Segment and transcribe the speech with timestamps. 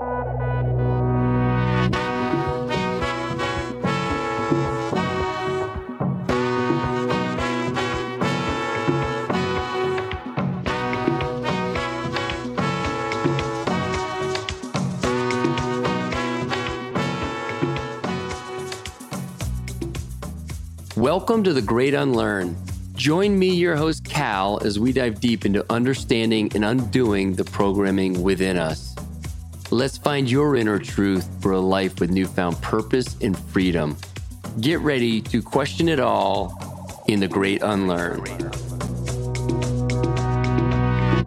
[0.00, 0.64] Welcome
[21.44, 22.56] to the Great Unlearn.
[22.94, 28.22] Join me, your host, Cal, as we dive deep into understanding and undoing the programming
[28.22, 28.89] within us.
[29.72, 33.96] Let's find your inner truth for a life with newfound purpose and freedom.
[34.60, 38.24] Get ready to question it all in the Great Unlearn.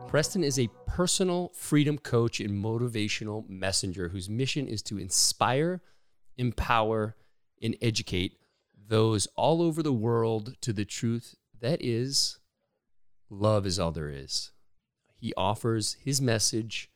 [0.09, 5.81] Preston is a personal freedom coach and motivational messenger whose mission is to inspire,
[6.37, 7.15] empower,
[7.61, 8.33] and educate
[8.89, 12.39] those all over the world to the truth that is,
[13.29, 14.51] love is all there is.
[15.15, 16.89] He offers his message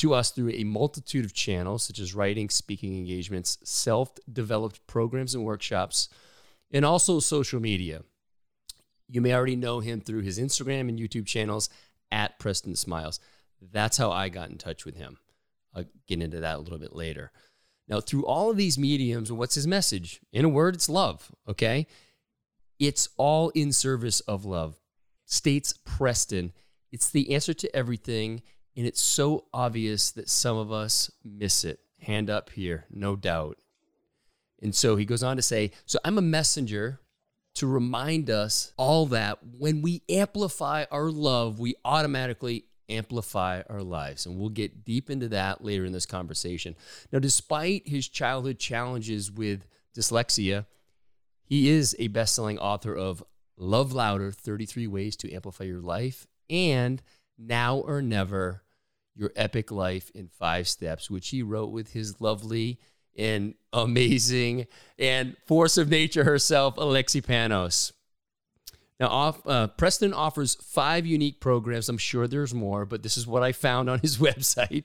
[0.00, 5.34] to us through a multitude of channels, such as writing, speaking engagements, self developed programs
[5.34, 6.08] and workshops,
[6.70, 8.02] and also social media.
[9.08, 11.68] You may already know him through his Instagram and YouTube channels
[12.10, 13.20] at Preston Smiles.
[13.60, 15.18] That's how I got in touch with him.
[15.74, 17.30] I'll get into that a little bit later.
[17.88, 20.20] Now, through all of these mediums, what's his message?
[20.32, 21.86] In a word, it's love, okay?
[22.78, 24.76] It's all in service of love.
[25.26, 26.52] States Preston.
[26.92, 28.42] It's the answer to everything,
[28.80, 31.80] and it's so obvious that some of us miss it.
[31.98, 33.58] Hand up here, no doubt.
[34.62, 36.98] And so he goes on to say, So I'm a messenger
[37.56, 44.24] to remind us all that when we amplify our love, we automatically amplify our lives.
[44.24, 46.74] And we'll get deep into that later in this conversation.
[47.12, 50.64] Now, despite his childhood challenges with dyslexia,
[51.44, 53.22] he is a best selling author of
[53.58, 57.02] Love Louder 33 Ways to Amplify Your Life and
[57.36, 58.62] Now or Never
[59.20, 62.80] Your Epic Life in Five Steps, which he wrote with his lovely
[63.16, 64.66] and amazing
[64.98, 67.92] and force of nature herself, Alexi Panos.
[68.98, 71.88] Now, off, uh, Preston offers five unique programs.
[71.90, 74.84] I'm sure there's more, but this is what I found on his website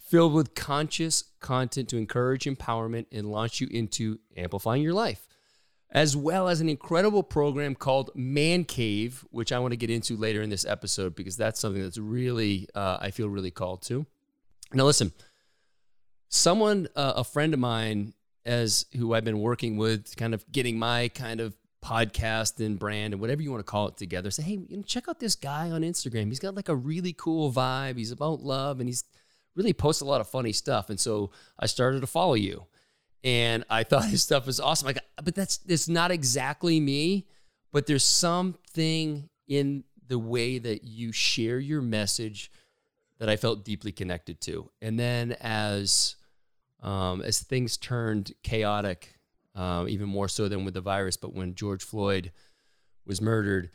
[0.00, 5.26] filled with conscious content to encourage empowerment and launch you into amplifying your life,
[5.92, 10.16] as well as an incredible program called Man Cave, which I want to get into
[10.16, 14.06] later in this episode because that's something that's really, uh, I feel really called to.
[14.72, 15.12] Now, listen,
[16.28, 18.14] someone, uh, a friend of mine,
[18.46, 23.12] as who I've been working with, kind of getting my kind of podcast and brand
[23.12, 24.30] and whatever you want to call it together.
[24.30, 26.28] Say, hey, you know, check out this guy on Instagram.
[26.28, 27.96] He's got like a really cool vibe.
[27.96, 29.04] He's about love and he's
[29.56, 30.88] really posts a lot of funny stuff.
[30.88, 32.66] And so I started to follow you.
[33.22, 34.86] And I thought his stuff was awesome.
[34.86, 37.26] Like, but that's it's not exactly me,
[37.72, 42.50] but there's something in the way that you share your message
[43.18, 44.70] that I felt deeply connected to.
[44.80, 46.16] And then as
[46.82, 49.20] um, as things turned chaotic
[49.54, 51.16] uh, even more so than with the virus.
[51.16, 52.32] But when George Floyd
[53.06, 53.70] was murdered,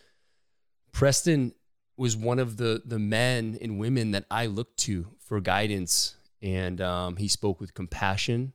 [0.91, 1.53] Preston
[1.97, 6.81] was one of the the men and women that I looked to for guidance, and
[6.81, 8.53] um, he spoke with compassion.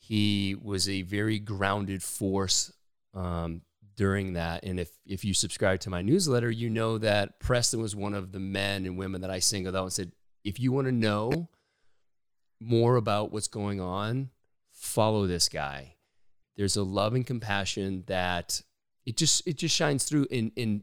[0.00, 2.72] He was a very grounded force
[3.14, 3.60] um,
[3.96, 4.64] during that.
[4.64, 8.32] And if if you subscribe to my newsletter, you know that Preston was one of
[8.32, 10.12] the men and women that I singled out and said,
[10.42, 11.48] if you want to know
[12.60, 14.30] more about what's going on,
[14.72, 15.96] follow this guy.
[16.56, 18.62] There's a love and compassion that
[19.06, 20.82] it just it just shines through in in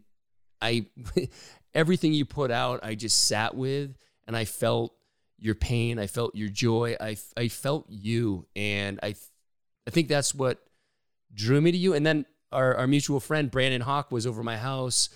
[0.62, 0.86] I
[1.74, 3.96] everything you put out I just sat with
[4.26, 4.94] and I felt
[5.40, 9.16] your pain, I felt your joy, I I felt you and I
[9.86, 10.60] I think that's what
[11.34, 14.58] drew me to you and then our, our mutual friend Brandon Hawk was over my
[14.58, 15.10] house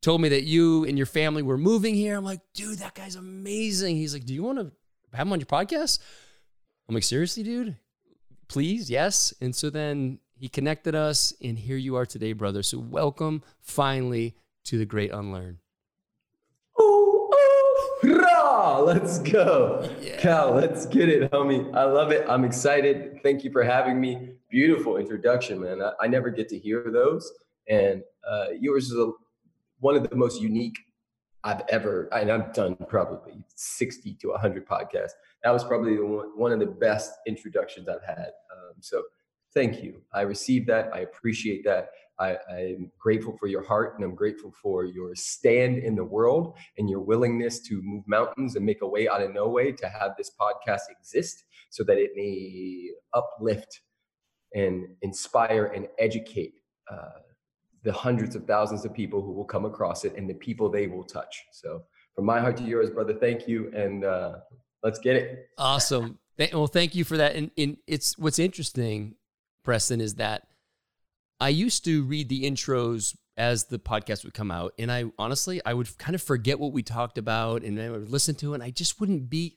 [0.00, 2.16] told me that you and your family were moving here.
[2.16, 3.96] I'm like, dude, that guy's amazing.
[3.96, 4.72] He's like, do you want to
[5.12, 5.98] have him on your podcast?
[6.88, 7.76] I'm like, seriously, dude?
[8.48, 9.34] please, yes.
[9.40, 12.62] And so then he connected us, and here you are today, brother.
[12.62, 15.58] So welcome finally to the Great Unlearn.
[18.74, 19.88] Let's go.
[20.00, 20.16] Yeah.
[20.18, 21.74] Cal, let's get it, homie.
[21.74, 22.26] I love it.
[22.28, 23.20] I'm excited.
[23.22, 24.30] Thank you for having me.
[24.50, 25.82] Beautiful introduction, man.
[25.82, 27.30] I, I never get to hear those.
[27.68, 29.10] And uh, yours is a,
[29.80, 30.78] one of the most unique
[31.44, 35.12] I've ever, and I've done probably 60 to 100 podcasts
[35.46, 38.32] that was probably one, one of the best introductions I've had.
[38.50, 39.04] Um, so
[39.54, 40.02] thank you.
[40.12, 40.90] I received that.
[40.92, 41.90] I appreciate that.
[42.18, 46.56] I, am grateful for your heart and I'm grateful for your stand in the world
[46.78, 49.88] and your willingness to move mountains and make a way out of no way to
[49.88, 53.82] have this podcast exist so that it may uplift
[54.54, 56.54] and inspire and educate
[56.90, 57.20] uh,
[57.82, 60.86] the hundreds of thousands of people who will come across it and the people they
[60.86, 61.44] will touch.
[61.52, 61.82] So
[62.14, 63.70] from my heart to yours, brother, thank you.
[63.74, 64.36] And uh,
[64.86, 65.48] Let's get it.
[65.58, 66.20] Awesome.
[66.52, 67.34] Well, thank you for that.
[67.34, 69.16] And, and it's what's interesting,
[69.64, 70.46] Preston, is that
[71.40, 75.60] I used to read the intros as the podcast would come out, and I honestly
[75.64, 78.52] I would kind of forget what we talked about, and then I would listen to
[78.52, 79.56] it, and I just wouldn't be.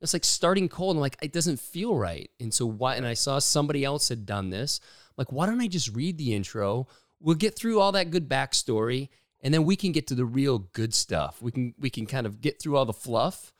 [0.00, 2.30] It's like starting cold, and like it doesn't feel right.
[2.38, 2.96] And so why?
[2.96, 4.80] And I saw somebody else had done this.
[4.82, 6.88] I'm like, why don't I just read the intro?
[7.20, 9.08] We'll get through all that good backstory,
[9.40, 11.40] and then we can get to the real good stuff.
[11.40, 13.52] We can we can kind of get through all the fluff.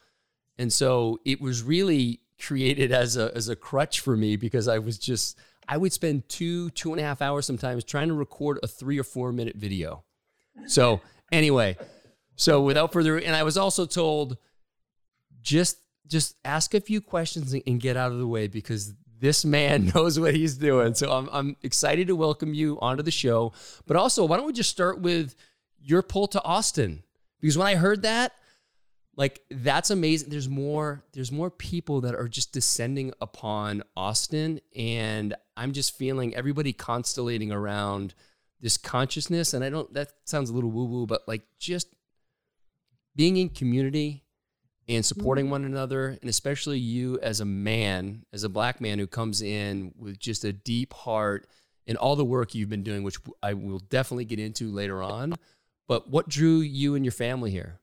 [0.59, 4.79] And so it was really created as a as a crutch for me because I
[4.79, 5.39] was just
[5.69, 8.99] I would spend two two and a half hours sometimes trying to record a three
[8.99, 10.05] or four minute video.
[10.67, 11.01] So
[11.33, 11.77] anyway,
[12.37, 14.39] so without further, and I was also told
[15.43, 19.87] just just ask a few questions and get out of the way because this man
[19.95, 20.95] knows what he's doing.
[20.95, 23.53] So I'm I'm excited to welcome you onto the show.
[23.87, 25.35] But also, why don't we just start with
[25.81, 27.03] your pull to Austin?
[27.41, 28.33] Because when I heard that,
[29.17, 30.31] like that's amazing.
[30.31, 36.35] There's more there's more people that are just descending upon austin and i'm just feeling
[36.35, 38.15] everybody constellating around
[38.61, 39.55] this consciousness.
[39.55, 41.89] And i don't that sounds a little woo woo but like just
[43.17, 44.25] being in community
[44.89, 45.53] and supporting mm-hmm.
[45.53, 49.93] one another and especially you as a man as a black man who comes in
[49.97, 51.47] with just a deep heart
[51.87, 55.35] and all the work you've been doing which i will definitely get into later on.
[55.87, 57.79] But what drew you and your family here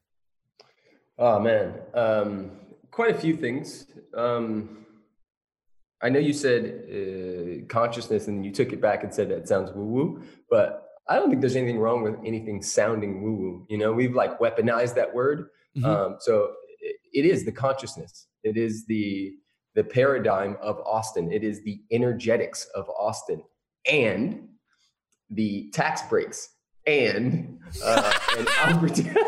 [1.17, 2.51] Oh man, um,
[2.89, 3.85] quite a few things.
[4.15, 4.85] Um,
[6.01, 9.71] I know you said uh, consciousness, and you took it back and said that sounds
[9.71, 13.65] woo woo, but I don't think there's anything wrong with anything sounding woo woo.
[13.69, 15.85] You know, we've like weaponized that word, mm-hmm.
[15.85, 18.27] um, so it, it is the consciousness.
[18.43, 19.33] It is the
[19.75, 21.31] the paradigm of Austin.
[21.31, 23.43] It is the energetics of Austin,
[23.89, 24.47] and
[25.29, 26.49] the tax breaks
[26.87, 29.19] and uh, and opportunity.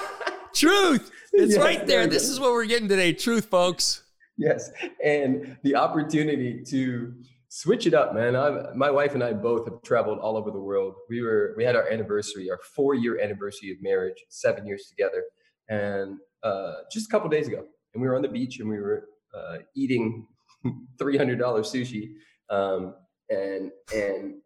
[0.54, 1.12] Truth.
[1.38, 2.06] It's yes, right there.
[2.06, 3.12] this is what we're getting today.
[3.12, 4.02] Truth, folks.
[4.38, 4.70] Yes.
[5.04, 7.12] And the opportunity to
[7.50, 8.34] switch it up, man.
[8.34, 10.94] I, my wife and I both have traveled all over the world.
[11.10, 15.24] We were we had our anniversary, our four year anniversary of marriage, seven years together,
[15.68, 18.78] and uh, just a couple days ago, and we were on the beach and we
[18.78, 19.04] were
[19.36, 20.26] uh, eating
[20.98, 22.12] three hundred dollars sushi,
[22.50, 22.94] um,
[23.28, 24.36] and and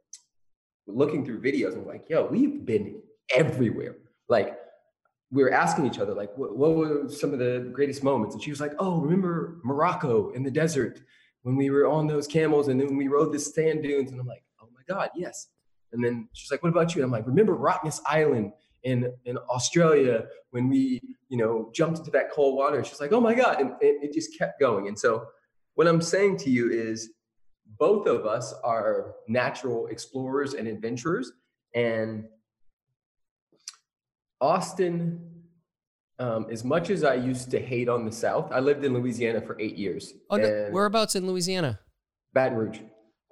[0.88, 1.74] looking through videos.
[1.74, 3.00] and like, yo, we've been
[3.34, 3.96] everywhere.
[5.32, 8.34] We were asking each other like what, what, were some of the greatest moments?
[8.34, 11.00] And she was like oh remember morocco in the desert
[11.42, 14.10] when we were on those camels and then we rode the sand dunes?
[14.10, 15.48] And i'm like oh my god yes.
[15.92, 17.02] And then she's like what about you?
[17.02, 22.10] And i'm like remember rottnest island in in australia when we you know jumped into
[22.10, 22.82] that cold water?
[22.84, 24.88] She's like oh my god and, and it just kept going.
[24.88, 25.26] And so
[25.74, 27.10] what i'm saying to you is
[27.78, 31.32] both of us are natural explorers and adventurers
[31.74, 32.24] and
[34.40, 35.20] Austin,
[36.18, 39.40] um, as much as I used to hate on the South, I lived in Louisiana
[39.40, 40.12] for eight years.
[40.28, 41.80] Oh, no, whereabouts in Louisiana?
[42.32, 42.80] Baton Rouge.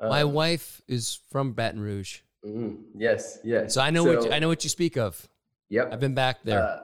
[0.00, 2.20] Um, My wife is from Baton Rouge.
[2.44, 3.74] Mm, yes, yes.
[3.74, 5.28] So I know so, what you, I know what you speak of.
[5.70, 6.62] Yep, I've been back there.
[6.62, 6.78] Uh,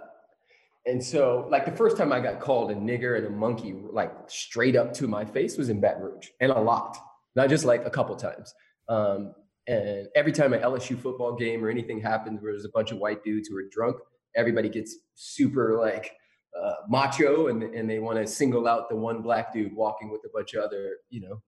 [0.87, 4.13] and so, like the first time I got called a nigger and a monkey, like
[4.27, 6.99] straight up to my face, was in Baton Rouge, and a lot,
[7.37, 8.55] not just like a couple times.
[8.89, 9.35] Um,
[9.67, 12.99] and every time an LSU football game or anything happens where there's a bunch of
[12.99, 13.97] white dudes who are drunk,
[14.37, 16.13] everybody gets super like
[16.61, 20.23] uh, macho and, and they want to single out the one black dude walking with
[20.25, 21.43] a bunch of other, you know,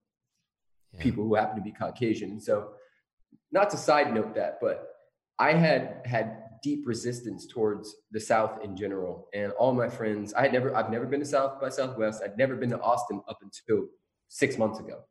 [0.93, 1.01] yeah.
[1.01, 2.39] people who happen to be Caucasian.
[2.39, 2.71] So
[3.51, 4.89] not to side note that, but
[5.39, 9.27] I had had deep resistance towards the South in general.
[9.33, 12.21] And all my friends, I had never, I've never been to South by Southwest.
[12.23, 13.87] I'd never been to Austin up until
[14.27, 15.03] six months ago.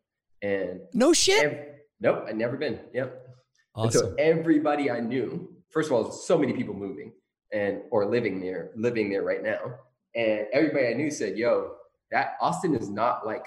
[0.43, 1.87] And no shit.
[2.01, 2.81] nope, I'd never been.
[2.93, 3.27] Yep.
[3.75, 3.85] Awesome.
[3.85, 7.13] And so everybody I knew, first of all, so many people moving
[7.53, 9.75] and or living there, living there right now.
[10.15, 11.73] And everybody I knew said, yo,
[12.11, 13.45] that Austin is not like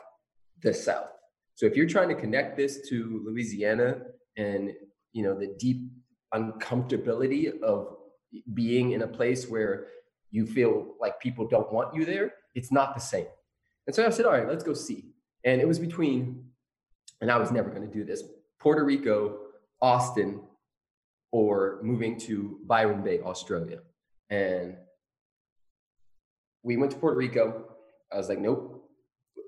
[0.61, 1.09] the South.
[1.55, 4.01] So if you're trying to connect this to Louisiana
[4.37, 4.71] and
[5.11, 5.89] you know the deep
[6.33, 7.97] uncomfortability of
[8.53, 9.87] being in a place where
[10.31, 13.25] you feel like people don't want you there, it's not the same.
[13.87, 15.05] And so I said, all right, let's go see.
[15.43, 16.45] And it was between,
[17.21, 18.23] and I was never going to do this,
[18.59, 19.37] Puerto Rico,
[19.81, 20.41] Austin,
[21.31, 23.79] or moving to Byron Bay, Australia.
[24.29, 24.75] And
[26.63, 27.65] we went to Puerto Rico.
[28.11, 28.89] I was like, nope.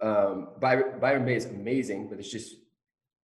[0.01, 2.55] Um, Byron, Byron Bay is amazing, but it's just,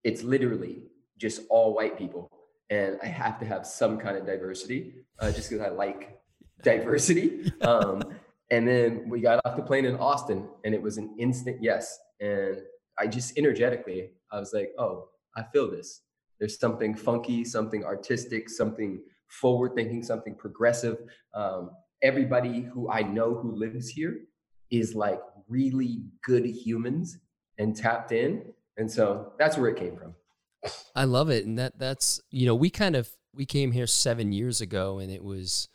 [0.03, 0.83] it's literally
[1.17, 2.29] just all white people.
[2.69, 6.19] And I have to have some kind of diversity uh, just because I like
[6.63, 7.51] diversity.
[7.61, 8.01] Um,
[8.49, 11.99] and then we got off the plane in Austin and it was an instant yes.
[12.21, 12.61] And
[12.97, 16.01] I just energetically, I was like, oh, I feel this.
[16.39, 20.98] There's something funky, something artistic, something forward thinking, something progressive.
[21.34, 24.19] Um, everybody who I know who lives here
[24.72, 27.17] is like really good humans
[27.57, 28.53] and tapped in.
[28.77, 30.15] And so that's where it came from.
[30.96, 31.46] I love it.
[31.46, 35.12] And that that's, you know, we kind of we came here 7 years ago and
[35.12, 35.67] it was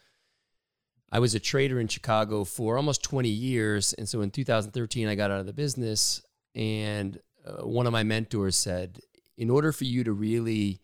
[1.13, 5.15] I was a trader in Chicago for almost 20 years and so in 2013 I
[5.15, 6.23] got out of the business
[6.55, 9.01] and uh, one of my mentors said
[9.37, 10.81] in order for you to really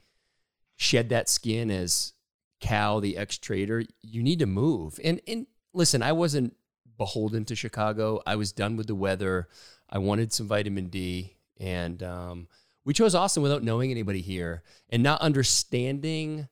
[0.77, 2.13] shed that skin as
[2.61, 4.99] Cal the ex-trader, you need to move.
[5.05, 6.57] And and listen, I wasn't
[6.97, 8.21] beholden to Chicago.
[8.27, 9.49] I was done with the weather.
[9.89, 12.49] I wanted some vitamin D, and um,
[12.85, 16.49] we chose Austin without knowing anybody here and not understanding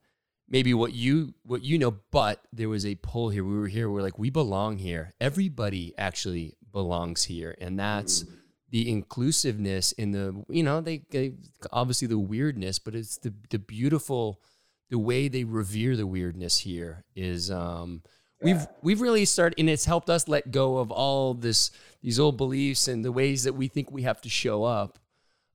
[0.49, 1.97] maybe what you what you know.
[2.11, 3.45] But there was a pull here.
[3.45, 3.91] We were here.
[3.91, 5.15] We're like we belong here.
[5.21, 8.23] Everybody actually belongs here, and that's.
[8.23, 8.33] Mm.
[8.69, 11.35] The inclusiveness in the, you know, they, they
[11.73, 14.43] obviously the weirdness, but it's the the beautiful,
[14.91, 18.03] the way they revere the weirdness here is um,
[18.43, 21.71] We've we've really started, and it's helped us let go of all this
[22.03, 24.99] these old beliefs and the ways that we think we have to show up,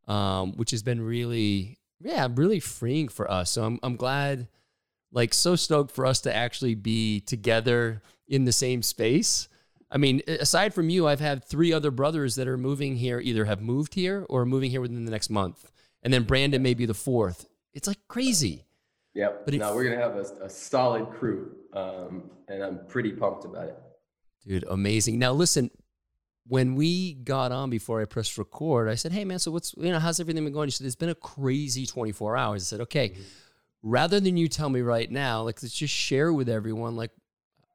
[0.07, 3.51] um, which has been really yeah really freeing for us.
[3.51, 4.47] So I'm I'm glad,
[5.11, 9.47] like so stoked for us to actually be together in the same space.
[9.91, 13.45] I mean, aside from you, I've had three other brothers that are moving here, either
[13.45, 15.71] have moved here or are moving here within the next month,
[16.01, 17.47] and then Brandon may be the fourth.
[17.73, 18.65] It's like crazy.
[19.13, 19.45] Yep.
[19.45, 23.67] But now we're gonna have a, a solid crew, um, and I'm pretty pumped about
[23.67, 23.77] it.
[24.47, 25.19] Dude, amazing.
[25.19, 25.69] Now listen,
[26.47, 29.91] when we got on before I pressed record, I said, "Hey man, so what's you
[29.91, 32.81] know how's everything been going?" You said, "It's been a crazy 24 hours." I said,
[32.81, 33.21] "Okay." Mm-hmm.
[33.83, 37.09] Rather than you tell me right now, like let's just share with everyone, like,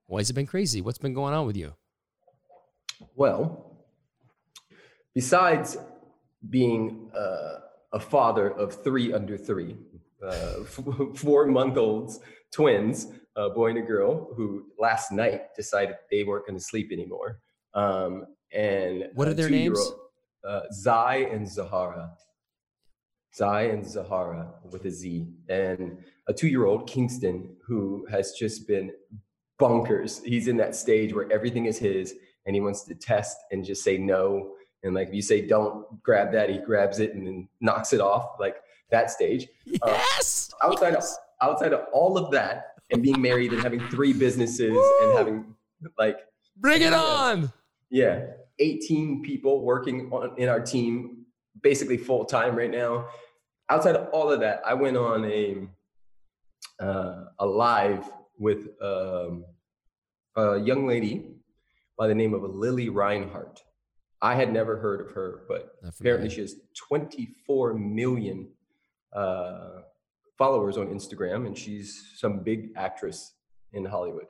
[0.07, 0.81] why has it been crazy?
[0.81, 1.75] What's been going on with you?
[3.16, 3.76] Well,
[5.14, 5.76] besides
[6.49, 7.61] being uh,
[7.93, 9.76] a father of three under three,
[10.23, 10.64] uh,
[11.14, 12.20] four month olds,
[12.52, 16.90] twins, a boy and a girl, who last night decided they weren't going to sleep
[16.92, 17.40] anymore.
[17.75, 19.78] Um, and what are their names?
[20.46, 22.12] Uh, Zai and Zahara.
[23.35, 28.90] Zai and Zahara with a Z, and a two-year-old Kingston who has just been
[29.61, 30.25] bonkers.
[30.25, 32.14] He's in that stage where everything is his,
[32.46, 34.54] and he wants to test and just say no.
[34.82, 38.00] And like if you say don't grab that, he grabs it and then knocks it
[38.00, 38.37] off.
[38.40, 38.56] Like
[38.90, 39.49] that stage.
[39.83, 40.50] Uh, yes.
[40.62, 41.19] Uh, outside yes.
[41.40, 45.09] of outside of all of that, and being married and having three businesses Woo!
[45.09, 45.55] and having
[45.99, 46.19] like
[46.57, 47.52] bring it on.
[47.90, 48.26] Yeah,
[48.59, 51.26] 18 people working on in our team,
[51.62, 53.07] basically full time right now.
[53.69, 55.66] Outside of all of that, I went on a
[56.81, 58.05] uh, a live
[58.38, 59.45] with um,
[60.37, 61.37] a young lady
[61.99, 63.62] by the name of Lili Reinhart.
[64.23, 66.57] I had never heard of her, but apparently she has
[66.88, 68.49] 24 million
[69.16, 69.82] uh,
[70.37, 73.35] followers on Instagram, and she's some big actress
[73.73, 74.26] in Hollywood.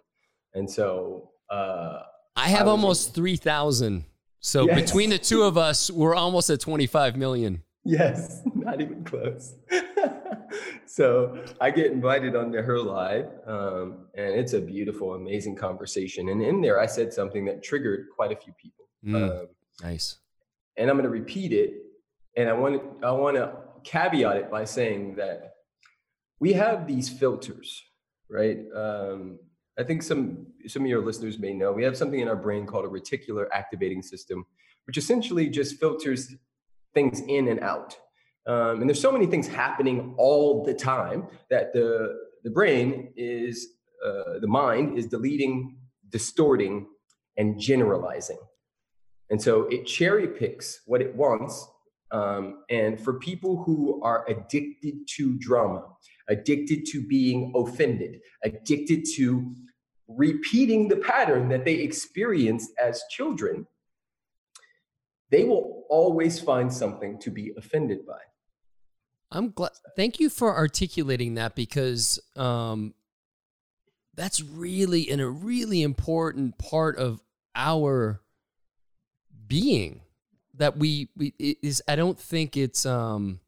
[0.55, 2.01] And so uh,
[2.37, 4.05] I have I almost three thousand.
[4.41, 4.81] So yes.
[4.81, 7.63] between the two of us, we're almost at twenty five million.
[7.85, 9.55] Yes, not even close.
[10.87, 16.29] so I get invited onto her live, um, and it's a beautiful, amazing conversation.
[16.31, 18.87] And in there, I said something that triggered quite a few people.
[19.05, 19.47] Mm, um,
[19.83, 20.19] nice.
[20.77, 21.75] And I'm going to repeat it.
[22.37, 25.55] And I want to I want to caveat it by saying that
[26.41, 27.83] we have these filters,
[28.29, 28.59] right?
[28.75, 29.39] Um,
[29.79, 32.67] I think some some of your listeners may know we have something in our brain
[32.67, 34.45] called a reticular activating system,
[34.87, 36.35] which essentially just filters
[36.95, 37.97] things in and out.
[38.47, 43.69] Um, and there's so many things happening all the time that the the brain is
[44.05, 45.79] uh, the mind is deleting,
[46.11, 46.87] distorting,
[47.37, 48.39] and generalizing.
[49.31, 51.67] And so it cherry picks what it wants
[52.11, 55.85] um, and for people who are addicted to drama,
[56.29, 59.55] addicted to being offended, addicted to
[60.09, 63.67] repeating the pattern that they experienced as children,
[65.31, 68.21] they will always find something to be offended by.
[69.33, 69.73] I'm glad.
[69.97, 72.95] Thank you for articulating that because um,
[74.15, 77.21] that's really in a really important part of
[77.57, 78.21] our
[79.49, 80.03] being
[80.59, 83.41] that we we is I don't think it's um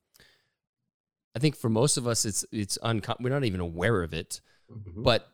[1.34, 4.40] I think for most of us it's it's uncom- we're not even aware of it,
[4.70, 5.02] mm-hmm.
[5.02, 5.28] but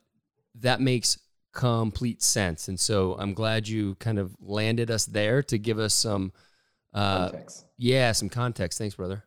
[0.56, 1.18] that makes
[1.52, 2.68] complete sense.
[2.68, 6.32] And so I'm glad you kind of landed us there to give us some
[6.92, 7.66] uh context.
[7.78, 8.78] yeah, some context.
[8.78, 9.24] Thanks, brother.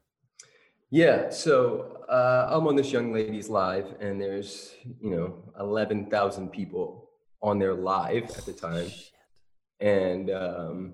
[0.89, 6.49] Yeah, so uh, I'm on this young lady's live, and there's you know eleven thousand
[6.49, 7.09] people
[7.41, 8.89] on their live at the time,
[9.81, 10.93] and um,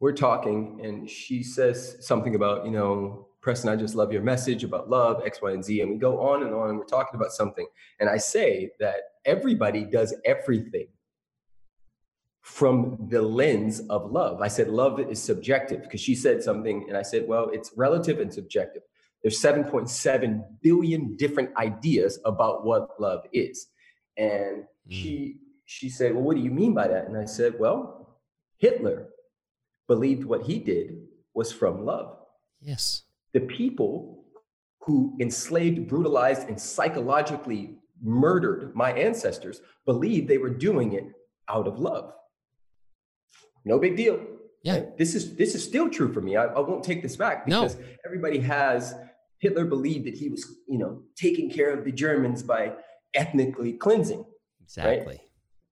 [0.00, 4.64] we're talking and she says something about, you know, Preston, I just love your message
[4.64, 5.80] about love, X, Y, and Z.
[5.80, 7.66] And we go on and on and we're talking about something.
[8.00, 10.88] And I say that everybody does everything
[12.42, 14.40] from the lens of love.
[14.40, 18.20] I said, love is subjective because she said something, and I said, well, it's relative
[18.20, 18.82] and subjective.
[19.22, 23.66] There's 7.7 billion different ideas about what love is.
[24.16, 24.66] And mm.
[24.88, 27.06] she she said, Well, what do you mean by that?
[27.06, 28.18] And I said, Well,
[28.56, 29.08] Hitler
[29.88, 30.98] believed what he did
[31.34, 32.16] was from love.
[32.60, 33.02] Yes.
[33.32, 34.24] The people
[34.82, 41.04] who enslaved, brutalized, and psychologically murdered my ancestors believed they were doing it
[41.48, 42.12] out of love.
[43.64, 44.20] No big deal.
[44.62, 44.74] Yeah.
[44.74, 44.98] Right?
[44.98, 46.36] This is this is still true for me.
[46.36, 47.84] I, I won't take this back because no.
[48.06, 48.94] everybody has
[49.38, 52.72] Hitler believed that he was, you know, taking care of the Germans by
[53.14, 54.24] ethnically cleansing.
[54.62, 55.06] Exactly.
[55.06, 55.20] Right?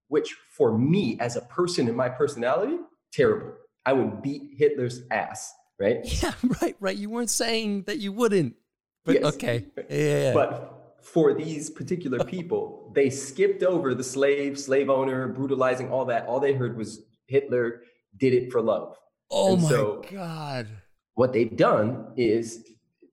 [0.09, 2.77] Which for me as a person in my personality,
[3.13, 3.55] terrible.
[3.87, 5.99] I would beat Hitler's ass, right?
[6.23, 6.97] Yeah, right, right.
[6.97, 8.57] You weren't saying that you wouldn't.
[9.05, 9.35] But yes.
[9.35, 9.67] okay.
[9.89, 10.35] Yeah.
[10.35, 16.27] But for these particular people, they skipped over the slave, slave owner, brutalizing all that.
[16.27, 17.83] All they heard was Hitler
[18.19, 18.97] did it for love.
[19.31, 20.67] Oh and my so god.
[21.15, 22.65] What they've done is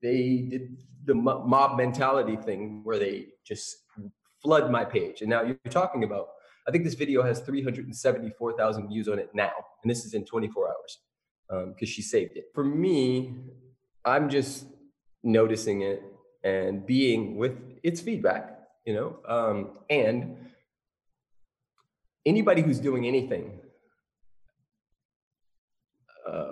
[0.02, 3.78] they did the mob mentality thing where they just
[4.42, 5.22] flood my page.
[5.22, 6.28] And now you're talking about,
[6.68, 9.52] I think this video has 374,000 views on it now.
[9.84, 11.00] And this is in 24 hours
[11.50, 12.46] because um, she saved it.
[12.54, 13.36] For me,
[14.06, 14.66] I'm just
[15.24, 16.04] noticing it
[16.44, 20.38] and being with its feedback, you know, um, and
[22.26, 23.60] anybody who's doing anything,
[26.28, 26.48] uh,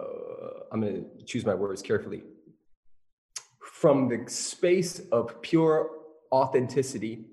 [0.72, 2.24] I'm going to choose my words carefully
[3.60, 5.90] from the space of pure
[6.32, 7.26] authenticity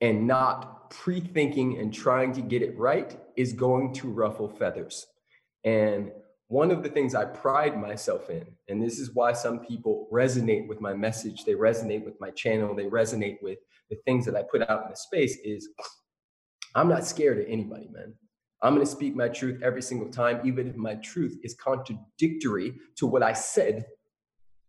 [0.00, 5.06] and not pre thinking and trying to get it right is going to ruffle feathers.
[5.64, 6.12] And
[6.48, 10.66] one of the things I pride myself in, and this is why some people resonate
[10.66, 13.58] with my message, they resonate with my channel, they resonate with
[13.90, 15.68] the things that I put out in the space, is
[16.74, 18.14] I'm not scared of anybody, man.
[18.62, 22.74] I'm going to speak my truth every single time, even if my truth is contradictory
[22.96, 23.86] to what I said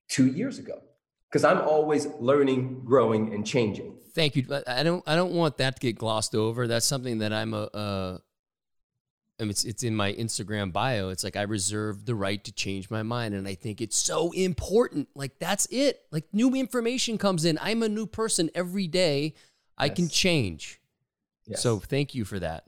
[0.10, 0.82] two years ago
[1.30, 3.99] because I'm always learning, growing, and changing.
[4.20, 4.46] Thank you.
[4.68, 5.02] I don't.
[5.08, 6.68] I don't want that to get glossed over.
[6.68, 7.70] That's something that I'm a.
[7.74, 8.22] a
[9.40, 11.08] I mean, it's it's in my Instagram bio.
[11.08, 14.34] It's like I reserve the right to change my mind, and I think it's so
[14.34, 15.08] important.
[15.16, 16.02] Like that's it.
[16.12, 17.58] Like new information comes in.
[17.62, 19.36] I'm a new person every day.
[19.78, 19.96] I yes.
[19.96, 20.82] can change.
[21.46, 21.64] Yes.
[21.64, 22.66] So thank you for that.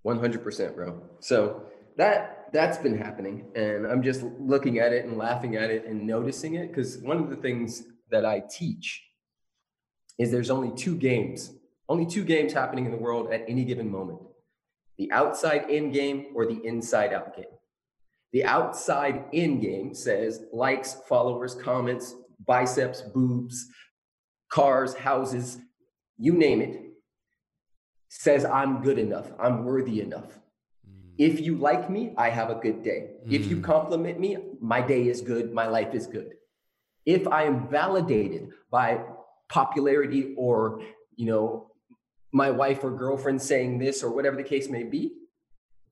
[0.00, 1.02] One hundred percent, bro.
[1.20, 1.64] So
[1.98, 6.06] that that's been happening and i'm just looking at it and laughing at it and
[6.06, 9.02] noticing it because one of the things that i teach
[10.18, 11.52] is there's only two games
[11.88, 14.18] only two games happening in the world at any given moment
[14.98, 17.44] the outside in game or the inside out game
[18.32, 22.14] the outside in game says likes followers comments
[22.46, 23.68] biceps boobs
[24.50, 25.58] cars houses
[26.18, 26.80] you name it
[28.08, 30.38] says i'm good enough i'm worthy enough
[31.16, 33.10] if you like me, I have a good day.
[33.26, 33.32] Mm.
[33.32, 33.64] If you mm.
[33.64, 36.34] compliment me, my day is good, my life is good.
[37.06, 39.00] If I am validated by
[39.48, 40.82] popularity or,
[41.16, 41.70] you know,
[42.32, 45.12] my wife or girlfriend saying this or whatever the case may be,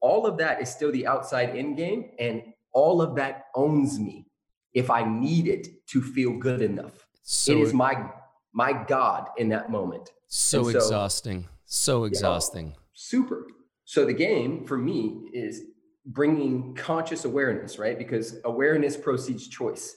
[0.01, 4.27] all of that is still the outside in game and all of that owns me
[4.75, 7.07] if I need it to feel good enough.
[7.23, 8.11] So, it is my
[8.53, 10.11] my god in that moment.
[10.27, 11.49] So, so exhausting.
[11.65, 12.71] So exhausting.
[12.71, 13.47] Know, super.
[13.85, 15.62] So the game for me is
[16.07, 17.97] bringing conscious awareness, right?
[17.97, 19.97] Because awareness proceeds choice.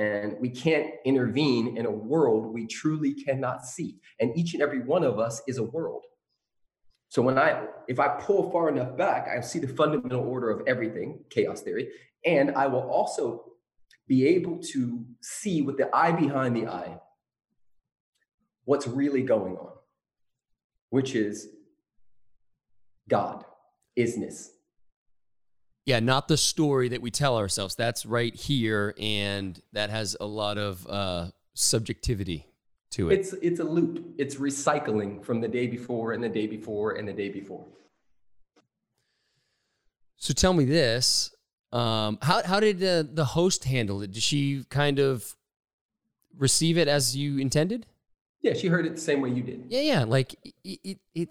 [0.00, 3.98] And we can't intervene in a world we truly cannot see.
[4.18, 6.04] And each and every one of us is a world.
[7.10, 10.66] So when I if I pull far enough back, I see the fundamental order of
[10.66, 11.90] everything, chaos theory,
[12.24, 13.44] and I will also
[14.08, 16.98] be able to see with the eye behind the eye
[18.64, 19.72] what's really going on,
[20.88, 21.46] which is
[23.06, 23.44] God,
[23.98, 24.46] isness.
[25.86, 27.74] Yeah, not the story that we tell ourselves.
[27.74, 32.46] That's right here, and that has a lot of uh, subjectivity
[32.92, 33.18] to it.
[33.18, 34.14] It's it's a loop.
[34.18, 37.64] It's recycling from the day before and the day before and the day before.
[40.16, 41.34] So tell me this:
[41.72, 44.12] um, how how did uh, the host handle it?
[44.12, 45.36] Did she kind of
[46.36, 47.86] receive it as you intended?
[48.42, 49.64] Yeah, she heard it the same way you did.
[49.68, 50.04] Yeah, yeah.
[50.04, 51.28] Like it, it, it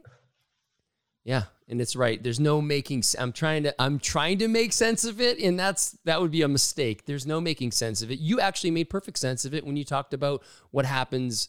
[1.29, 2.21] yeah, and it's right.
[2.23, 3.03] There's no making.
[3.19, 3.75] I'm trying to.
[3.79, 7.05] I'm trying to make sense of it, and that's that would be a mistake.
[7.05, 8.17] There's no making sense of it.
[8.17, 11.47] You actually made perfect sense of it when you talked about what happens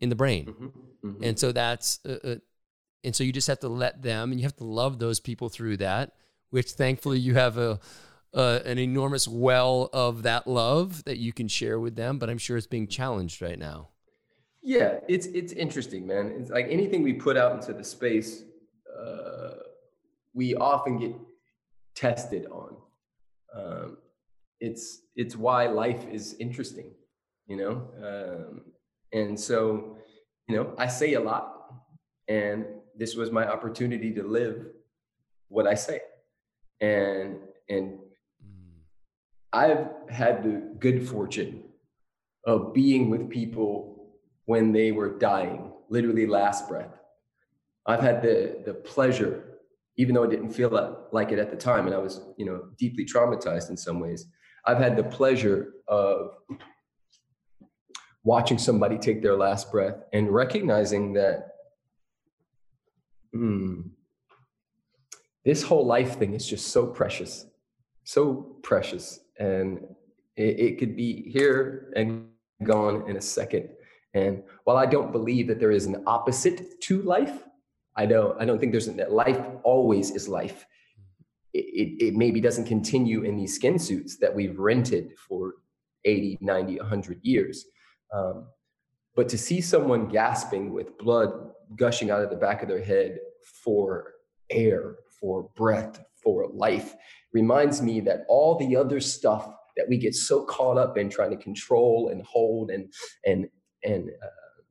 [0.00, 0.66] in the brain, mm-hmm,
[1.06, 1.22] mm-hmm.
[1.22, 2.00] and so that's.
[2.04, 2.34] Uh, uh,
[3.04, 5.48] and so you just have to let them, and you have to love those people
[5.48, 6.16] through that.
[6.50, 7.78] Which thankfully you have a.
[8.32, 12.38] Uh, an enormous well of that love that you can share with them, but I'm
[12.38, 13.88] sure it's being challenged right now.
[14.62, 16.32] Yeah, it's it's interesting, man.
[16.38, 18.44] It's like anything we put out into the space
[18.98, 19.54] uh,
[20.34, 21.14] we often get
[21.94, 22.76] tested on.
[23.54, 23.98] Um,
[24.60, 26.92] it's it's why life is interesting,
[27.46, 27.88] you know.
[28.02, 28.62] Um,
[29.12, 29.96] and so,
[30.48, 31.72] you know, I say a lot,
[32.28, 34.66] and this was my opportunity to live
[35.48, 36.00] what I say,
[36.80, 37.98] and and
[39.52, 41.64] I've had the good fortune
[42.44, 46.99] of being with people when they were dying, literally last breath.
[47.86, 49.50] I've had the the pleasure
[50.00, 50.70] even though I didn't feel
[51.12, 54.26] like it at the time and i was you know deeply traumatized in some ways
[54.66, 56.30] i've had the pleasure of
[58.24, 61.48] watching somebody take their last breath and recognizing that
[63.32, 63.80] hmm,
[65.44, 67.46] this whole life thing is just so precious
[68.04, 69.80] so precious and
[70.36, 72.26] it, it could be here and
[72.64, 73.68] gone in a second.
[74.12, 77.44] And while i don't believe that there is an opposite to life
[78.00, 80.64] I don't I don't think there's that life always is life.
[81.52, 85.54] It, it, it, maybe doesn't continue in these skin suits that we've rented for
[86.04, 87.66] 80, 90, 100 years.
[88.14, 88.46] Um,
[89.16, 93.18] but to see someone gasping with blood gushing out of the back of their head
[93.64, 94.12] for
[94.48, 96.94] air, for breath, for life
[97.34, 101.30] reminds me that all the other stuff that we get so caught up in trying
[101.30, 102.90] to control and hold and
[103.26, 103.48] and
[103.84, 104.62] and uh,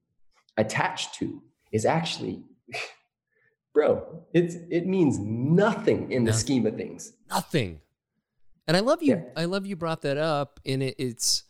[0.58, 2.44] attach to is actually
[3.74, 6.40] bro, it's it means nothing in the nothing.
[6.40, 7.14] scheme of things.
[7.30, 7.82] Nothing.
[8.68, 9.16] And I love you.
[9.16, 9.24] Yeah.
[9.36, 10.60] I love you brought that up.
[10.64, 11.44] And it, it's,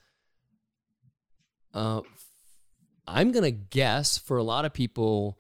[1.73, 2.01] uh,
[3.05, 5.37] I'm gonna guess for a lot of people,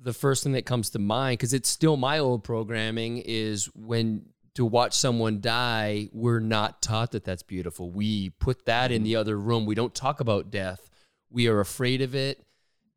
[0.00, 4.26] the first thing that comes to mind because it's still my old programming is when
[4.54, 7.90] to watch someone die, we're not taught that that's beautiful.
[7.90, 9.04] We put that in mm-hmm.
[9.04, 9.66] the other room.
[9.66, 10.88] We don't talk about death.
[11.30, 12.42] We are afraid of it,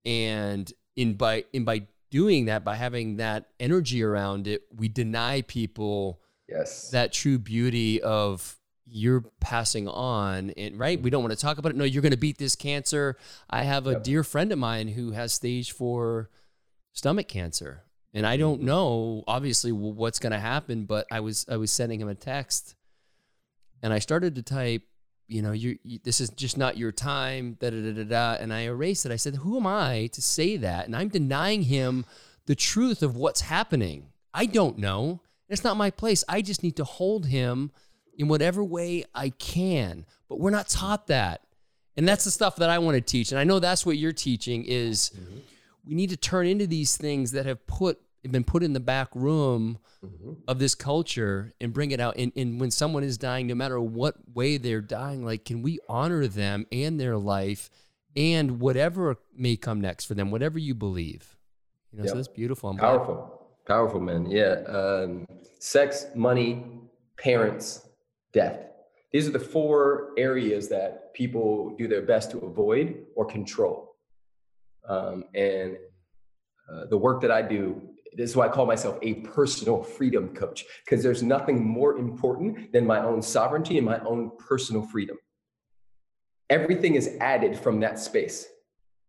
[0.05, 5.41] and in by in by doing that by having that energy around it, we deny
[5.41, 6.89] people yes.
[6.91, 10.99] that true beauty of you're passing on and right?
[11.01, 11.75] We don't want to talk about it.
[11.75, 13.17] No you're going to beat this cancer.
[13.49, 14.03] I have a yep.
[14.03, 16.29] dear friend of mine who has stage 4
[16.93, 17.83] stomach cancer.
[18.11, 18.65] And i don't mm-hmm.
[18.65, 22.73] know obviously what's going to happen but i was i was sending him a text
[23.83, 24.81] and i started to type
[25.29, 28.41] you know, you, you, this is just not your time, da, da da da da.
[28.41, 29.11] And I erased it.
[29.11, 30.87] I said, who am I to say that?
[30.87, 32.05] And I'm denying him
[32.47, 34.07] the truth of what's happening.
[34.33, 35.21] I don't know.
[35.47, 36.23] It's not my place.
[36.27, 37.71] I just need to hold him
[38.17, 40.05] in whatever way I can.
[40.27, 41.41] But we're not taught that.
[41.95, 43.31] And that's the stuff that I want to teach.
[43.31, 45.39] And I know that's what you're teaching is mm-hmm.
[45.85, 49.09] we need to turn into these things that have put been put in the back
[49.15, 50.33] room mm-hmm.
[50.47, 52.17] of this culture and bring it out.
[52.17, 55.79] And, and when someone is dying, no matter what way they're dying, like, can we
[55.87, 57.69] honor them and their life
[58.15, 61.37] and whatever may come next for them, whatever you believe?
[61.91, 62.11] You know, yep.
[62.11, 62.69] so that's beautiful.
[62.69, 63.73] I'm powerful, glad.
[63.73, 64.29] powerful, man.
[64.29, 64.61] Yeah.
[64.67, 65.25] Um,
[65.59, 66.65] sex, money,
[67.17, 67.87] parents,
[68.33, 68.59] death.
[69.11, 73.95] These are the four areas that people do their best to avoid or control.
[74.87, 75.77] Um, and
[76.71, 80.29] uh, the work that I do this is why I call myself a personal freedom
[80.29, 85.17] coach, because there's nothing more important than my own sovereignty and my own personal freedom.
[86.49, 88.47] Everything is added from that space,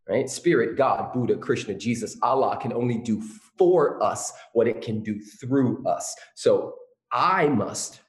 [0.09, 0.29] right?
[0.29, 3.23] Spirit, God, Buddha, Krishna, Jesus, Allah can only do
[3.57, 6.15] for us what it can do through us.
[6.35, 6.75] So
[7.13, 8.01] I must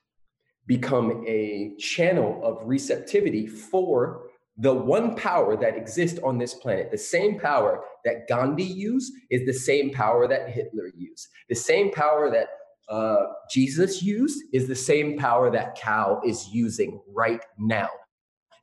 [0.68, 4.28] become a channel of receptivity for
[4.62, 9.46] the one power that exists on this planet, the same power that Gandhi used, is
[9.46, 11.30] the same power that Hitler used.
[11.50, 12.48] The same power that
[12.88, 17.90] uh, Jesus used is the same power that Cal is using right now.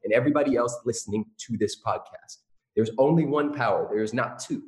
[0.05, 2.37] And everybody else listening to this podcast.
[2.77, 4.63] There's only one power, there's not two.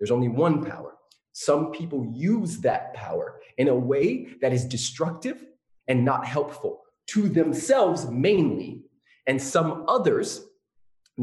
[0.00, 0.94] There's only one power.
[1.32, 5.44] Some people use that power in a way that is destructive
[5.86, 8.82] and not helpful to themselves mainly
[9.26, 10.40] and some others,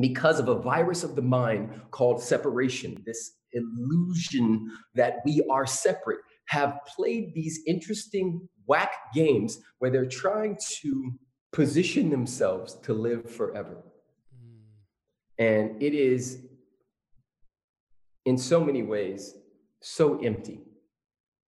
[0.02, 6.20] because of a virus of the mind called separation, this illusion that we are separate,
[6.48, 11.12] have played these interesting whack games where they're trying to
[11.52, 13.84] position themselves to live forever.
[14.36, 14.64] Mm.
[15.38, 16.40] And it is,
[18.26, 19.36] in so many ways,
[19.82, 20.62] so empty.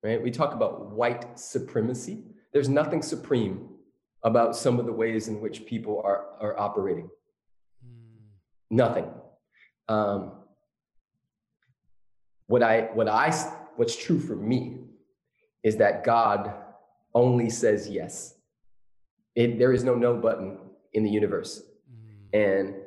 [0.03, 0.21] Right?
[0.21, 2.23] We talk about white supremacy.
[2.53, 3.69] There's nothing supreme
[4.23, 7.09] about some of the ways in which people are, are operating.
[8.75, 9.09] Nothing.
[9.87, 10.33] Um,
[12.47, 13.31] what I, what I,
[13.77, 14.79] what's true for me
[15.63, 16.53] is that God
[17.13, 18.35] only says yes.
[19.35, 20.57] It, there is no no button
[20.93, 21.61] in the universe.
[21.91, 22.47] Mm.
[22.47, 22.81] And mm.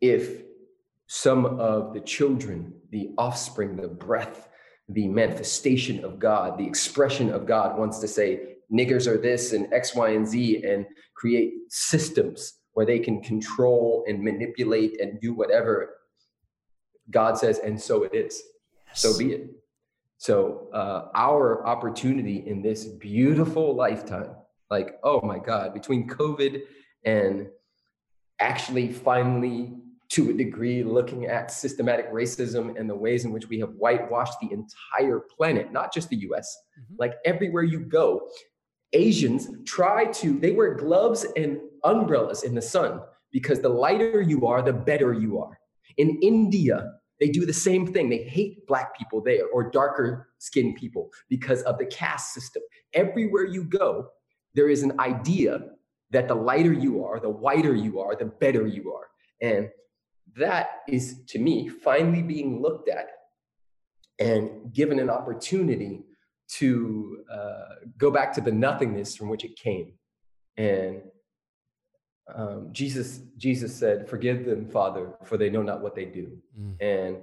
[0.00, 0.42] if
[1.06, 4.48] some of the children, the offspring, the breath
[4.88, 9.72] the manifestation of God, the expression of God wants to say niggers are this and
[9.72, 15.34] X, Y, and Z and create systems where they can control and manipulate and do
[15.34, 15.96] whatever
[17.10, 18.42] God says, and so it is.
[18.88, 19.00] Yes.
[19.00, 19.50] So be it.
[20.18, 24.36] So, uh, our opportunity in this beautiful lifetime,
[24.70, 26.62] like, oh my God, between COVID
[27.04, 27.48] and
[28.38, 29.74] actually finally,
[30.10, 34.34] to a degree, looking at systematic racism and the ways in which we have whitewashed
[34.40, 36.96] the entire planet, not just the US, mm-hmm.
[36.98, 38.28] like everywhere you go,
[38.92, 43.00] Asians try to, they wear gloves and umbrellas in the sun
[43.30, 45.58] because the lighter you are, the better you are.
[45.96, 48.08] In India, they do the same thing.
[48.08, 52.62] They hate black people there or darker skinned people because of the caste system.
[52.94, 54.08] Everywhere you go,
[54.54, 55.60] there is an idea
[56.10, 59.06] that the lighter you are, the whiter you are, the better you are.
[59.40, 59.70] And
[60.36, 63.08] that is, to me, finally being looked at
[64.18, 66.04] and given an opportunity
[66.58, 69.92] to uh, go back to the nothingness from which it came.
[70.56, 71.02] And
[72.34, 76.76] um, Jesus, Jesus said, "Forgive them, Father, for they know not what they do." Mm.
[76.80, 77.16] And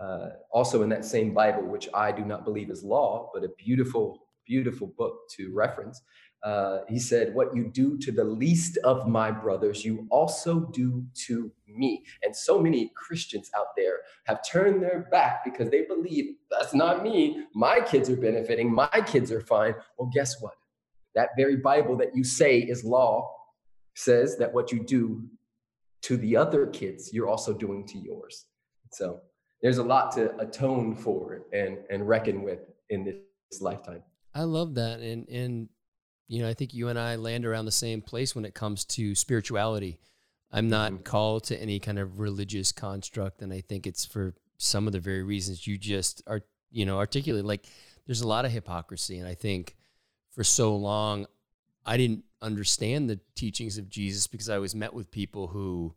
[0.00, 3.50] uh, also in that same Bible, which I do not believe is law, but a
[3.58, 6.00] beautiful, beautiful book to reference,
[6.42, 11.04] uh, he said, What you do to the least of my brothers, you also do
[11.26, 12.04] to me.
[12.22, 17.02] And so many Christians out there have turned their back because they believe that's not
[17.02, 17.44] me.
[17.54, 19.74] My kids are benefiting, my kids are fine.
[19.98, 20.54] Well, guess what?
[21.14, 23.30] That very Bible that you say is law
[23.94, 25.24] says that what you do
[26.02, 28.46] to the other kids, you're also doing to yours.
[28.92, 29.20] So
[29.60, 34.02] there's a lot to atone for and, and reckon with in this lifetime.
[34.34, 35.00] I love that.
[35.00, 35.68] And, and,
[36.30, 38.84] you know, I think you and I land around the same place when it comes
[38.84, 39.98] to spirituality.
[40.52, 41.02] I'm not mm-hmm.
[41.02, 45.00] called to any kind of religious construct, and I think it's for some of the
[45.00, 47.44] very reasons you just are, you know, articulate.
[47.44, 47.66] Like,
[48.06, 49.74] there's a lot of hypocrisy, and I think
[50.30, 51.26] for so long
[51.84, 55.94] I didn't understand the teachings of Jesus because I was met with people who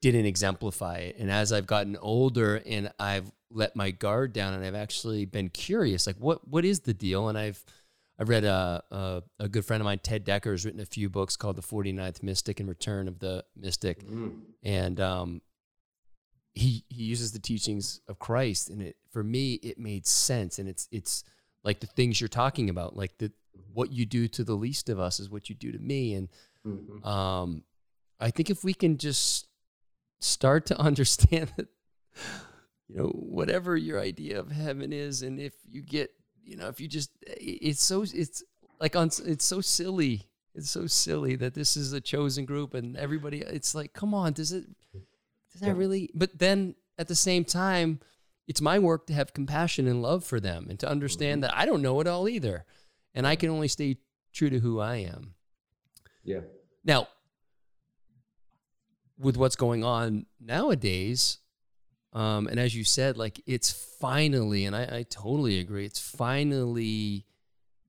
[0.00, 1.16] didn't exemplify it.
[1.18, 5.50] And as I've gotten older and I've let my guard down, and I've actually been
[5.50, 7.28] curious, like, what what is the deal?
[7.28, 7.62] And I've
[8.22, 11.10] I've read a, a, a, good friend of mine, Ted Dekker, has written a few
[11.10, 14.06] books called The 49th Mystic and Return of the Mystic.
[14.06, 14.42] Mm.
[14.62, 15.42] And um,
[16.54, 18.70] he, he uses the teachings of Christ.
[18.70, 20.60] And it, for me, it made sense.
[20.60, 21.24] And it's, it's
[21.64, 23.32] like the things you're talking about, like the,
[23.72, 26.14] what you do to the least of us is what you do to me.
[26.14, 26.28] And
[26.64, 27.04] mm-hmm.
[27.04, 27.64] um,
[28.20, 29.48] I think if we can just
[30.20, 31.66] start to understand that,
[32.86, 36.12] you know, whatever your idea of heaven is, and if you get
[36.44, 38.42] you know, if you just, it's so, it's
[38.80, 40.28] like on, it's so silly.
[40.54, 44.34] It's so silly that this is a chosen group and everybody, it's like, come on,
[44.34, 44.66] does it,
[45.52, 48.00] does that really, but then at the same time,
[48.46, 51.50] it's my work to have compassion and love for them and to understand mm-hmm.
[51.50, 52.64] that I don't know it all either.
[53.14, 53.98] And I can only stay
[54.32, 55.34] true to who I am.
[56.24, 56.40] Yeah.
[56.84, 57.08] Now,
[59.18, 61.38] with what's going on nowadays,
[62.12, 63.70] um, and as you said, like it's
[64.00, 67.26] finally, and I, I totally agree, it's finally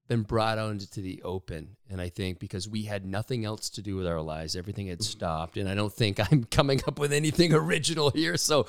[0.07, 1.75] been brought out into the open.
[1.89, 5.01] And I think because we had nothing else to do with our lives, everything had
[5.01, 5.57] stopped.
[5.57, 8.37] And I don't think I'm coming up with anything original here.
[8.37, 8.67] So,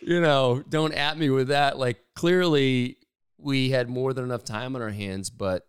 [0.00, 1.78] you know, don't at me with that.
[1.78, 2.96] Like clearly
[3.38, 5.66] we had more than enough time on our hands, but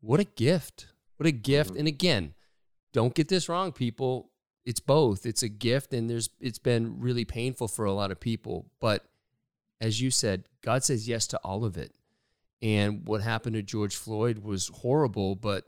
[0.00, 0.86] what a gift.
[1.16, 1.70] What a gift.
[1.70, 1.78] Mm-hmm.
[1.78, 2.34] And again,
[2.92, 4.29] don't get this wrong, people
[4.64, 5.26] it's both.
[5.26, 9.04] It's a gift and there's it's been really painful for a lot of people, but
[9.80, 11.94] as you said, God says yes to all of it.
[12.62, 15.64] And what happened to George Floyd was horrible, but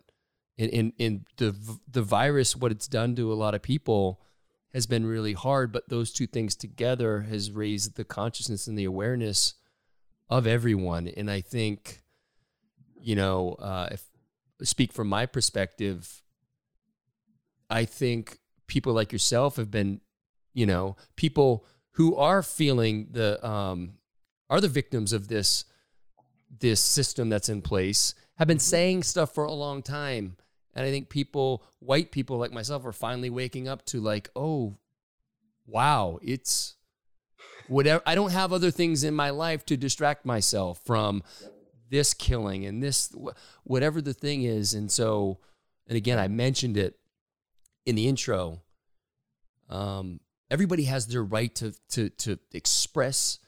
[0.59, 1.57] in in, the
[1.91, 4.21] the virus what it's done to a lot of people
[4.75, 8.85] has been really hard, but those two things together has raised the consciousness and the
[8.85, 9.55] awareness
[10.29, 11.09] of everyone.
[11.09, 12.03] And I think,
[12.99, 14.05] you know, uh, if
[14.63, 16.23] speak from my perspective,
[17.69, 18.39] I think
[18.73, 20.01] people like yourself have been,
[20.55, 23.99] you know, people who are feeling the um,
[24.49, 25.67] are the victims of this
[26.59, 30.37] this system that's in place have been saying stuff for a long time.
[30.75, 34.79] And I think people, white people like myself, are finally waking up to like, oh,
[35.67, 36.77] wow, it's
[37.69, 38.03] whatever.
[38.07, 41.23] I don't have other things in my life to distract myself from
[41.91, 43.15] this killing and this,
[43.65, 44.73] whatever the thing is.
[44.73, 45.41] And so,
[45.87, 46.99] and again, I mentioned it
[47.87, 48.62] in the intro,
[49.68, 53.38] um, everybody has their right to to to express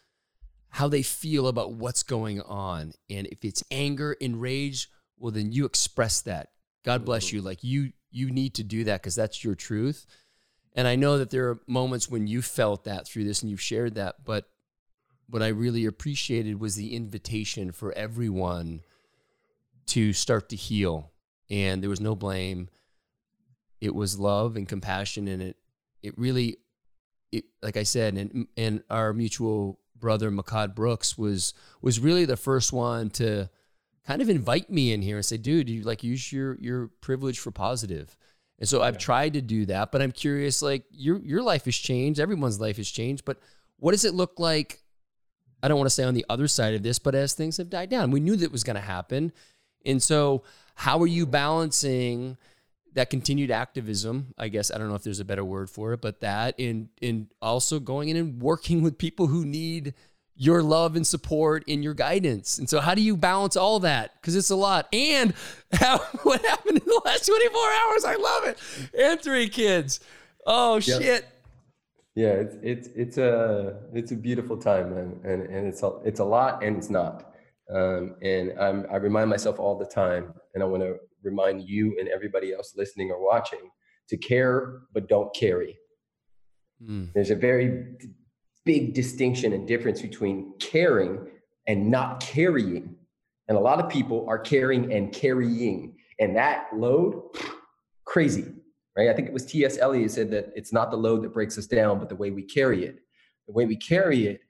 [0.71, 5.53] how they feel about what's going on, and if it's anger and rage, well, then
[5.53, 6.49] you express that.
[6.85, 7.41] God bless you.
[7.41, 10.07] Like you you need to do that because that's your truth.
[10.77, 13.61] And I know that there are moments when you felt that through this and you've
[13.61, 14.49] shared that, but
[15.29, 18.81] what I really appreciated was the invitation for everyone
[19.87, 21.13] to start to heal.
[21.49, 22.69] And there was no blame.
[23.85, 25.29] It was love and compassion.
[25.29, 25.57] And it,
[26.03, 26.59] it really,
[27.33, 32.37] it, like I said, and, and our mutual brother, Makad Brooks, was, was really the
[32.37, 33.49] first one to
[34.07, 37.39] kind of invite me in here and say, dude, you like use your, your privilege
[37.39, 38.17] for positive.
[38.59, 41.77] And so I've tried to do that, but I'm curious, like your, your life has
[41.77, 42.21] changed.
[42.21, 43.39] Everyone's life has changed, but
[43.79, 44.85] what does it look like
[45.65, 47.71] I don't want to say on the other side of this, but as things have
[47.71, 49.33] died down, we knew that was going to happen.
[49.87, 50.43] And so,
[50.75, 52.37] how are you balancing
[52.95, 54.35] that continued activism?
[54.39, 56.89] I guess I don't know if there's a better word for it, but that in
[57.01, 59.95] in also going in and working with people who need
[60.37, 62.59] your love and support and your guidance.
[62.59, 64.15] And so, how do you balance all that?
[64.21, 64.89] Because it's a lot.
[64.93, 65.35] And
[65.73, 68.05] how, what happened in the last 24 hours?
[68.05, 68.59] I love it.
[68.99, 70.01] And three kids.
[70.47, 71.03] Oh yep.
[71.03, 71.25] shit
[72.15, 76.21] yeah it's it's it's a it's a beautiful time man and and it's a it's
[76.21, 77.35] a lot and it's not
[77.75, 81.97] um, and I'm, i remind myself all the time and i want to remind you
[81.99, 83.71] and everybody else listening or watching
[84.09, 85.79] to care but don't carry
[86.83, 87.13] mm.
[87.15, 87.85] there's a very
[88.65, 91.27] big distinction and difference between caring
[91.67, 92.95] and not carrying
[93.49, 97.23] and a lot of people are caring and carrying and that load
[98.05, 98.45] crazy
[98.97, 99.09] right?
[99.09, 99.79] I think it was T.S.
[99.79, 102.43] Eliot said that it's not the load that breaks us down, but the way we
[102.43, 103.01] carry it.
[103.47, 104.41] The way we carry it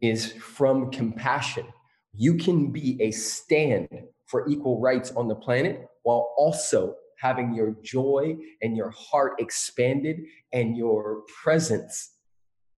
[0.00, 1.66] is from compassion.
[2.12, 3.88] You can be a stand
[4.26, 10.20] for equal rights on the planet while also having your joy and your heart expanded
[10.52, 12.12] and your presence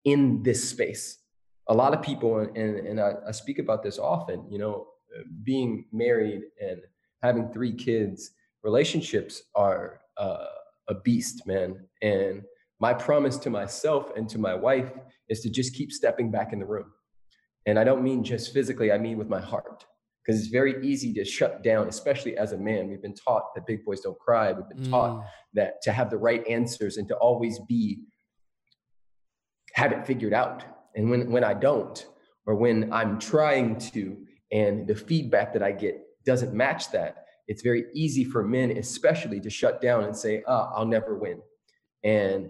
[0.06, 1.20] in this space.
[1.68, 4.88] A lot of people, and, and I, I speak about this often, you know,
[5.44, 6.80] being married and
[7.24, 8.32] having three kids,
[8.64, 10.46] relationships are uh,
[10.90, 11.88] a beast, man.
[12.02, 12.44] And
[12.80, 14.92] my promise to myself and to my wife
[15.28, 16.92] is to just keep stepping back in the room.
[17.66, 19.86] And I don't mean just physically, I mean with my heart.
[20.26, 22.90] Because it's very easy to shut down, especially as a man.
[22.90, 24.52] We've been taught that big boys don't cry.
[24.52, 24.90] We've been mm.
[24.90, 28.00] taught that to have the right answers and to always be,
[29.74, 30.64] have it figured out.
[30.96, 32.04] And when, when I don't,
[32.48, 34.18] or when I'm trying to,
[34.52, 39.40] and the feedback that I get doesn't match that, it's very easy for men, especially,
[39.42, 41.40] to shut down and say, oh, I'll never win.
[42.04, 42.50] And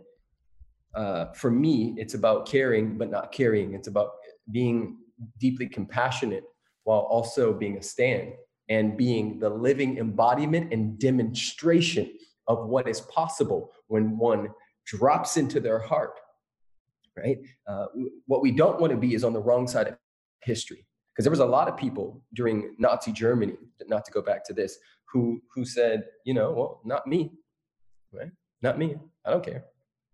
[0.96, 3.74] uh, for me, it's about caring, but not carrying.
[3.74, 4.12] It's about
[4.50, 4.98] being
[5.40, 6.44] deeply compassionate
[6.86, 8.34] while also being a stand
[8.70, 12.12] and being the living embodiment and demonstration
[12.48, 14.48] of what is possible when one
[14.86, 16.14] drops into their heart,
[17.18, 17.40] right?
[17.68, 17.88] Uh,
[18.28, 19.98] what we don't want to be is on the wrong side of
[20.44, 23.56] history because there was a lot of people during Nazi Germany,
[23.88, 24.78] not to go back to this,
[25.12, 27.32] who who said, you know, well, not me,
[28.14, 28.32] right?
[28.62, 28.96] Not me.
[29.26, 29.66] I don't care,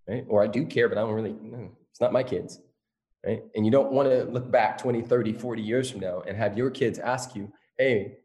[0.08, 0.26] right?
[0.28, 1.36] Or I do care, but I don't really.
[1.42, 2.60] No, it's not my kids,
[3.26, 3.42] right?
[3.56, 6.58] And you don't want to look back 20, 30, 40 years from now and have
[6.58, 8.18] your kids ask you, hey,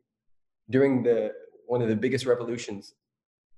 [0.70, 1.32] during the
[1.66, 2.94] one of the biggest revolutions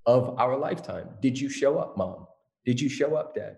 [0.06, 2.26] of our lifetime, did you show up, mom?
[2.64, 3.56] Did you show up, dad?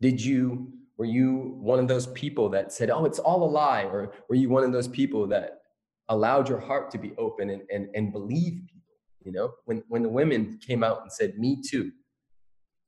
[0.00, 3.84] Did you were you one of those people that said, oh, it's all a lie?
[3.84, 5.60] Or were you one of those people that
[6.08, 8.80] allowed your heart to be open and, and, and believe people?
[9.24, 11.90] You know, when, when the women came out and said, me too,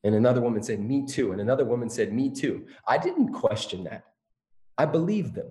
[0.06, 3.82] and another woman said, me too, and another woman said, me too, I didn't question
[3.84, 4.04] that.
[4.78, 5.50] I believed them.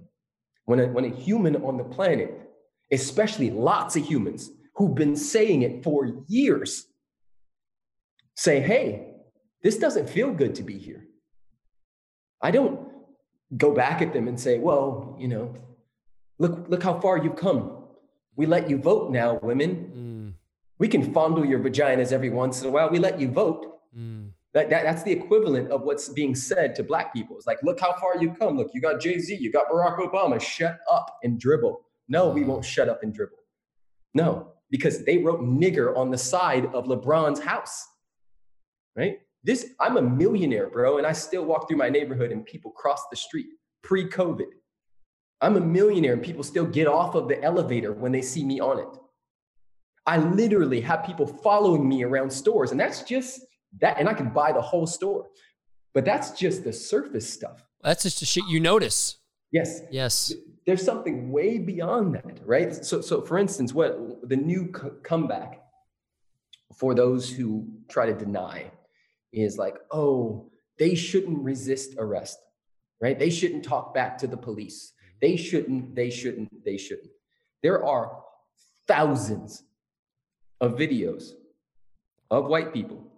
[0.63, 2.31] When a, when a human on the planet,
[2.89, 6.85] especially lots of humans who've been saying it for years,
[8.37, 9.15] say, hey,
[9.61, 11.05] this doesn't feel good to be here.
[12.41, 12.87] I don't
[13.57, 15.53] go back at them and say, well, you know,
[16.39, 17.83] look, look how far you've come.
[18.37, 19.71] We let you vote now, women.
[19.97, 20.33] Mm.
[20.77, 22.89] We can fondle your vaginas every once in a while.
[22.89, 23.79] We let you vote.
[23.97, 24.29] Mm.
[24.55, 27.35] That, that, that's the equivalent of what's being said to black people.
[27.35, 28.55] It's like, look how far you've come.
[28.55, 30.39] Look, you got Jay Z, you got Barack Obama.
[30.39, 31.81] Shut up and dribble.
[32.07, 32.51] No, we mm-hmm.
[32.51, 33.35] won't shut up and dribble.
[34.13, 37.85] No, because they wrote nigger on the side of LeBron's house,
[38.95, 39.17] right?
[39.43, 43.01] This, I'm a millionaire, bro, and I still walk through my neighborhood and people cross
[43.11, 43.47] the street
[43.83, 44.47] pre COVID.
[45.41, 48.61] I'm a millionaire and people still get off of the elevator when they see me
[48.61, 48.97] on it.
[50.05, 53.41] I literally have people following me around stores, and that's just
[53.81, 55.27] that, and I can buy the whole store.
[55.93, 57.63] But that's just the surface stuff.
[57.81, 59.17] That's just the shit you notice.
[59.51, 59.81] Yes.
[59.89, 60.33] Yes.
[60.65, 62.73] There's something way beyond that, right?
[62.73, 65.61] So, so for instance, what the new c- comeback
[66.75, 68.71] for those who try to deny
[69.31, 72.39] is like, oh, they shouldn't resist arrest,
[72.99, 73.17] right?
[73.17, 74.91] They shouldn't talk back to the police.
[75.21, 77.11] They shouldn't, they shouldn't, they shouldn't.
[77.63, 78.21] There are
[78.87, 79.63] thousands
[80.59, 81.31] of videos
[82.29, 83.11] of white people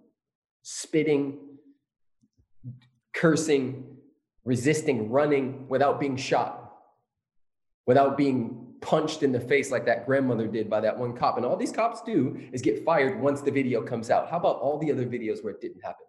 [0.64, 1.40] spitting,
[3.14, 3.98] cursing,
[4.46, 6.64] resisting, running without being shot.
[7.88, 11.38] without being punched in the face like that grandmother did by that one cop.
[11.38, 14.30] And all these cops do is get fired once the video comes out.
[14.30, 16.06] How about all the other videos where it didn't happen?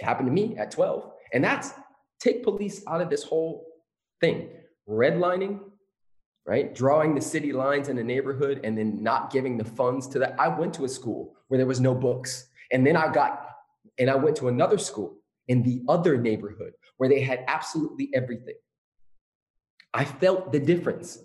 [0.00, 1.12] It happened to me at 12.
[1.32, 1.70] And that's
[2.18, 3.66] take police out of this whole
[4.20, 4.48] thing.
[4.88, 5.60] Redlining,
[6.46, 6.74] right?
[6.74, 10.34] Drawing the city lines in a neighborhood and then not giving the funds to that.
[10.40, 12.48] I went to a school where there was no books.
[12.72, 13.48] And then I got,
[13.98, 15.18] and I went to another school
[15.48, 18.54] in the other neighborhood where they had absolutely everything.
[19.94, 21.18] I felt the difference.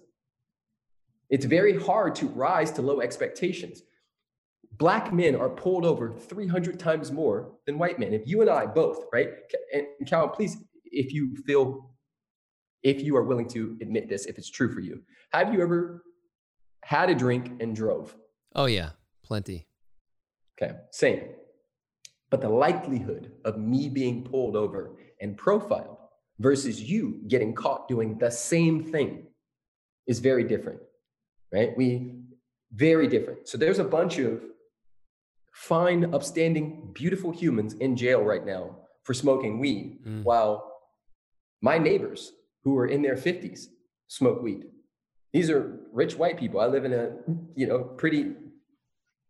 [1.30, 3.82] It's very hard to rise to low expectations.
[4.78, 8.14] Black men are pulled over 300 times more than white men.
[8.14, 9.30] If you and I both, right?
[9.74, 11.92] And Cal, please, if you feel,
[12.84, 15.02] if you are willing to admit this, if it's true for you,
[15.32, 16.04] have you ever
[16.84, 18.16] had a drink and drove?
[18.56, 18.92] Oh, yeah,
[19.24, 19.68] plenty.
[20.62, 21.22] Okay, same.
[22.32, 25.98] But the likelihood of me being pulled over and profiled
[26.40, 29.28] versus you getting caught doing the same thing
[30.08, 30.80] is very different,
[31.54, 31.78] right?
[31.78, 32.16] We
[32.74, 33.48] very different.
[33.48, 34.42] So there's a bunch of
[35.54, 40.24] fine, upstanding, beautiful humans in jail right now for smoking weed, mm.
[40.24, 40.72] while
[41.62, 42.32] my neighbors
[42.64, 43.66] who are in their 50s
[44.08, 44.64] smoke weed.
[45.34, 46.60] These are rich white people.
[46.60, 47.12] I live in a,
[47.56, 48.34] you know, pretty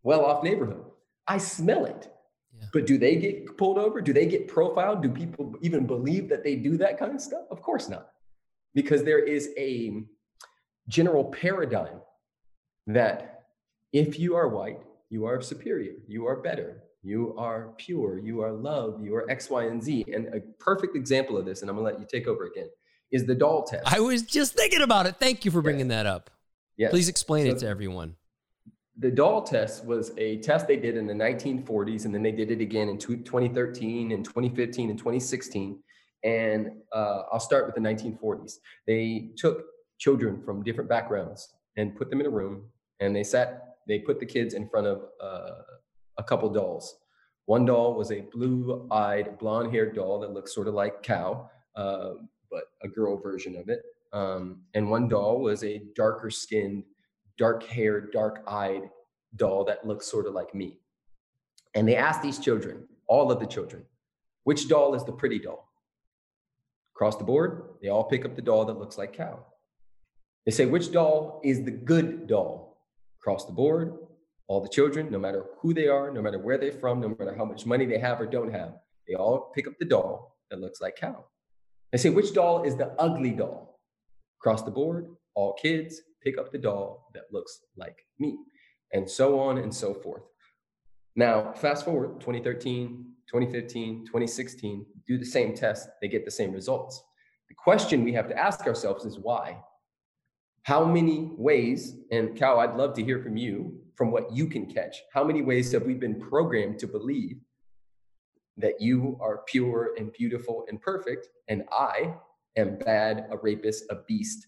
[0.02, 0.84] well-off neighborhood.
[1.26, 2.11] I smell it.
[2.72, 4.00] But do they get pulled over?
[4.00, 5.02] Do they get profiled?
[5.02, 7.44] Do people even believe that they do that kind of stuff?
[7.50, 8.10] Of course not.
[8.74, 10.02] Because there is a
[10.88, 12.00] general paradigm
[12.86, 13.44] that
[13.92, 18.52] if you are white, you are superior, you are better, you are pure, you are
[18.52, 20.06] love, you are X, Y, and Z.
[20.12, 22.68] And a perfect example of this, and I'm gonna let you take over again,
[23.10, 23.92] is the doll test.
[23.92, 25.16] I was just thinking about it.
[25.18, 25.96] Thank you for bringing yes.
[25.96, 26.30] that up.
[26.78, 26.90] Yes.
[26.90, 28.16] Please explain so, it to everyone
[28.98, 32.50] the doll test was a test they did in the 1940s and then they did
[32.50, 35.78] it again in 2013 and 2015 and 2016
[36.24, 39.64] and uh, i'll start with the 1940s they took
[39.98, 42.64] children from different backgrounds and put them in a room
[43.00, 45.62] and they sat they put the kids in front of uh,
[46.18, 46.96] a couple dolls.
[47.46, 52.10] One doll was a blue-eyed blonde-haired doll that looked sort of like Cal uh,
[52.50, 53.82] but a girl version of it
[54.12, 56.84] um, and one doll was a darker skinned
[57.38, 58.90] dark haired, dark eyed
[59.36, 60.78] doll that looks sort of like me.
[61.74, 63.84] And they asked these children, all of the children,
[64.44, 65.68] which doll is the pretty doll?
[66.94, 69.46] Across the board, they all pick up the doll that looks like Cal.
[70.44, 72.78] They say, which doll is the good doll?
[73.20, 73.96] Across the board,
[74.48, 77.34] all the children, no matter who they are, no matter where they're from, no matter
[77.34, 78.74] how much money they have or don't have,
[79.08, 81.30] they all pick up the doll that looks like Cal.
[81.92, 83.78] They say, which doll is the ugly doll?
[84.40, 88.38] Across the board, all kids, pick up the doll that looks like me,
[88.92, 90.22] and so on and so forth.
[91.14, 97.02] Now, fast forward 2013, 2015, 2016, do the same test, they get the same results.
[97.48, 99.58] The question we have to ask ourselves is why?
[100.62, 104.66] How many ways, and Cal, I'd love to hear from you from what you can
[104.66, 104.96] catch.
[105.12, 107.36] How many ways have we been programmed to believe
[108.56, 112.14] that you are pure and beautiful and perfect, and I
[112.56, 114.46] am bad, a rapist, a beast,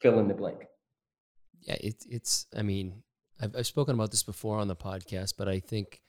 [0.00, 0.64] fill in the blank?
[1.66, 3.02] Yeah, it, it's, I mean,
[3.40, 6.00] I've, I've spoken about this before on the podcast, but I think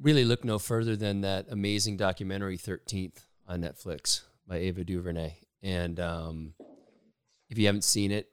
[0.00, 5.36] really look no further than that amazing documentary 13th on Netflix by Ava DuVernay.
[5.62, 6.54] And um,
[7.48, 8.28] if you haven't seen it,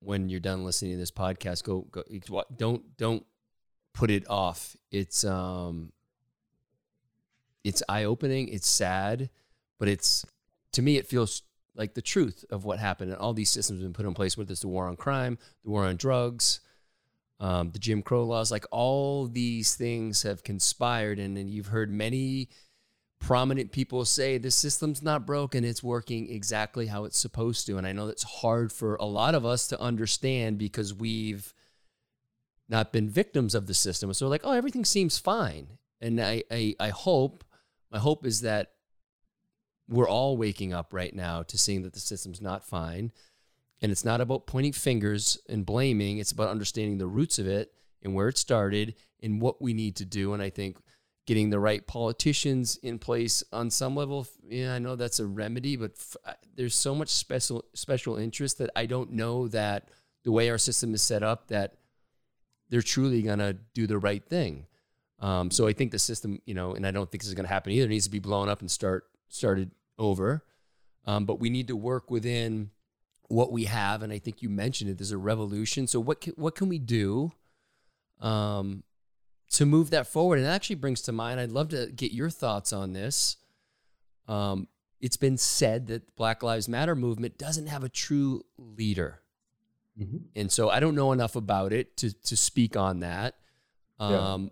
[0.00, 2.04] when you're done listening to this podcast, go, go
[2.56, 3.24] don't don't
[3.94, 4.76] put it off.
[4.90, 5.92] It's um
[7.64, 9.30] it's eye opening, it's sad,
[9.78, 10.24] but it's
[10.72, 11.42] to me it feels
[11.78, 14.36] like the truth of what happened and all these systems have been put in place
[14.36, 16.60] whether it's the war on crime the war on drugs
[17.40, 21.90] um, the jim crow laws like all these things have conspired and, and you've heard
[21.90, 22.48] many
[23.18, 27.76] prominent people say the system's not broken it's working exactly how it's supposed to.
[27.76, 31.52] And i know that's hard for a lot of us to understand because we've
[32.68, 34.12] not been victims of the system.
[34.12, 35.78] So like oh everything seems fine.
[36.00, 37.44] And i i, I hope
[37.90, 38.72] my hope is that
[39.88, 43.12] we're all waking up right now to seeing that the system's not fine.
[43.80, 47.72] And it's not about pointing fingers and blaming, it's about understanding the roots of it
[48.02, 50.32] and where it started and what we need to do.
[50.34, 50.78] And I think
[51.26, 55.76] getting the right politicians in place on some level, yeah, I know that's a remedy,
[55.76, 59.90] but f- there's so much special special interest that I don't know that
[60.24, 61.74] the way our system is set up that
[62.68, 64.66] they're truly going to do the right thing.
[65.20, 67.46] Um, so I think the system, you know, and I don't think this is going
[67.46, 70.44] to happen either, needs to be blown up and start started over.
[71.06, 72.70] Um, but we need to work within
[73.28, 74.02] what we have.
[74.02, 74.98] And I think you mentioned it.
[74.98, 75.86] There's a revolution.
[75.86, 77.32] So what can, what can we do
[78.20, 78.82] um,
[79.52, 80.38] to move that forward?
[80.38, 81.40] And it actually brings to mind.
[81.40, 83.36] I'd love to get your thoughts on this.
[84.26, 84.68] Um,
[85.00, 89.20] it's been said that Black Lives Matter movement doesn't have a true leader.
[89.98, 90.16] Mm-hmm.
[90.36, 93.34] And so I don't know enough about it to to speak on that.
[93.98, 94.48] Um, yeah.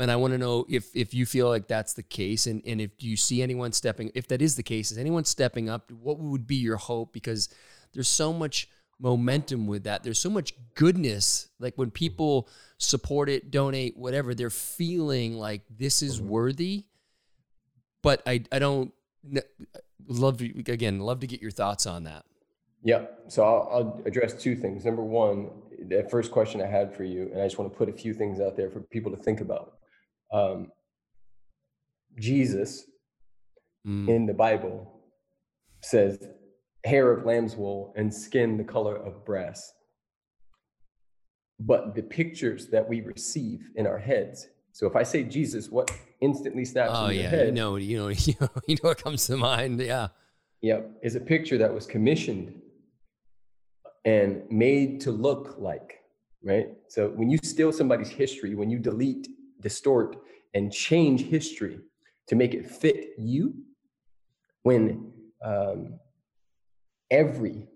[0.00, 2.80] And I want to know if if you feel like that's the case and and
[2.80, 5.90] if you see anyone stepping if that is the case, is anyone stepping up?
[5.92, 7.48] What would be your hope because
[7.92, 8.68] there's so much
[9.00, 10.02] momentum with that.
[10.02, 11.48] There's so much goodness.
[11.58, 12.48] Like when people
[12.78, 16.28] support it, donate, whatever, they're feeling like this is mm-hmm.
[16.28, 16.84] worthy.
[18.02, 18.92] But I I don't
[20.06, 22.24] love to, again love to get your thoughts on that.
[22.82, 23.06] Yeah.
[23.28, 24.86] So I'll, I'll, address two things.
[24.86, 27.90] Number one, the first question I had for you, and I just want to put
[27.90, 29.79] a few things out there for people to think about.
[30.32, 30.70] Um,
[32.18, 32.84] Jesus
[33.86, 34.08] mm.
[34.08, 35.00] in the Bible
[35.82, 36.28] says,
[36.84, 39.72] hair of lamb's wool and skin the color of brass.
[41.58, 44.48] But the pictures that we receive in our heads.
[44.72, 47.30] So if I say Jesus, what instantly snaps oh, in your yeah.
[47.30, 47.46] head?
[47.46, 49.80] You know, you know, you know, you know what comes to mind.
[49.80, 50.08] Yeah.
[50.62, 50.90] Yep.
[51.02, 52.54] Is a picture that was commissioned
[54.04, 56.00] and made to look like,
[56.42, 56.68] right?
[56.88, 59.28] So when you steal somebody's history, when you delete,
[59.60, 60.16] distort,
[60.54, 61.80] and change history
[62.28, 63.54] to make it fit you,
[64.62, 65.12] when
[65.44, 65.98] um,
[67.10, 67.66] every,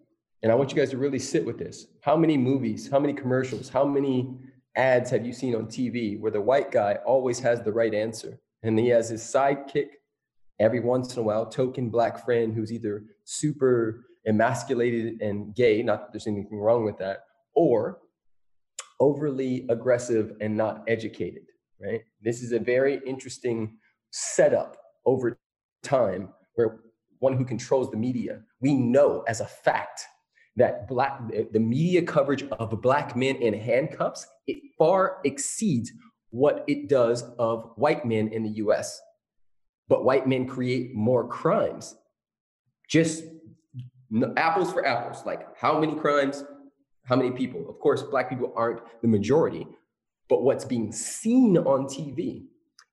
[0.42, 1.86] and I want you guys to really sit with this.
[2.02, 4.36] How many movies, how many commercials, how many
[4.76, 8.38] ads have you seen on TV where the white guy always has the right answer
[8.62, 9.88] and he has his sidekick
[10.58, 16.00] every once in a while, token black friend who's either super emasculated and gay, not
[16.00, 17.24] that there's anything wrong with that,
[17.54, 17.98] or
[19.00, 21.44] overly aggressive and not educated,
[21.84, 22.02] right?
[22.22, 23.76] This is a very interesting
[24.10, 25.38] setup over
[25.82, 26.80] time where
[27.18, 30.04] one who controls the media, we know as a fact
[30.56, 31.20] that black
[31.52, 35.92] the media coverage of black men in handcuffs it far exceeds
[36.30, 39.00] what it does of white men in the US.
[39.88, 41.96] But white men create more crimes.
[42.88, 43.24] Just
[44.36, 45.24] apples for apples.
[45.26, 46.44] Like how many crimes,
[47.04, 47.68] how many people?
[47.68, 49.66] Of course, black people aren't the majority,
[50.28, 52.46] but what's being seen on TV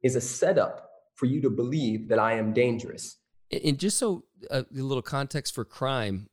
[0.03, 3.17] is a setup for you to believe that I am dangerous.
[3.51, 6.27] And just so uh, a little context for crime,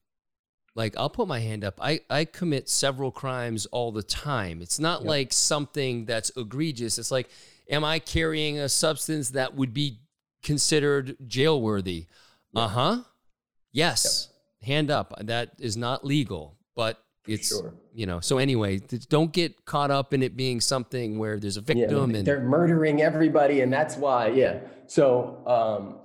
[0.75, 1.79] like I'll put my hand up.
[1.83, 4.63] I, I commit several crimes all the time.
[4.63, 5.09] It's not yep.
[5.09, 6.99] like something that's egregious.
[6.99, 7.29] It's like,
[7.69, 10.01] am I carrying a substance that would be
[10.43, 12.07] considered jail worthy?
[12.53, 12.65] Yep.
[12.65, 13.03] Uh huh.
[13.73, 14.29] Yes.
[14.29, 15.15] Yep hand up.
[15.21, 17.75] That is not legal, but it's sure.
[17.95, 18.21] you know.
[18.21, 22.19] So anyway, don't get caught up in it being something where there's a victim yeah,
[22.19, 24.29] and they're murdering everybody, and that's why.
[24.29, 24.61] Yeah.
[24.87, 26.01] So um,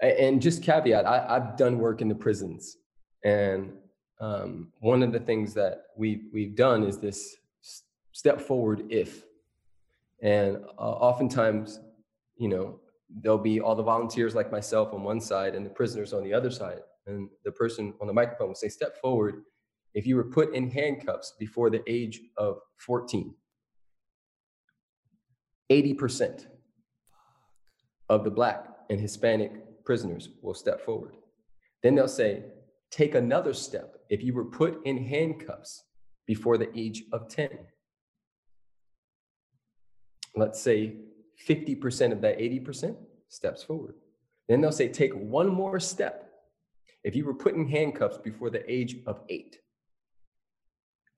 [0.00, 2.78] and just caveat, I, I've done work in the prisons,
[3.24, 3.72] and
[4.20, 7.36] um, one of the things that we we've done is this
[8.12, 9.24] step forward if,
[10.22, 11.80] and uh, oftentimes,
[12.36, 12.80] you know,
[13.22, 16.32] there'll be all the volunteers like myself on one side and the prisoners on the
[16.32, 19.42] other side and the person on the microphone will say, Step forward
[19.94, 23.34] if you were put in handcuffs before the age of 14.
[25.70, 26.46] 80%
[28.08, 31.14] of the Black and Hispanic prisoners will step forward.
[31.82, 32.44] Then they'll say,
[32.90, 35.82] Take another step if you were put in handcuffs
[36.26, 37.50] before the age of 10.
[40.36, 40.96] Let's say
[41.48, 42.96] 50% of that 80%
[43.28, 43.94] steps forward.
[44.48, 46.30] Then they'll say, Take one more step
[47.02, 49.58] if you were put in handcuffs before the age of eight,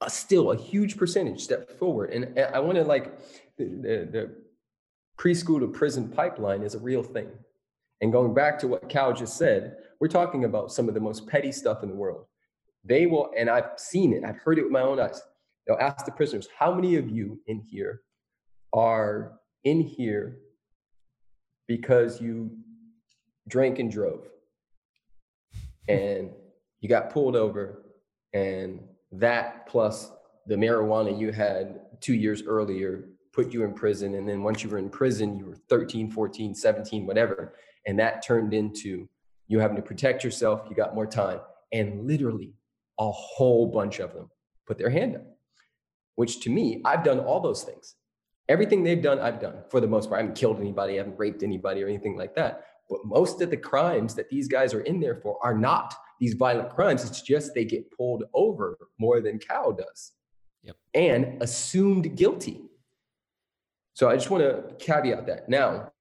[0.00, 2.10] uh, still a huge percentage step forward.
[2.10, 3.18] And I want to like
[3.56, 4.34] the, the, the
[5.18, 7.28] preschool to prison pipeline is a real thing.
[8.00, 11.26] And going back to what Cal just said, we're talking about some of the most
[11.26, 12.26] petty stuff in the world.
[12.84, 15.20] They will, and I've seen it, I've heard it with my own eyes.
[15.66, 18.02] They'll ask the prisoners, How many of you in here
[18.72, 19.32] are
[19.64, 20.38] in here
[21.66, 22.50] because you
[23.48, 24.28] drank and drove?
[25.88, 26.30] and
[26.80, 27.82] you got pulled over
[28.32, 28.80] and
[29.12, 30.10] that plus
[30.46, 34.14] the marijuana you had two years earlier put you in prison.
[34.14, 37.54] And then once you were in prison you were 13 14 17 whatever.
[37.86, 39.08] And that turned into
[39.48, 40.62] you having to protect yourself.
[40.68, 41.40] You got more time.
[41.72, 42.54] And literally
[42.98, 44.30] a whole bunch of them
[44.66, 45.36] put their hand up
[46.16, 47.94] which to me i've done all those things.
[48.48, 50.18] Everything they've done i've done for the most part.
[50.18, 50.94] I haven't killed anybody.
[50.94, 52.64] I haven't raped anybody or anything like that.
[52.88, 56.34] But most of the crimes that these guys are in there for are not these
[56.34, 57.04] violent crimes.
[57.04, 60.12] It's just they get pulled over more than Cal does
[60.62, 60.76] yep.
[60.94, 62.62] and assumed guilty.
[63.94, 65.48] So I just want to caveat that.
[65.48, 65.92] Now,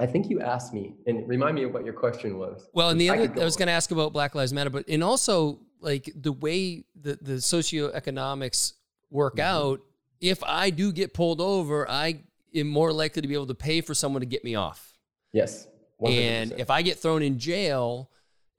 [0.00, 2.68] I think you asked me, and remind me of what your question was.
[2.72, 4.88] Well, and the I other, I was going to ask about Black Lives Matter, but
[4.88, 8.72] and also like the way the the socioeconomics
[9.10, 9.56] work mm-hmm.
[9.56, 9.80] out.
[10.20, 13.82] If I do get pulled over, I am more likely to be able to pay
[13.82, 14.94] for someone to get me off.
[15.32, 15.66] Yes.
[16.02, 16.18] 100%.
[16.18, 18.10] And if I get thrown in jail,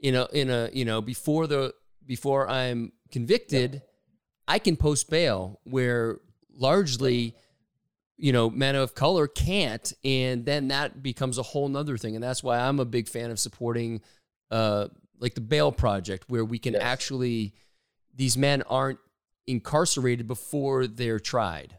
[0.02, 1.74] in a in a you know before the
[2.06, 3.82] before I'm convicted,
[4.48, 6.20] I can post bail where
[6.54, 7.36] largely
[8.18, 12.24] you know men of color can't and then that becomes a whole nother thing and
[12.24, 14.00] that's why i'm a big fan of supporting
[14.52, 14.88] uh
[15.20, 16.84] like the bail project where we can Yes.
[16.84, 17.54] actually
[18.14, 19.00] these men aren't
[19.48, 21.78] incarcerated before they're tried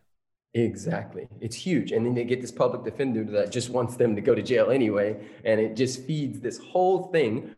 [0.54, 1.28] Exactly.
[1.40, 1.92] It's huge.
[1.92, 4.70] And then they get this public defender that just wants them to go to jail
[4.70, 5.16] anyway.
[5.46, 7.54] And it just feeds this whole thing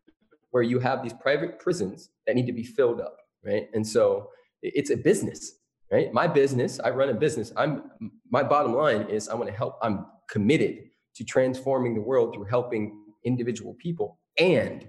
[0.54, 3.16] where you have these private prisons that need to be filled up.
[3.44, 3.68] Right.
[3.74, 4.30] And so
[4.62, 5.56] it's a business,
[5.90, 6.12] right?
[6.12, 7.52] My business, I run a business.
[7.56, 7.90] I'm
[8.30, 9.80] my bottom line is I want to help.
[9.82, 14.86] I'm committed to transforming the world through helping individual people and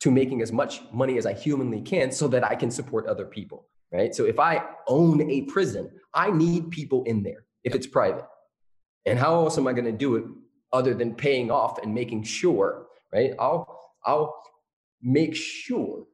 [0.00, 3.26] to making as much money as I humanly can so that I can support other
[3.26, 3.66] people.
[3.92, 4.14] Right.
[4.14, 8.24] So if I own a prison, I need people in there if it's private.
[9.04, 10.24] And how else am I going to do it
[10.72, 13.32] other than paying off and making sure, right?
[13.38, 14.40] I'll I'll
[15.02, 16.04] make sure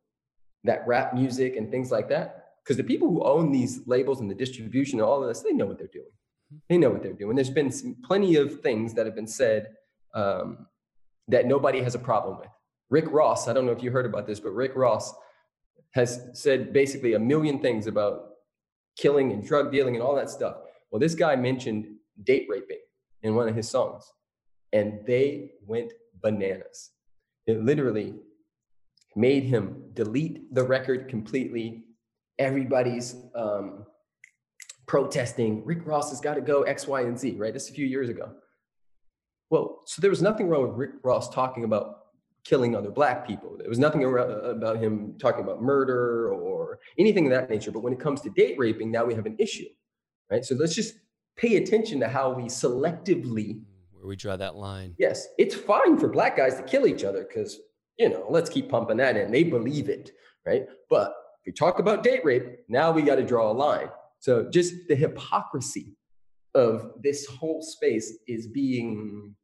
[0.64, 4.30] that rap music and things like that, because the people who own these labels and
[4.30, 6.10] the distribution and all of this, they know what they're doing.
[6.68, 7.36] They know what they're doing.
[7.36, 9.68] There's been some, plenty of things that have been said
[10.14, 10.66] um,
[11.28, 12.48] that nobody has a problem with.
[12.90, 15.12] Rick Ross, I don't know if you heard about this, but Rick Ross
[15.94, 18.30] has said basically a million things about
[18.96, 20.56] killing and drug dealing and all that stuff.
[20.90, 21.86] Well, this guy mentioned
[22.22, 22.80] date raping
[23.22, 24.04] in one of his songs,
[24.72, 26.90] and they went bananas.
[27.46, 28.14] It literally
[29.16, 31.84] made him delete the record completely.
[32.38, 33.86] Everybody's um,
[34.86, 35.64] protesting.
[35.64, 37.36] Rick Ross has got to go X, Y, and Z.
[37.38, 37.52] Right?
[37.52, 38.32] This is a few years ago.
[39.50, 41.98] Well, so there was nothing wrong with Rick Ross talking about
[42.44, 43.56] killing other black people.
[43.58, 47.70] There was nothing ar- about him talking about murder or anything of that nature.
[47.72, 49.66] But when it comes to date raping, now we have an issue,
[50.30, 50.44] right?
[50.44, 50.94] So let's just
[51.36, 53.62] pay attention to how we selectively.
[53.92, 57.24] where we draw that line Yes, it's fine for black guys to kill each other
[57.26, 57.58] because
[57.98, 59.30] you know, let's keep pumping that in.
[59.30, 60.12] They believe it,
[60.44, 60.66] right?
[60.90, 63.88] But if we talk about date rape, now we got to draw a line.
[64.18, 65.94] So just the hypocrisy
[66.54, 69.34] of this whole space is being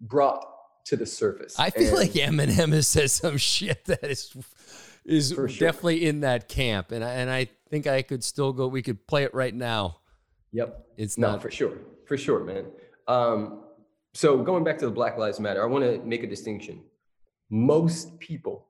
[0.00, 0.44] brought
[0.84, 1.58] to the surface.
[1.58, 4.36] i feel And- like eminem has said some shit that is
[5.04, 5.46] is sure.
[5.48, 9.06] definitely in that camp and I, and I think i could still go we could
[9.06, 10.00] play it right now
[10.52, 10.86] Yep.
[10.96, 11.78] it's No, not for sure.
[12.06, 12.66] For sure, man.
[13.08, 13.64] Um,
[14.14, 16.82] so going back to the Black Lives Matter, I want to make a distinction.
[17.50, 18.66] Most people,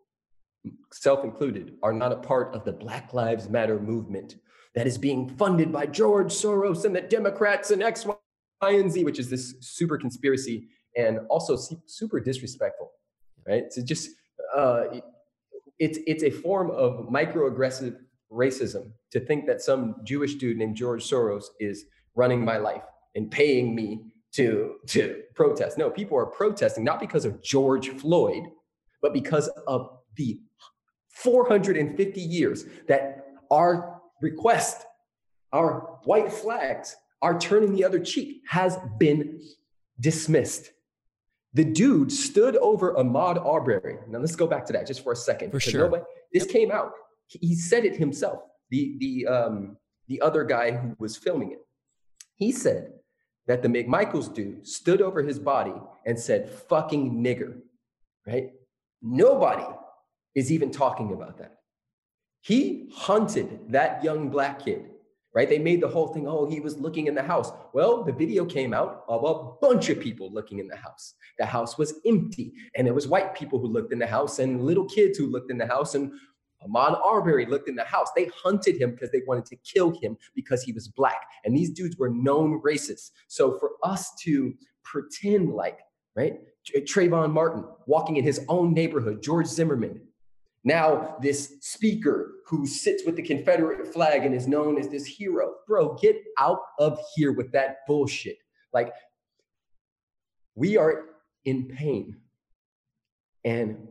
[0.93, 4.37] self included, are not a part of the Black Lives Matter movement
[4.75, 8.15] that is being funded by George Soros and the Democrats and X, Y,
[8.63, 11.57] and Z, which is this super conspiracy and also
[11.87, 12.91] super disrespectful,
[13.47, 13.65] right?
[13.71, 14.11] So just
[14.55, 14.85] uh,
[15.79, 17.97] it's it's a form of microaggressive
[18.31, 22.83] racism to think that some Jewish dude named George Soros is running my life
[23.15, 25.79] and paying me to to protest.
[25.79, 28.45] No, people are protesting not because of George Floyd,
[29.07, 30.41] but because of the
[31.11, 34.85] 450 years that our request,
[35.53, 39.41] our white flags, our turning the other cheek has been
[40.01, 40.73] dismissed.
[41.55, 43.99] The dude stood over Ahmaud Arbery.
[44.09, 45.53] Now let's go back to that just for a second.
[45.53, 45.83] For sure.
[45.83, 46.03] nobody-
[46.33, 46.91] this came out.
[47.29, 48.41] He, he said it himself.
[48.71, 49.77] The the um
[50.09, 51.61] the other guy who was filming it.
[52.35, 52.91] He said
[53.47, 57.61] that the McMichaels dude stood over his body and said "fucking nigger,"
[58.27, 58.51] right?
[59.03, 59.67] Nobody
[60.35, 61.57] is even talking about that.
[62.41, 64.91] He hunted that young black kid,
[65.35, 65.49] right?
[65.49, 67.51] They made the whole thing, oh, he was looking in the house.
[67.73, 71.15] Well, the video came out of a bunch of people looking in the house.
[71.39, 74.65] The house was empty, and there was white people who looked in the house and
[74.65, 76.13] little kids who looked in the house, and
[76.63, 78.09] Ahmaud Arbery looked in the house.
[78.17, 81.23] They hunted him because they wanted to kill him because he was black.
[81.45, 83.11] And these dudes were known racists.
[83.29, 85.81] So for us to pretend like,
[86.17, 86.41] right?
[86.65, 90.01] Tra- Trayvon Martin walking in his own neighborhood, George Zimmerman,
[90.65, 95.55] now this speaker who sits with the Confederate flag and is known as this hero.
[95.69, 98.39] Bro, get out of here with that bullshit.
[98.73, 98.93] Like,
[100.57, 101.05] we are
[101.45, 102.17] in pain
[103.45, 103.87] and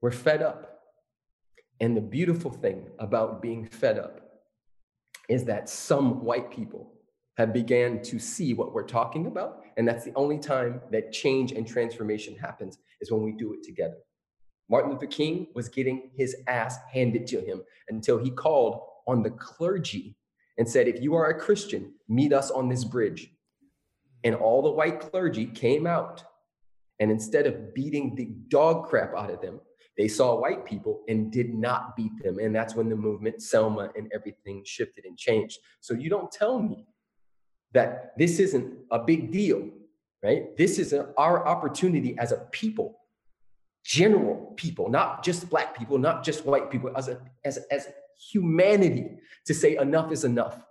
[0.00, 0.80] we're fed up.
[1.80, 4.20] And the beautiful thing about being fed up
[5.28, 6.92] is that some white people
[7.40, 9.62] have began to see what we're talking about.
[9.76, 13.62] And that's the only time that change and transformation happens is when we do it
[13.62, 13.96] together.
[14.68, 19.30] Martin Luther King was getting his ass handed to him until he called on the
[19.30, 20.16] clergy
[20.58, 23.32] and said, If you are a Christian, meet us on this bridge.
[24.22, 26.22] And all the white clergy came out.
[27.00, 29.60] And instead of beating the dog crap out of them,
[29.96, 32.38] they saw white people and did not beat them.
[32.38, 35.58] And that's when the movement, Selma, and everything shifted and changed.
[35.80, 36.86] So you don't tell me
[37.72, 39.68] that this isn't a big deal
[40.22, 40.56] right?
[40.56, 42.98] This is our opportunity as a people,
[43.84, 47.88] general people, not just black people, not just white people, as a as as
[48.32, 49.10] humanity
[49.46, 50.62] to say enough is enough.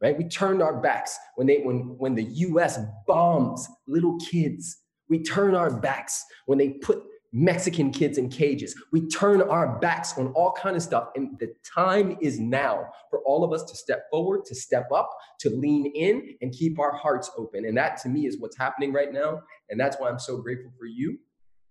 [0.00, 0.18] Right?
[0.18, 4.78] We turned our backs when they when when the US bombs little kids.
[5.08, 8.74] We turn our backs when they put Mexican kids in cages.
[8.92, 11.08] We turn our backs on all kind of stuff.
[11.16, 15.10] And the time is now for all of us to step forward, to step up,
[15.40, 17.64] to lean in and keep our hearts open.
[17.64, 19.40] And that to me is what's happening right now.
[19.70, 21.18] And that's why I'm so grateful for you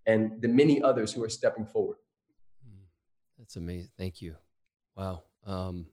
[0.07, 1.97] and the many others who are stepping forward.
[2.65, 2.85] Hmm.
[3.37, 3.91] That's amazing.
[3.97, 4.35] Thank you.
[4.95, 5.21] Wow.
[5.45, 5.85] Um,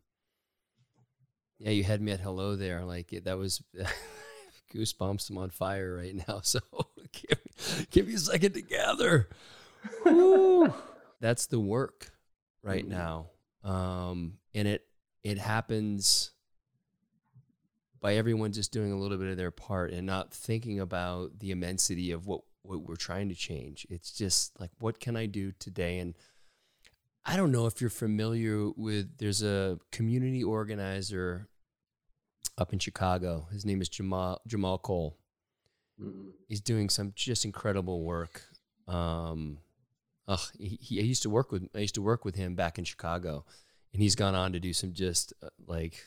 [1.58, 2.84] yeah, you had me at hello there.
[2.84, 3.62] Like that was
[4.74, 5.28] goosebumps.
[5.28, 6.40] I'm on fire right now.
[6.42, 6.60] So
[7.12, 9.28] give, give me a second to gather.
[11.20, 12.10] That's the work
[12.62, 12.98] right mm-hmm.
[12.98, 13.30] now.
[13.64, 14.86] Um, and it
[15.24, 16.32] it happens
[18.00, 21.50] by everyone just doing a little bit of their part and not thinking about the
[21.50, 23.86] immensity of what what we're trying to change.
[23.90, 26.14] It's just like what can I do today and
[27.24, 31.48] I don't know if you're familiar with there's a community organizer
[32.56, 33.48] up in Chicago.
[33.52, 35.18] His name is Jahmal Jahmal Cole.
[36.00, 36.28] Mm-hmm.
[36.46, 38.42] He's doing some just incredible work.
[38.86, 39.58] Um,
[40.28, 42.78] ugh, he, he, I used to work with I used to work with him back
[42.78, 43.44] in Chicago,
[43.92, 46.06] and he's gone on to do some just uh, like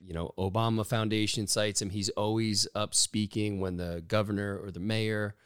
[0.00, 1.90] you know Obama Foundation cites him.
[1.90, 5.36] He's always up speaking when the governor or the mayor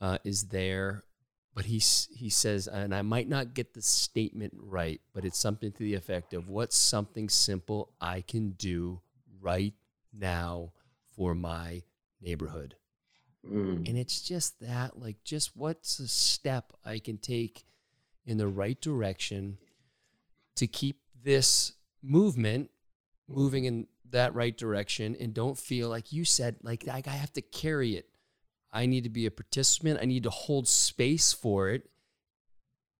[0.00, 1.02] uh, is there.
[1.52, 5.72] But he he says, and I might not get the statement right, but it's something
[5.72, 9.00] to the effect of what's something simple I can do
[9.40, 9.74] right
[10.12, 10.72] now
[11.16, 11.82] for my
[12.20, 12.76] neighborhood.
[13.48, 13.88] Mm.
[13.88, 17.64] And it's just that, like, just what's a step I can take
[18.26, 19.58] in the right direction
[20.56, 21.72] to keep this
[22.02, 22.70] movement
[23.28, 27.40] moving in that right direction and don't feel like you said, like, I have to
[27.40, 28.08] carry it.
[28.72, 30.00] I need to be a participant.
[30.02, 31.88] I need to hold space for it.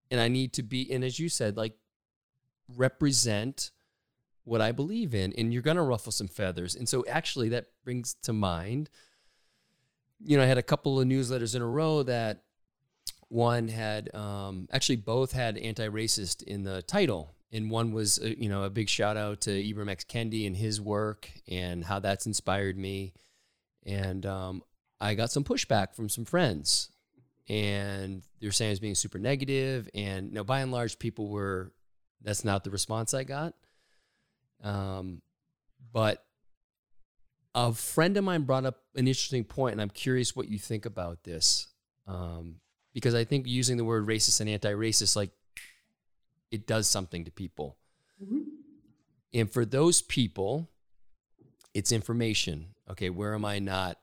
[0.09, 1.73] And I need to be, and as you said, like,
[2.75, 3.71] represent
[4.43, 5.33] what I believe in.
[5.37, 6.75] And you're going to ruffle some feathers.
[6.75, 8.89] And so, actually, that brings to mind
[10.23, 12.43] you know, I had a couple of newsletters in a row that
[13.27, 18.49] one had um, actually both had anti-racist in the title, and one was uh, you
[18.49, 20.03] know a big shout out to Ibram X.
[20.03, 23.13] Kendi and his work and how that's inspired me,
[23.85, 24.63] and um,
[24.99, 26.91] I got some pushback from some friends,
[27.47, 31.29] and they're saying I was being super negative, and you know by and large people
[31.29, 31.71] were
[32.21, 33.53] that's not the response I got,
[34.61, 35.21] um,
[35.93, 36.23] but
[37.53, 40.85] a friend of mine brought up an interesting point, and I'm curious what you think
[40.85, 41.67] about this.
[42.07, 42.55] Um,
[42.93, 45.31] because I think using the word racist and anti-racist, like
[46.51, 47.77] it does something to people.
[48.21, 48.41] Mm-hmm.
[49.33, 50.69] And for those people,
[51.73, 52.67] it's information.
[52.89, 53.97] Okay, where am I not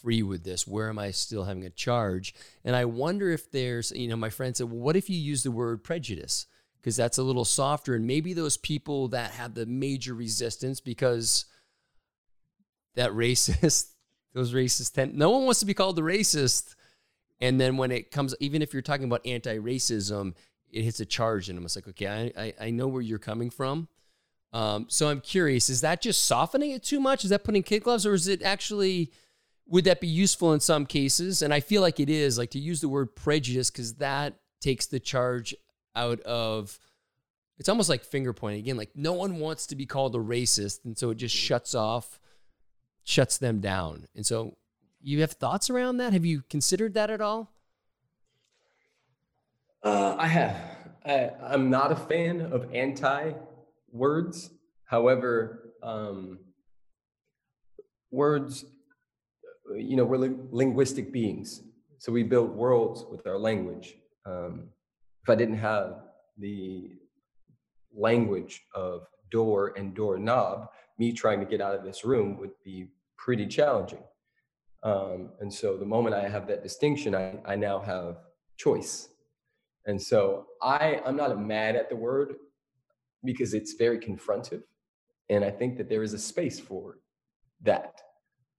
[0.00, 0.66] free with this?
[0.66, 2.34] Where am I still having a charge?
[2.64, 5.42] And I wonder if there's, you know, my friend said, well, what if you use
[5.42, 6.46] the word prejudice?
[6.80, 7.94] Because that's a little softer.
[7.94, 11.46] And maybe those people that have the major resistance because
[12.96, 13.92] that racist,
[14.34, 16.74] those racist tend, no one wants to be called the racist.
[17.40, 20.34] And then when it comes, even if you're talking about anti-racism,
[20.70, 23.18] it hits a charge, and I'm just like, okay, I, I, I know where you're
[23.18, 23.88] coming from.
[24.52, 27.24] Um, so I'm curious, is that just softening it too much?
[27.24, 29.12] Is that putting kid gloves, or is it actually?
[29.68, 31.42] Would that be useful in some cases?
[31.42, 34.86] And I feel like it is, like to use the word prejudice, because that takes
[34.86, 35.54] the charge
[35.94, 36.78] out of.
[37.58, 38.76] It's almost like finger pointing again.
[38.76, 42.18] Like no one wants to be called a racist, and so it just shuts off
[43.06, 44.08] shuts them down.
[44.14, 44.56] And so
[45.00, 46.12] you have thoughts around that?
[46.12, 47.52] Have you considered that at all?
[49.82, 50.56] Uh, I have.
[51.04, 53.32] I, am not a fan of anti
[53.92, 54.50] words.
[54.84, 56.40] However, um,
[58.10, 58.64] words,
[59.76, 61.62] you know, we're li- linguistic beings.
[61.98, 63.94] So we build worlds with our language.
[64.24, 64.64] Um,
[65.22, 66.02] if I didn't have
[66.38, 66.90] the
[67.94, 72.88] language of door and doorknob, me trying to get out of this room would be
[73.16, 74.02] pretty challenging.
[74.82, 78.18] Um, and so the moment I have that distinction, I, I now have
[78.56, 79.08] choice.
[79.86, 82.34] And so I, I'm not mad at the word
[83.24, 84.62] because it's very confrontive.
[85.28, 86.98] And I think that there is a space for
[87.62, 88.00] that.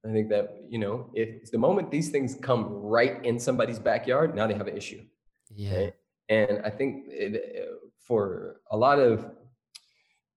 [0.05, 4.35] I think that, you know, if the moment these things come right in somebody's backyard,
[4.35, 5.01] now they have an issue.
[5.53, 5.89] Yeah.
[6.29, 9.29] And I think it, for a lot of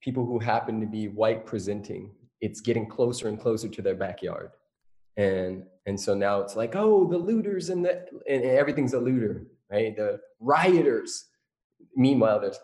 [0.01, 4.51] people who happen to be white presenting, it's getting closer and closer to their backyard.
[5.17, 9.47] And and so now it's like, oh, the looters and the and everything's a looter,
[9.71, 9.97] right?
[9.97, 11.27] The rioters.
[11.97, 12.59] Meanwhile, there's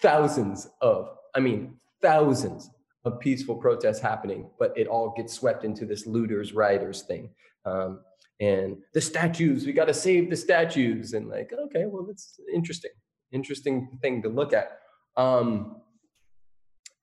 [0.00, 2.70] thousands of, I mean, thousands
[3.04, 7.30] of peaceful protests happening, but it all gets swept into this looters, rioters thing.
[7.64, 8.00] Um,
[8.40, 11.12] and the statues, we got to save the statues.
[11.12, 12.90] And like, okay, well, that's interesting,
[13.30, 14.78] interesting thing to look at.
[15.16, 15.76] Um,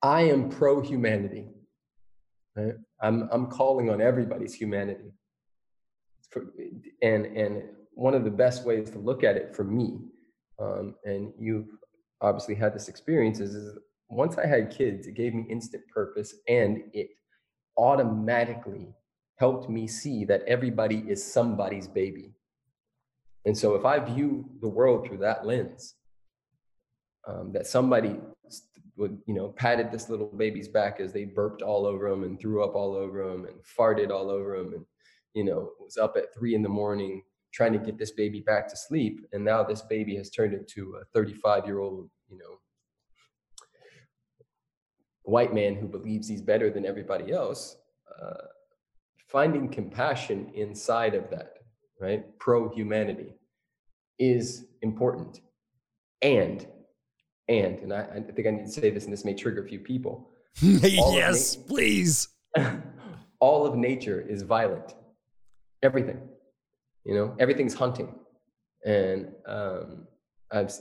[0.02, 1.48] I am pro humanity.
[2.56, 2.74] Right?
[3.00, 5.12] I'm, I'm calling on everybody's humanity.
[7.02, 9.98] And, and one of the best ways to look at it for me,
[10.60, 11.68] um, and you've
[12.20, 13.78] obviously had this experience, is, is
[14.08, 17.08] once I had kids, it gave me instant purpose and it
[17.76, 18.94] automatically
[19.36, 22.34] helped me see that everybody is somebody's baby.
[23.46, 25.94] And so if I view the world through that lens,
[27.26, 28.16] um, that somebody
[28.96, 32.38] would, you know, patted this little baby's back as they burped all over him and
[32.38, 34.84] threw up all over him and farted all over him and,
[35.34, 38.68] you know, was up at three in the morning trying to get this baby back
[38.68, 39.26] to sleep.
[39.32, 42.58] And now this baby has turned into a 35 year old, you know,
[45.22, 47.76] white man who believes he's better than everybody else,
[48.20, 48.46] uh,
[49.28, 51.58] finding compassion inside of that,
[52.00, 52.38] right?
[52.38, 53.34] Pro humanity
[54.18, 55.40] is important.
[56.22, 56.66] And,
[57.50, 59.68] and, and I, I, think I need to say this, and this may trigger a
[59.68, 60.30] few people.
[60.62, 62.28] yes, na- please.
[63.40, 64.94] all of nature is violent.
[65.82, 66.20] Everything,
[67.04, 68.14] you know, everything's hunting.
[68.84, 70.06] And um,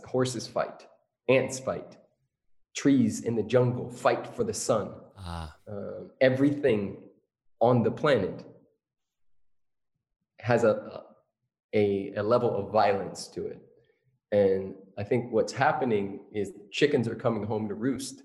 [0.05, 0.85] horses fight,
[1.27, 1.97] ants fight,
[2.75, 4.91] trees in the jungle fight for the sun.
[5.17, 5.55] Ah.
[5.69, 6.97] Uh, everything
[7.59, 8.45] on the planet
[10.39, 11.03] has a,
[11.73, 13.59] a, a level of violence to it.
[14.31, 18.21] And I think what's happening is chickens are coming home to roost,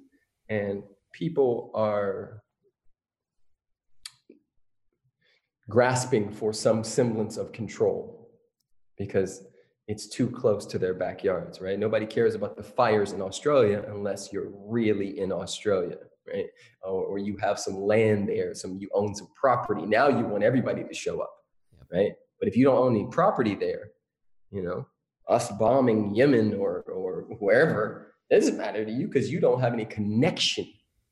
[0.49, 2.43] and people are
[5.69, 8.29] grasping for some semblance of control
[8.99, 9.45] because
[9.87, 11.79] it's too close to their backyards, right?
[11.79, 16.47] Nobody cares about the fires in Australia unless you're really in Australia, right?
[16.83, 19.87] Or, or you have some land there, some you own some property.
[19.87, 21.35] Now you want everybody to show up,
[21.93, 22.15] right?
[22.41, 23.91] But if you don't own any property there,
[24.51, 24.89] you know,
[25.29, 29.73] us bombing Yemen or or wherever it doesn't matter to you because you don't have
[29.73, 30.67] any connection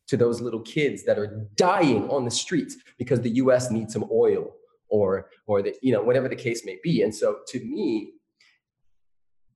[0.08, 3.70] to those little kids that are dying on the streets because the U.S.
[3.70, 4.52] needs some oil
[4.88, 7.02] or or the you know whatever the case may be.
[7.02, 8.12] And so to me,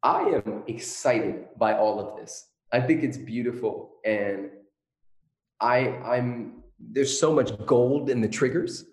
[0.03, 2.47] I am excited by all of this.
[2.73, 4.51] I think it's beautiful and
[5.61, 8.85] I I'm there's so much gold in the triggers.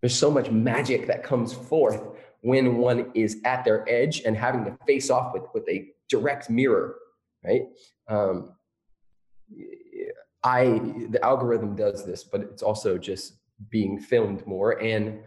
[0.00, 2.02] There's so much magic that comes forth
[2.44, 6.50] when one is at their edge and having to face off with with a direct
[6.50, 6.96] mirror,
[7.42, 7.62] right?
[8.06, 8.52] Um,
[10.42, 10.64] I
[11.08, 13.38] the algorithm does this, but it's also just
[13.70, 14.82] being filmed more.
[14.82, 15.20] And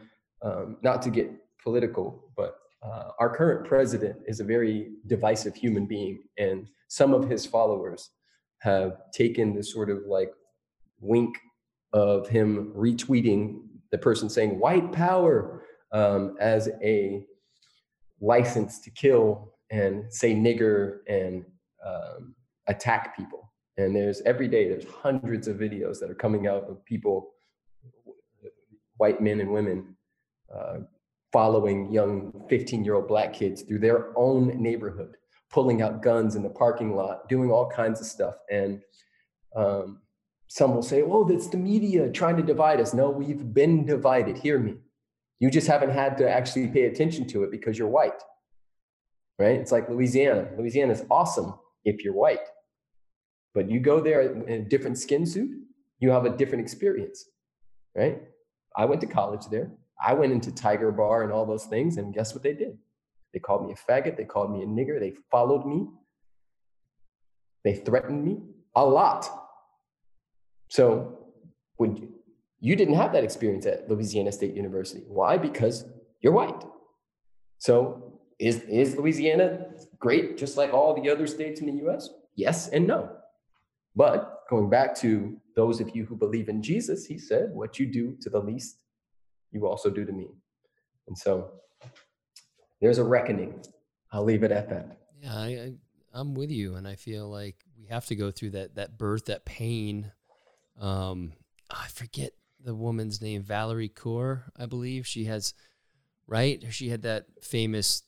[0.43, 1.31] um, not to get
[1.63, 7.27] political, but uh, our current president is a very divisive human being, and some of
[7.27, 8.11] his followers
[8.59, 10.31] have taken this sort of like
[10.99, 11.35] wink
[11.93, 13.61] of him retweeting
[13.91, 17.25] the person saying white power um, as a
[18.21, 21.45] license to kill and say nigger and
[21.85, 22.35] um,
[22.67, 23.51] attack people.
[23.77, 27.29] And there's every day, there's hundreds of videos that are coming out of people,
[28.97, 29.95] white men and women,
[30.53, 30.77] uh,
[31.31, 35.17] following young 15 year old black kids through their own neighborhood,
[35.51, 38.35] pulling out guns in the parking lot, doing all kinds of stuff.
[38.49, 38.81] And
[39.55, 40.01] um,
[40.47, 42.93] some will say, oh, that's the media trying to divide us.
[42.93, 44.37] No, we've been divided.
[44.37, 44.75] Hear me.
[45.39, 48.21] You just haven't had to actually pay attention to it because you're white.
[49.37, 49.59] Right?
[49.59, 50.49] It's like Louisiana.
[50.57, 51.53] Louisiana is awesome
[51.85, 52.39] if you're white.
[53.53, 55.51] But you go there in a different skin suit,
[55.99, 57.25] you have a different experience.
[57.95, 58.21] Right?
[58.75, 59.71] I went to college there.
[60.03, 62.77] I went into Tiger Bar and all those things, and guess what they did?
[63.33, 64.15] They called me a faggot.
[64.15, 64.99] They called me a nigger.
[64.99, 65.87] They followed me.
[67.63, 68.39] They threatened me
[68.75, 69.27] a lot.
[70.69, 71.17] So,
[71.79, 72.13] would you,
[72.59, 75.03] you didn't have that experience at Louisiana State University?
[75.07, 75.37] Why?
[75.37, 75.85] Because
[76.21, 76.63] you're white.
[77.59, 79.67] So, is is Louisiana
[79.99, 82.09] great, just like all the other states in the U.S.?
[82.35, 83.09] Yes and no.
[83.95, 87.87] But going back to those of you who believe in Jesus, he said, "What you
[87.87, 88.77] do to the least
[89.51, 90.27] you also do to me.
[91.07, 91.51] And so
[92.81, 93.61] there's a reckoning.
[94.11, 94.97] I'll leave it at that.
[95.21, 95.73] Yeah, I, I,
[96.13, 99.25] I'm with you, and I feel like we have to go through that that birth,
[99.25, 100.11] that pain.
[100.79, 101.33] Um,
[101.69, 102.31] I forget
[102.63, 105.05] the woman's name, Valarie Kaur, I believe.
[105.07, 105.53] She has,
[106.27, 106.63] right?
[106.69, 108.03] She had that famous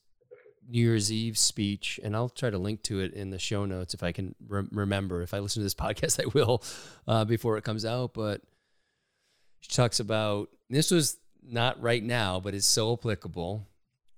[0.67, 3.93] New Year's Eve speech, and I'll try to link to it in the show notes
[3.93, 5.21] if I can re- remember.
[5.21, 6.63] If I listen to this podcast, I will
[7.07, 8.13] uh, before it comes out.
[8.13, 8.41] But
[9.61, 13.67] she talks about this was not right now, but is so applicable.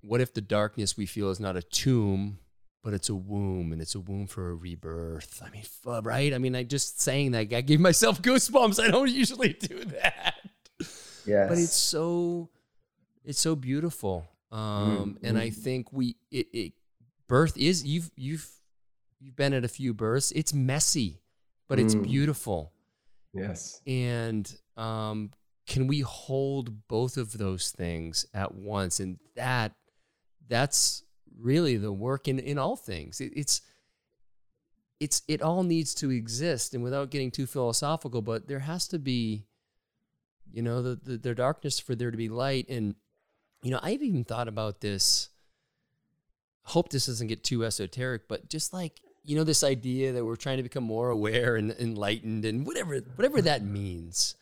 [0.01, 2.39] What if the darkness we feel is not a tomb,
[2.83, 5.41] but it's a womb and it's a womb for a rebirth.
[5.45, 5.63] I mean,
[6.03, 6.33] right?
[6.33, 8.83] I mean, I just saying that I gave myself goosebumps.
[8.83, 10.35] I don't usually do that.
[11.25, 11.49] Yes.
[11.49, 12.49] But it's so
[13.23, 14.27] it's so beautiful.
[14.51, 16.73] Um, mm, and I think we it, it
[17.27, 18.49] birth is you've you've
[19.19, 20.31] you've been at a few births.
[20.31, 21.21] It's messy,
[21.67, 22.03] but it's mm.
[22.03, 22.73] beautiful.
[23.33, 23.81] Yes.
[23.87, 25.31] And um,
[25.67, 28.99] can we hold both of those things at once?
[28.99, 29.73] And that
[30.47, 31.03] that's
[31.39, 33.21] really the work in, in all things.
[33.21, 33.61] It, it's
[34.99, 38.99] it's it all needs to exist, and without getting too philosophical, but there has to
[38.99, 39.45] be,
[40.51, 42.69] you know, the, the, the darkness for there to be light.
[42.69, 42.95] And
[43.63, 45.29] you know, I've even thought about this.
[46.63, 50.35] Hope this doesn't get too esoteric, but just like you know, this idea that we're
[50.35, 53.45] trying to become more aware and enlightened, and whatever whatever mm-hmm.
[53.45, 54.35] that means.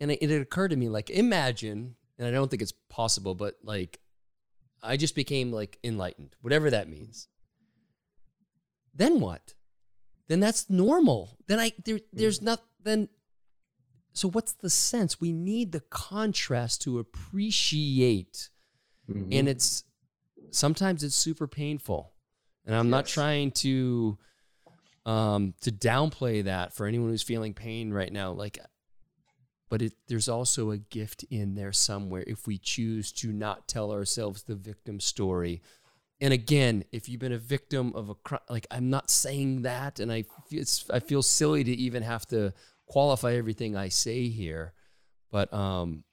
[0.00, 3.54] And it, it occurred to me, like, imagine, and I don't think it's possible, but
[3.62, 4.00] like
[4.84, 7.28] I just became like enlightened, whatever that means.
[8.94, 9.54] Then what?
[10.28, 11.36] Then that's normal.
[11.46, 13.08] Then I there there's not then
[14.12, 15.20] so what's the sense?
[15.20, 18.50] We need the contrast to appreciate.
[19.10, 19.32] Mm-hmm.
[19.32, 19.84] And it's
[20.50, 22.12] sometimes it's super painful.
[22.64, 22.90] And I'm yes.
[22.90, 24.18] not trying to
[25.04, 28.32] um to downplay that for anyone who's feeling pain right now.
[28.32, 28.58] Like
[29.74, 33.90] but it, there's also a gift in there somewhere if we choose to not tell
[33.90, 35.60] ourselves the victim story.
[36.20, 39.98] And again, if you've been a victim of a crime, like I'm not saying that,
[39.98, 42.52] and I it's I feel silly to even have to
[42.86, 44.74] qualify everything I say here,
[45.32, 46.04] but um,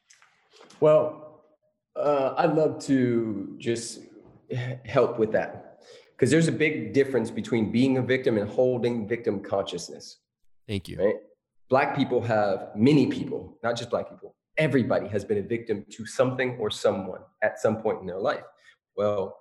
[0.79, 1.43] well,
[1.95, 3.99] uh, I'd love to just
[4.85, 5.83] help with that
[6.13, 10.17] because there's a big difference between being a victim and holding victim consciousness.
[10.67, 10.97] Thank you.
[10.97, 11.15] Right?
[11.71, 16.05] Black people have, many people, not just Black people, everybody has been a victim to
[16.05, 18.43] something or someone at some point in their life.
[18.97, 19.37] Well,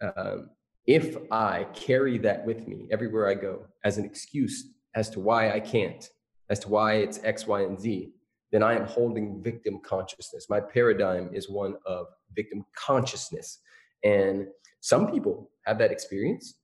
[0.00, 0.48] um,
[0.86, 5.52] if I carry that with me everywhere I go as an excuse as to why
[5.52, 6.08] I can't,
[6.48, 8.10] as to why it's X, Y, and Z,
[8.52, 10.46] then I am holding victim consciousness.
[10.48, 13.58] My paradigm is one of victim consciousness.
[14.02, 14.46] And
[14.80, 16.54] some people have that experience.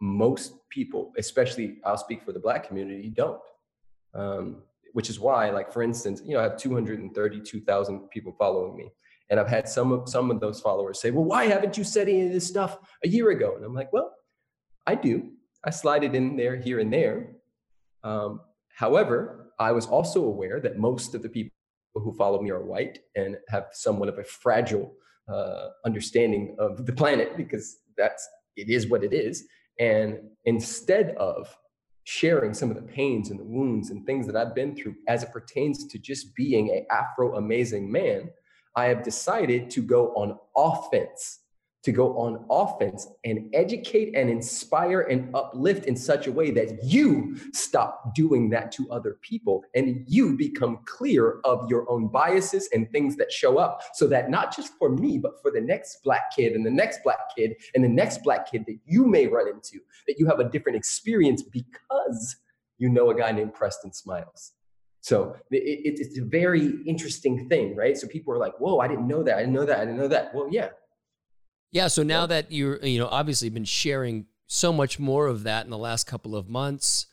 [0.00, 3.40] Most people, especially I'll speak for the Black community, don't.
[4.14, 4.62] Um,
[4.92, 8.92] which is why, like for instance, you know, I have 232,000 people following me,
[9.28, 12.08] and I've had some of some of those followers say, "Well, why haven't you said
[12.08, 14.12] any of this stuff a year ago?" And I'm like, "Well,
[14.86, 15.30] I do.
[15.64, 17.36] I slide it in there here and there.
[18.02, 18.40] Um,
[18.76, 21.50] however, I was also aware that most of the people
[21.94, 24.94] who follow me are white and have somewhat of a fragile
[25.28, 29.44] uh, understanding of the planet because that's it is what it is.
[29.78, 31.56] And instead of
[32.04, 35.22] sharing some of the pains and the wounds and things that I've been through as
[35.22, 38.30] it pertains to just being a Afro amazing man,
[38.76, 41.40] I have decided to go on offense
[41.84, 46.82] to go on offense and educate and inspire and uplift in such a way that
[46.82, 52.68] you stop doing that to other people and you become clear of your own biases
[52.72, 56.02] and things that show up so that not just for me but for the next
[56.02, 59.26] black kid and the next black kid and the next black kid that you may
[59.26, 62.36] run into that you have a different experience because
[62.78, 64.52] you know a guy named Preston Smiles
[65.04, 67.94] so it, it, it's a very interesting thing, right?
[67.94, 69.36] So people are like, "Whoa, I didn't know that.
[69.36, 69.76] I didn't know that.
[69.80, 70.70] I didn't know that." Well, yeah,
[71.74, 71.88] yeah.
[71.88, 75.70] So now that you're, you know, obviously been sharing so much more of that in
[75.70, 77.06] the last couple of months,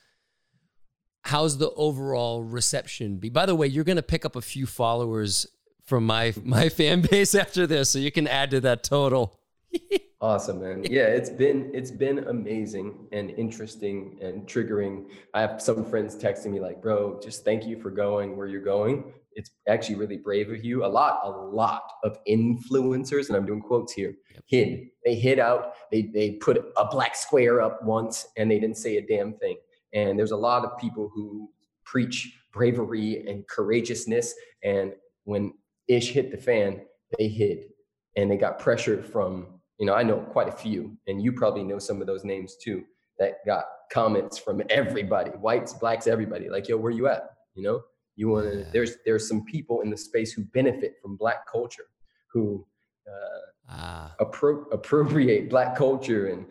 [1.22, 3.28] how's the overall reception be?
[3.28, 5.48] By the way, you're going to pick up a few followers
[5.84, 9.38] from my my fan base after this, so you can add to that total.
[10.22, 10.84] awesome, man.
[10.88, 15.10] Yeah, it's been it's been amazing and interesting and triggering.
[15.34, 18.62] I have some friends texting me like, "Bro, just thank you for going where you're
[18.62, 20.84] going it's actually really brave of you.
[20.84, 24.14] A lot, a lot of influencers, and I'm doing quotes here,
[24.46, 24.88] hid.
[25.04, 25.74] They hid out.
[25.90, 29.56] They they put a black square up once, and they didn't say a damn thing.
[29.92, 31.50] And there's a lot of people who
[31.84, 34.92] preach bravery and courageousness, and
[35.24, 35.54] when
[35.88, 36.82] ish hit the fan,
[37.18, 37.70] they hid,
[38.16, 39.46] and they got pressure from.
[39.82, 42.54] You know, I know quite a few, and you probably know some of those names
[42.54, 42.84] too.
[43.18, 46.48] That got comments from everybody, whites, blacks, everybody.
[46.48, 47.30] Like, yo, where you at?
[47.56, 47.82] You know,
[48.14, 48.58] you want to.
[48.58, 48.64] Yeah.
[48.72, 51.86] There's there's some people in the space who benefit from Black culture,
[52.32, 52.64] who
[53.08, 54.14] uh, ah.
[54.20, 56.46] appro- appropriate Black culture and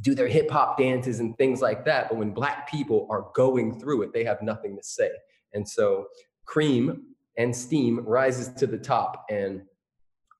[0.00, 2.10] do their hip hop dances and things like that.
[2.10, 5.10] But when Black people are going through it, they have nothing to say.
[5.52, 6.06] And so
[6.44, 7.06] cream
[7.36, 9.26] and steam rises to the top.
[9.28, 9.62] And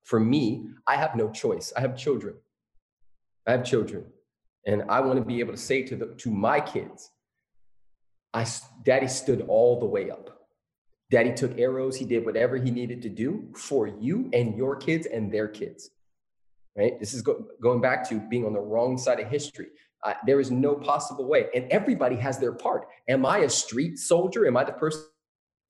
[0.04, 1.72] for me, I have no choice.
[1.76, 2.34] I have children.
[3.46, 4.04] I have children.
[4.66, 7.10] And I want to be able to say to the to my kids,
[8.34, 8.46] I
[8.84, 10.30] daddy stood all the way up.
[11.10, 11.96] Daddy took arrows.
[11.96, 15.90] He did whatever he needed to do for you and your kids and their kids.
[16.76, 16.98] right?
[16.98, 19.68] This is go- going back to being on the wrong side of history.
[20.04, 21.48] Uh, there is no possible way.
[21.54, 22.88] And everybody has their part.
[23.08, 24.46] Am I a street soldier?
[24.46, 25.02] Am I the person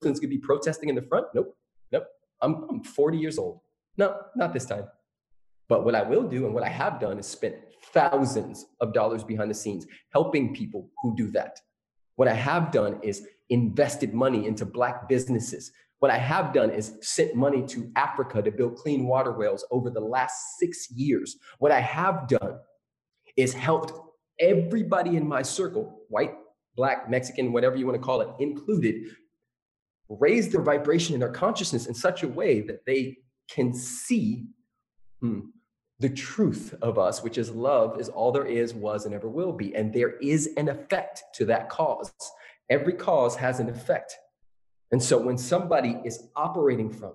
[0.01, 1.27] that's going to be protesting in the front?
[1.35, 1.55] Nope.
[1.91, 2.05] Nope.
[2.41, 3.59] I'm, I'm 40 years old.
[3.97, 4.85] No, not this time.
[5.69, 7.55] But what I will do and what I have done is spent
[7.93, 11.59] thousands of dollars behind the scenes helping people who do that.
[12.15, 15.71] What I have done is invested money into Black businesses.
[15.99, 19.89] What I have done is sent money to Africa to build clean water wells over
[19.89, 21.37] the last six years.
[21.59, 22.59] What I have done
[23.37, 23.93] is helped
[24.39, 26.33] everybody in my circle, white,
[26.75, 29.15] black, Mexican, whatever you want to call it, included,
[30.09, 33.17] raise their vibration and their consciousness in such a way that they
[33.53, 34.47] can see
[35.21, 35.39] hmm,
[35.99, 39.53] the truth of us, which is love is all there is, was, and ever will
[39.53, 39.75] be.
[39.75, 42.11] And there is an effect to that cause.
[42.69, 44.17] Every cause has an effect.
[44.91, 47.13] And so when somebody is operating from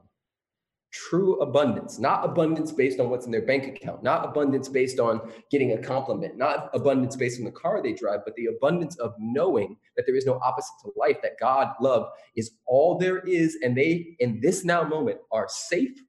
[0.90, 5.20] true abundance, not abundance based on what's in their bank account, not abundance based on
[5.50, 9.12] getting a compliment, not abundance based on the car they drive, but the abundance of
[9.18, 13.58] knowing that there is no opposite to life, that God, love is all there is.
[13.62, 16.02] And they, in this now moment, are safe,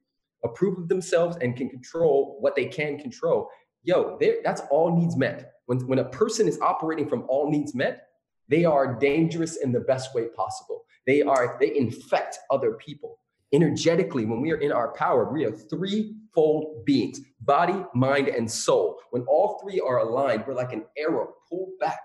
[0.44, 3.48] approve of themselves, and can control what they can control.
[3.82, 5.52] Yo, that's all needs met.
[5.66, 8.08] When, when a person is operating from all needs met,
[8.48, 10.84] they are dangerous in the best way possible.
[11.06, 13.20] They are, they infect other people
[13.52, 18.98] energetically, when we are in our power, we are threefold beings body, mind, and soul.
[19.10, 22.00] When all three are aligned, we're like an arrow pulled back,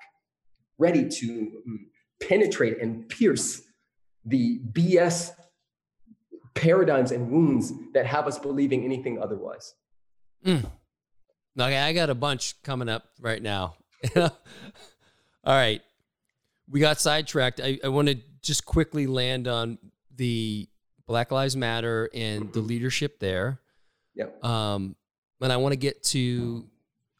[0.77, 1.77] ready to mm,
[2.21, 3.61] penetrate and pierce
[4.23, 5.31] the BS
[6.55, 9.75] paradigms and wounds that have us believing anything otherwise.
[10.43, 10.65] Mm.
[11.59, 13.75] Okay, I got a bunch coming up right now.
[14.15, 14.31] All
[15.45, 15.81] right.
[16.69, 17.61] We got sidetracked.
[17.61, 19.77] I, I want to just quickly land on
[20.15, 20.67] the
[21.07, 23.59] Black Lives Matter and the leadership there.
[24.15, 24.43] Yep.
[24.43, 24.95] Um,
[25.41, 26.65] and I want to get to,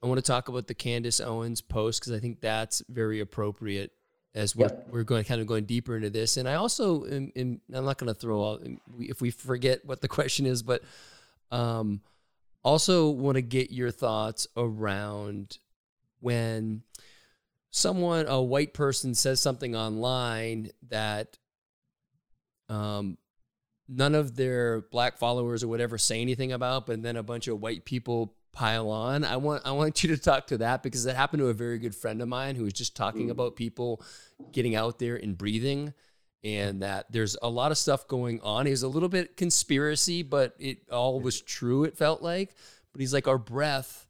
[0.02, 3.92] I want to talk about the Candace Owens post because I think that's very appropriate
[4.36, 4.88] as we're, yep.
[4.92, 6.36] we're going kind of going deeper into this.
[6.36, 8.60] And I also, am, am, I'm not going to throw all,
[9.00, 10.84] if we forget what the question is, but
[11.52, 12.02] um,
[12.64, 15.58] also want to get your thoughts around
[16.20, 16.84] when
[17.72, 21.38] someone, a white person, says something online that
[22.68, 23.18] um,
[23.88, 27.62] none of their black followers or whatever say anything about, but then a bunch of
[27.62, 29.24] white people pile on.
[29.24, 31.78] I want I want you to talk to that because it happened to a very
[31.78, 33.32] good friend of mine who was just talking mm.
[33.32, 34.02] about people
[34.52, 35.94] getting out there and breathing
[36.44, 38.66] and that there's a lot of stuff going on.
[38.66, 42.56] He's a little bit conspiracy, but it all was true it felt like.
[42.94, 44.08] But he's like our breath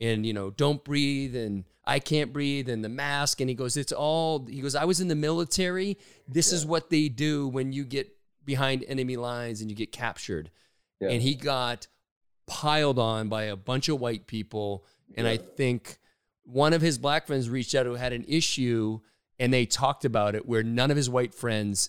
[0.00, 3.76] and you know, don't breathe and I can't breathe and the mask and he goes
[3.76, 5.98] it's all he goes I was in the military.
[6.26, 6.56] This yeah.
[6.56, 10.50] is what they do when you get behind enemy lines and you get captured.
[10.98, 11.10] Yeah.
[11.10, 11.88] And he got
[12.52, 14.84] piled on by a bunch of white people.
[15.16, 15.32] And yeah.
[15.32, 15.98] I think
[16.44, 19.00] one of his black friends reached out who had an issue
[19.38, 21.88] and they talked about it where none of his white friends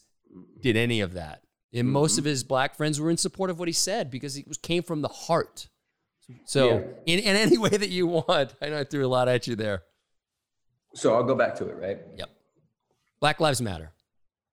[0.61, 1.43] did any of that.
[1.73, 1.91] And mm-hmm.
[1.91, 4.57] most of his black friends were in support of what he said because it was
[4.57, 5.67] came from the heart.
[6.45, 7.13] So yeah.
[7.13, 9.55] in, in any way that you want, I know I threw a lot at you
[9.55, 9.83] there.
[10.95, 11.99] So I'll go back to it, right?
[12.17, 12.29] Yep.
[13.19, 13.91] Black Lives Matter.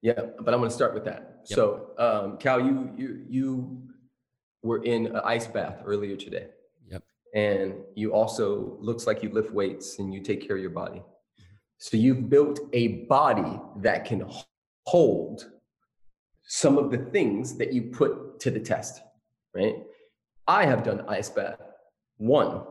[0.03, 1.43] Yeah, but I'm going to start with that.
[1.49, 1.57] Yep.
[1.57, 3.83] So, um, Cal, you you you
[4.63, 6.49] were in an ice bath earlier today.
[6.91, 7.03] Yep.
[7.35, 10.99] And you also looks like you lift weights and you take care of your body.
[10.99, 11.45] Mm-hmm.
[11.79, 14.29] So you've built a body that can
[14.87, 15.51] hold
[16.43, 19.01] some of the things that you put to the test,
[19.55, 19.77] right?
[20.49, 21.61] I have done ice bath
[22.17, 22.63] one,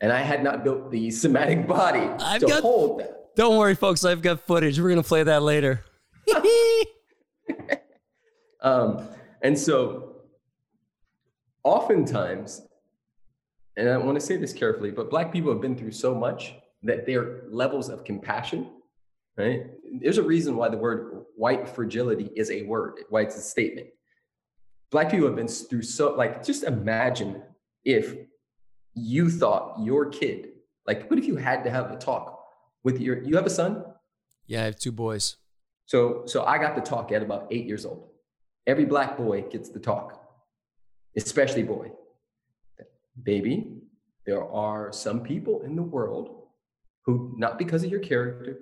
[0.00, 3.34] and I had not built the somatic body I've to got, hold that.
[3.36, 4.04] Don't worry, folks.
[4.04, 4.80] I've got footage.
[4.80, 5.84] We're gonna play that later.
[8.60, 9.08] um,
[9.42, 10.13] and so,
[11.64, 12.62] oftentimes,
[13.76, 16.54] and I want to say this carefully, but Black people have been through so much
[16.82, 18.70] that their levels of compassion,
[19.36, 19.66] right?
[20.00, 23.88] There's a reason why the word white fragility is a word, why it's a statement.
[24.90, 27.42] Black people have been through so, like, just imagine
[27.84, 28.14] if
[28.94, 30.50] you thought your kid,
[30.86, 32.44] like, what if you had to have a talk
[32.84, 33.84] with your, you have a son?
[34.46, 35.36] Yeah, I have two boys.
[35.86, 38.08] So, so I got the talk at about eight years old.
[38.66, 40.23] Every black boy gets the talk,
[41.16, 41.90] especially boy.
[43.22, 43.78] Baby,
[44.26, 46.46] there are some people in the world
[47.04, 48.60] who, not because of your character,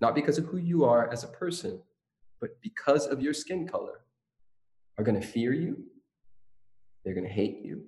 [0.00, 1.80] not because of who you are as a person,
[2.40, 4.00] but because of your skin color,
[4.98, 5.84] are going to fear you,
[7.04, 7.82] they're going to hate you,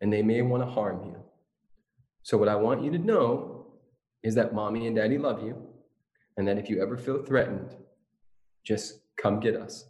[0.00, 1.16] and they may want to harm you.
[2.22, 3.66] So, what I want you to know
[4.22, 5.56] is that mommy and daddy love you,
[6.36, 7.74] and that if you ever feel threatened,
[8.64, 9.86] just come get us.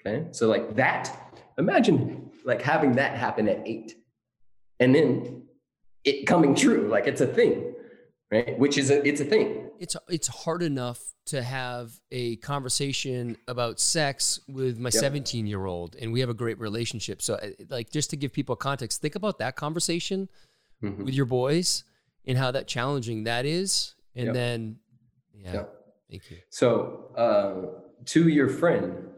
[0.00, 0.26] Okay.
[0.30, 1.16] So, like that,
[1.58, 2.15] imagine
[2.46, 3.94] like having that happen at eight.
[4.80, 5.42] And then
[6.04, 6.88] it coming true.
[6.88, 7.74] Like it's a thing,
[8.30, 8.58] right?
[8.58, 9.68] Which is a it's a thing.
[9.78, 15.50] It's it's hard enough to have a conversation about sex with my 17 yep.
[15.50, 17.20] year old, and we have a great relationship.
[17.20, 20.28] So, uh, like, just to give people context, think about that conversation
[20.82, 21.04] mm-hmm.
[21.04, 21.82] with your boys
[22.26, 24.34] and how that challenging that is, and yep.
[24.34, 24.76] then,
[25.34, 25.74] yeah, yep.
[26.08, 26.38] thank you.
[26.48, 29.08] So, uh, to your friend,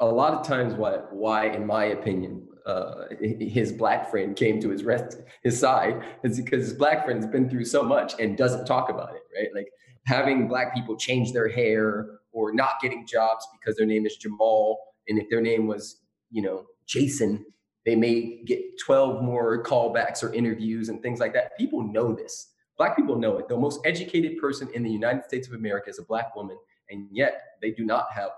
[0.00, 4.68] a lot of times, why why, in my opinion, uh, his black friend came to
[4.70, 8.36] his rest his side is because his black friend has been through so much and
[8.36, 9.48] doesn't talk about it right?
[9.54, 9.68] Like
[10.06, 14.78] having black people change their hair or not getting jobs because their name is jamal
[15.08, 17.44] and if their name was you know jason
[17.86, 21.56] they may get 12 more callbacks or interviews and things like that.
[21.56, 22.52] People know this.
[22.76, 23.48] Black people know it.
[23.48, 26.58] The most educated person in the united states of america is a black woman
[26.90, 28.30] and yet they do not have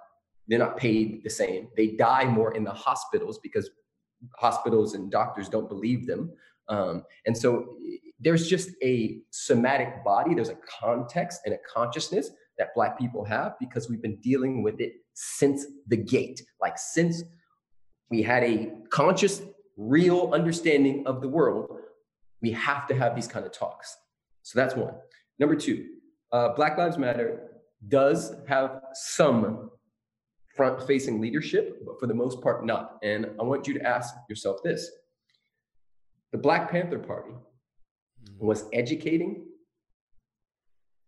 [0.49, 1.69] they're not paid the same.
[1.77, 3.71] They die more in the hospitals because
[4.37, 6.33] hospitals and doctors don't believe them.
[6.69, 7.77] Um, and so
[8.21, 13.55] there's just a somatic body, there's a context and a consciousness that Black people have
[13.59, 16.43] because we've been dealing with it since the gate.
[16.61, 17.23] Like, since
[18.11, 19.43] we had a conscious,
[19.77, 21.81] real understanding of the world,
[22.41, 23.97] we have to have these kind of talks.
[24.43, 24.95] So that's one.
[25.39, 25.87] Number two,
[26.31, 27.49] uh, Black Lives Matter
[27.89, 29.72] does have some
[30.55, 32.99] front facing leadership, but for the most part, not.
[33.03, 34.91] And I want you to ask yourself this
[36.33, 38.47] the Black Panther Party hmm.
[38.47, 39.45] was educating,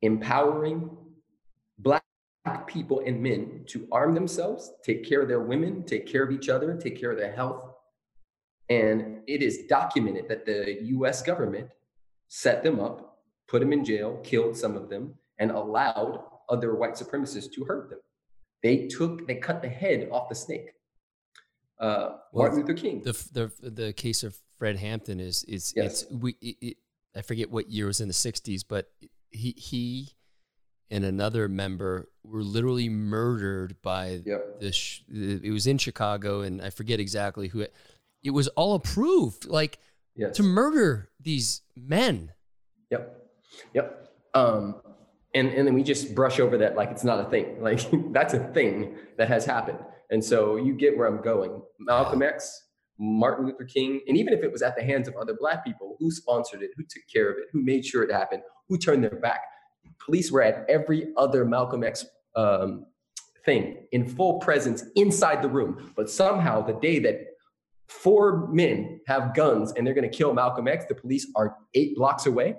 [0.03, 0.91] empowering
[1.79, 2.05] Black
[2.67, 6.49] people and men to arm themselves, take care of their women, take care of each
[6.49, 7.71] other, take care of their health.
[8.69, 11.69] And it is documented that the US government
[12.29, 13.19] set them up,
[13.49, 17.91] put them in jail, killed some of them, and allowed other white supremacists to hurt
[17.91, 18.01] them.
[18.65, 20.71] They took, they cut the head off the snake.
[21.79, 23.03] Uh, well, Martin Luther King.
[23.03, 23.13] The,
[23.61, 26.03] the the case of Fred Hampton is is yes.
[26.03, 26.77] it's we it, it,
[27.15, 28.91] I forget what year was in the '60s, but
[29.31, 30.15] he he
[30.91, 34.61] and another member were literally murdered by yep.
[34.61, 35.03] this.
[35.09, 37.61] It was in Chicago, and I forget exactly who.
[37.61, 37.75] It,
[38.23, 39.79] it was all approved, like
[40.17, 40.37] yes.
[40.37, 42.33] to murder these men.
[42.91, 43.29] Yep,
[43.75, 44.09] yep.
[44.33, 44.77] Um,
[45.35, 47.61] and and then we just brush over that like it's not a thing.
[47.61, 47.81] Like
[48.13, 49.79] that's a thing that has happened.
[50.11, 51.61] And so you get where i'm going.
[51.79, 52.63] Malcolm x
[52.97, 55.97] martin luther king and even if it was at the hands of other black people
[55.99, 56.71] who sponsored it?
[56.77, 57.45] Who took care of it?
[57.53, 58.43] Who made sure it happened?
[58.69, 59.41] Who turned their back?
[60.05, 62.07] Police were at every other malcolm x
[62.37, 62.87] um,
[63.45, 65.93] thing in full presence inside the room.
[65.97, 67.35] But somehow the day that
[67.89, 71.95] four men have guns and they're going to kill malcolm x the police are eight
[71.95, 72.57] blocks away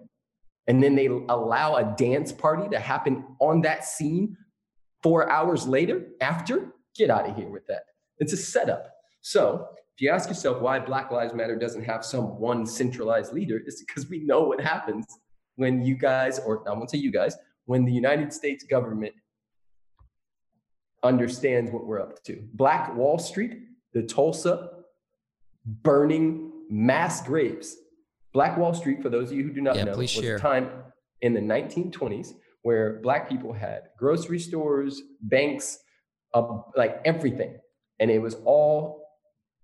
[0.67, 4.35] and then they allow a dance party to happen on that scene
[5.03, 6.73] four hours later after?
[6.95, 7.83] Get out of here with that.
[8.19, 8.89] It's a setup.
[9.21, 13.61] So if you ask yourself why black lives matter doesn't have some one centralized leader
[13.65, 15.05] it's because we know what happens
[15.55, 19.13] when you guys or i won't say you guys when the united states government
[21.03, 22.43] understands what we're up to.
[22.53, 23.59] Black wall street
[23.93, 24.69] the tulsa
[25.65, 27.77] burning mass graves
[28.35, 30.35] Black Wall Street, for those of you who do not yeah, know, was share.
[30.35, 30.69] a time
[31.21, 32.33] in the 1920s
[32.63, 35.79] where Black people had grocery stores, banks,
[36.33, 37.57] uh, like everything.
[38.01, 39.07] And it was all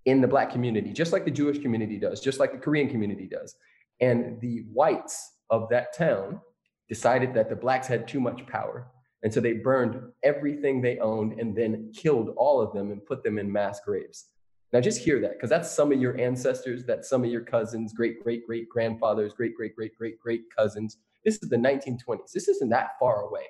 [0.06, 3.27] in the Black community, just like the Jewish community does, just like the Korean community
[3.27, 3.53] does.
[3.99, 6.39] And the whites of that town
[6.88, 8.88] decided that the Blacks had too much power.
[9.22, 13.22] And so they burned everything they owned and then killed all of them and put
[13.22, 14.27] them in mass graves.
[14.73, 17.93] Now just hear that because that's some of your ancestors, that's some of your cousins,
[17.93, 20.98] great great great grandfathers, great great great great great cousins.
[21.26, 22.31] This is the 1920s.
[22.34, 23.45] This isn't that far away.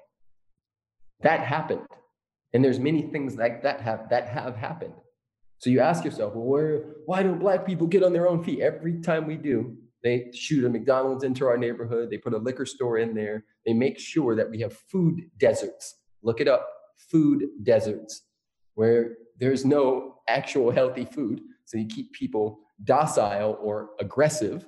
[1.22, 1.85] That happened.
[2.53, 4.93] And there's many things like that have that have happened.
[5.60, 8.61] So you ask yourself, well, where why don't black people get on their own feet?
[8.61, 12.65] Every time we do, they shoot a McDonald's into our neighborhood, they put a liquor
[12.65, 15.99] store in there, they make sure that we have food deserts.
[16.23, 16.68] Look it up,
[16.98, 18.23] food deserts,
[18.76, 21.41] where there's no actual healthy food.
[21.65, 24.68] So you keep people docile or aggressive.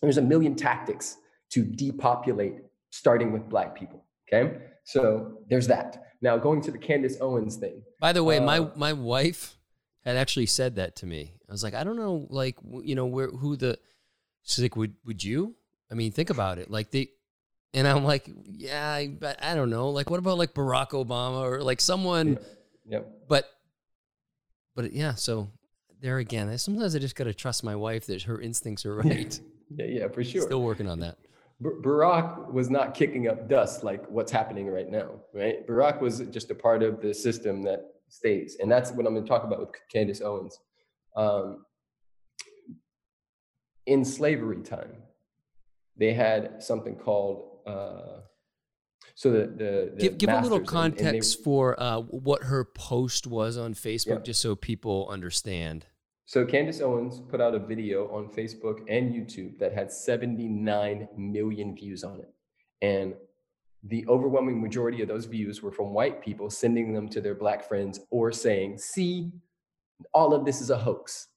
[0.00, 1.16] There's a million tactics
[1.50, 2.56] to depopulate,
[2.90, 4.04] starting with Black people.
[4.32, 4.58] Okay.
[4.84, 6.04] So there's that.
[6.22, 7.82] Now going to the Candace Owens thing.
[8.00, 9.56] By the way, uh, my my wife
[10.04, 11.34] had actually said that to me.
[11.48, 13.78] I was like, I don't know, like you know, where who the
[14.42, 15.56] she's like, would would you?
[15.90, 16.70] I mean, think about it.
[16.70, 17.08] Like they
[17.72, 19.90] and I'm like, yeah, I, I don't know.
[19.90, 22.38] Like, what about like Barack Obama or like someone?
[22.90, 23.08] Yep.
[23.28, 23.48] But
[24.76, 25.48] but yeah, so
[26.00, 29.40] there again, sometimes I just got to trust my wife that her instincts are right.
[29.70, 30.42] yeah, yeah, for sure.
[30.42, 31.16] Still working on that.
[31.62, 35.66] Barack was not kicking up dust like what's happening right now, right?
[35.66, 38.56] Barack was just a part of the system that stays.
[38.60, 40.58] And that's what I'm going to talk about with Candace Owens.
[41.16, 41.66] Um,
[43.84, 45.02] in slavery time,
[45.98, 48.20] they had something called uh,
[49.14, 52.64] so the the, the give, give a little and they- context for uh, what her
[52.64, 54.18] post was on Facebook, Yeah.
[54.24, 55.86] just so people understand.
[56.26, 61.74] So Candace Owens put out a video on Facebook and YouTube that had 79 million
[61.74, 62.32] views on it.
[62.82, 63.14] And
[63.82, 67.66] the overwhelming majority of those views were from white people sending them to their black
[67.66, 69.32] friends or saying, see,
[70.14, 71.28] all of this is a hoax.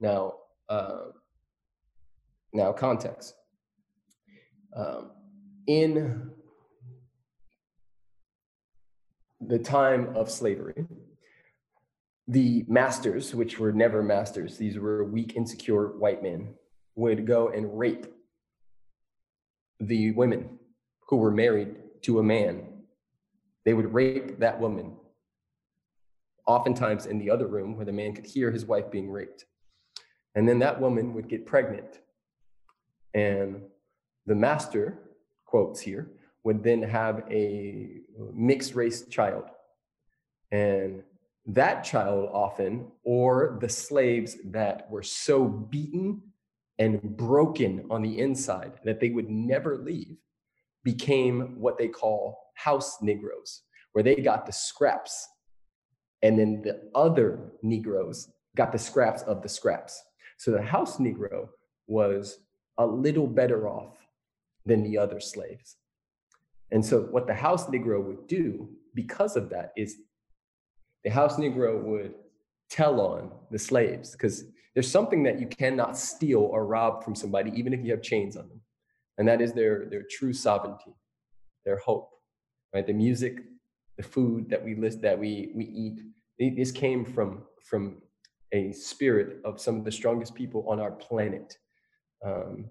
[0.00, 0.34] Now,
[0.68, 1.02] uh,
[2.52, 3.34] now context.
[4.74, 5.12] Um,
[5.68, 6.32] in
[9.40, 10.86] the time of slavery,
[12.28, 16.54] the masters, which were never masters, these were weak, insecure white men,
[16.94, 18.06] would go and rape
[19.80, 20.58] the women
[21.08, 22.66] who were married to a man.
[23.64, 24.96] They would rape that woman,
[26.46, 29.46] oftentimes in the other room where the man could hear his wife being raped.
[30.34, 32.00] And then that woman would get pregnant.
[33.14, 33.62] And
[34.26, 34.98] the master,
[35.44, 36.10] quotes here,
[36.44, 38.00] would then have a
[38.32, 39.44] mixed race child.
[40.50, 41.02] And
[41.46, 46.22] that child often, or the slaves that were so beaten
[46.78, 50.16] and broken on the inside that they would never leave,
[50.82, 53.62] became what they call house Negroes,
[53.92, 55.28] where they got the scraps.
[56.22, 60.02] And then the other Negroes got the scraps of the scraps.
[60.38, 61.48] So the house Negro
[61.86, 62.38] was
[62.78, 63.96] a little better off
[64.64, 65.76] than the other slaves.
[66.72, 69.96] And so what the house Negro would do because of that is
[71.04, 72.14] the house Negro would
[72.68, 74.44] tell on the slaves because
[74.74, 78.36] there's something that you cannot steal or rob from somebody, even if you have chains
[78.36, 78.60] on them.
[79.18, 80.94] And that is their, their true sovereignty,
[81.64, 82.10] their hope,
[82.72, 82.86] right?
[82.86, 83.38] The music,
[83.96, 88.00] the food that we list, that we, we eat, this came from, from
[88.52, 91.56] a spirit of some of the strongest people on our planet.
[92.24, 92.70] Um,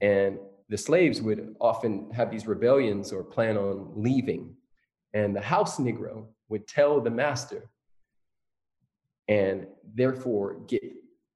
[0.00, 0.38] and
[0.70, 4.54] the slaves would often have these rebellions or plan on leaving.
[5.12, 7.68] And the house Negro would tell the master
[9.26, 10.82] and therefore get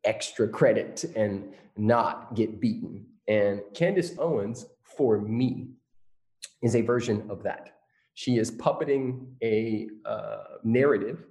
[0.05, 3.07] extra credit and not get beaten.
[3.27, 5.71] And Candace Owens, for me,
[6.63, 7.79] is a version of that.
[8.15, 11.25] She is puppeting a uh, narrative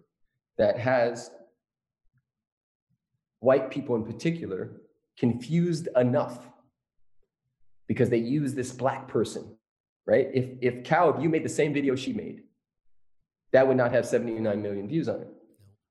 [0.57, 1.31] that has
[3.39, 4.81] white people in particular
[5.17, 6.49] confused enough
[7.93, 9.55] because they use this black person,
[10.07, 10.27] right?
[10.33, 12.41] If if Cal, if you made the same video she made,
[13.51, 15.27] that would not have 79 million views on it.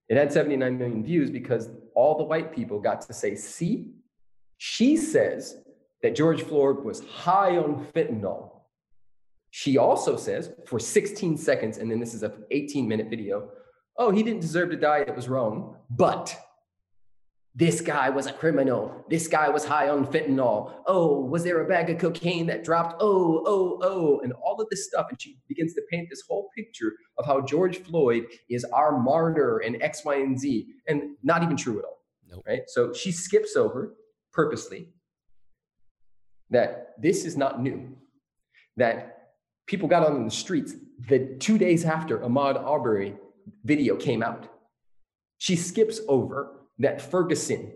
[0.09, 3.93] It had 79 million views because all the white people got to say, see,
[4.59, 5.57] she says
[6.03, 8.51] that George Floyd was high on fentanyl.
[9.51, 13.51] She also says for 16 seconds, and then this is a 18 minute video,
[13.97, 16.37] oh, he didn't deserve to die, it was wrong, but
[17.55, 19.05] this guy was a criminal.
[19.11, 20.73] This guy was high on fentanyl.
[20.87, 22.97] Oh, was there a bag of cocaine that dropped?
[23.01, 25.07] Oh, oh, oh, and all of this stuff.
[25.11, 29.59] And she begins to paint this whole picture of how George Floyd is our martyr
[29.59, 32.03] and X, Y, and Z, and not even true at all.
[32.31, 32.43] Nope.
[32.47, 32.63] Right?
[32.69, 33.95] So she skips over
[34.33, 34.89] purposely
[36.49, 37.97] that this is not new.
[38.79, 39.35] That
[39.67, 40.75] people got on the streets
[41.07, 43.15] the two days after Ahmaud Arbery
[43.65, 44.49] video came out.
[45.37, 47.73] She skips over that Ferguson,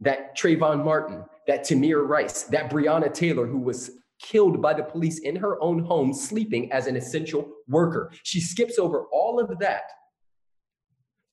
[0.00, 3.90] that Trayvon Martin, that Tamir Rice, that Breonna Taylor, who was
[4.20, 8.12] killed by the police in her own home, sleeping as an essential worker.
[8.22, 9.82] She skips over all of that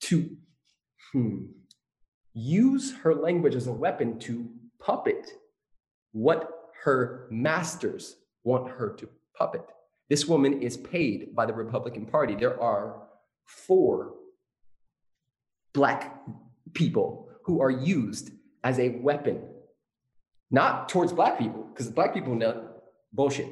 [0.01, 0.37] to
[1.11, 1.45] hmm,
[2.33, 4.49] use her language as a weapon to
[4.79, 5.31] puppet
[6.11, 6.51] what
[6.83, 9.65] her masters want her to puppet.
[10.09, 12.35] This woman is paid by the Republican Party.
[12.35, 13.07] There are
[13.45, 14.13] four
[15.73, 16.21] black
[16.73, 18.31] people who are used
[18.63, 19.41] as a weapon,
[20.51, 22.69] not towards black people, because black people know
[23.13, 23.47] bullshit.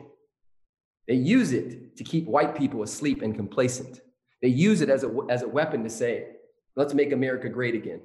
[1.07, 4.01] They use it to keep white people asleep and complacent.
[4.41, 6.27] They use it as a, as a weapon to say,
[6.75, 8.01] let's make America great again,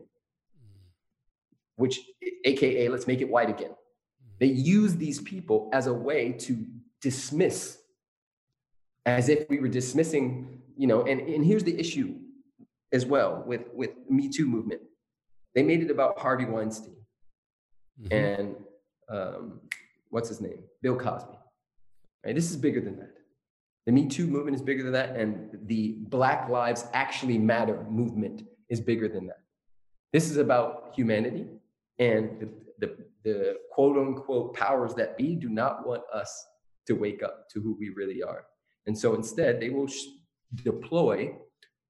[1.76, 2.00] which,
[2.44, 3.72] AKA, let's make it white again.
[4.38, 6.64] They use these people as a way to
[7.02, 7.78] dismiss,
[9.04, 12.14] as if we were dismissing, you know, and, and here's the issue
[12.92, 14.82] as well with, with Me Too movement.
[15.54, 16.96] They made it about Harvey Weinstein
[18.02, 18.12] Mhm.
[18.12, 18.56] and
[19.08, 19.60] um,
[20.10, 20.62] what's his name?
[20.82, 21.36] Bill Cosby.
[22.24, 22.34] Right?
[22.34, 23.14] This is bigger than that.
[23.86, 28.42] The Me Too movement is bigger than that, and the Black Lives Actually Matter movement
[28.68, 29.40] is bigger than that.
[30.12, 31.46] This is about humanity,
[31.98, 32.48] and the,
[32.86, 36.46] the, the quote unquote powers that be do not want us
[36.86, 38.44] to wake up to who we really are.
[38.86, 40.04] And so instead, they will sh-
[40.62, 41.34] deploy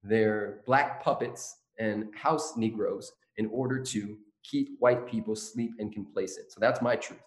[0.02, 6.52] their black puppets and house Negroes in order to keep white people sleep and complacent.
[6.52, 7.18] So that's my truth.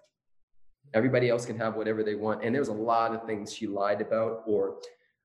[0.94, 2.44] Everybody else can have whatever they want.
[2.44, 4.78] And there's a lot of things she lied about, or,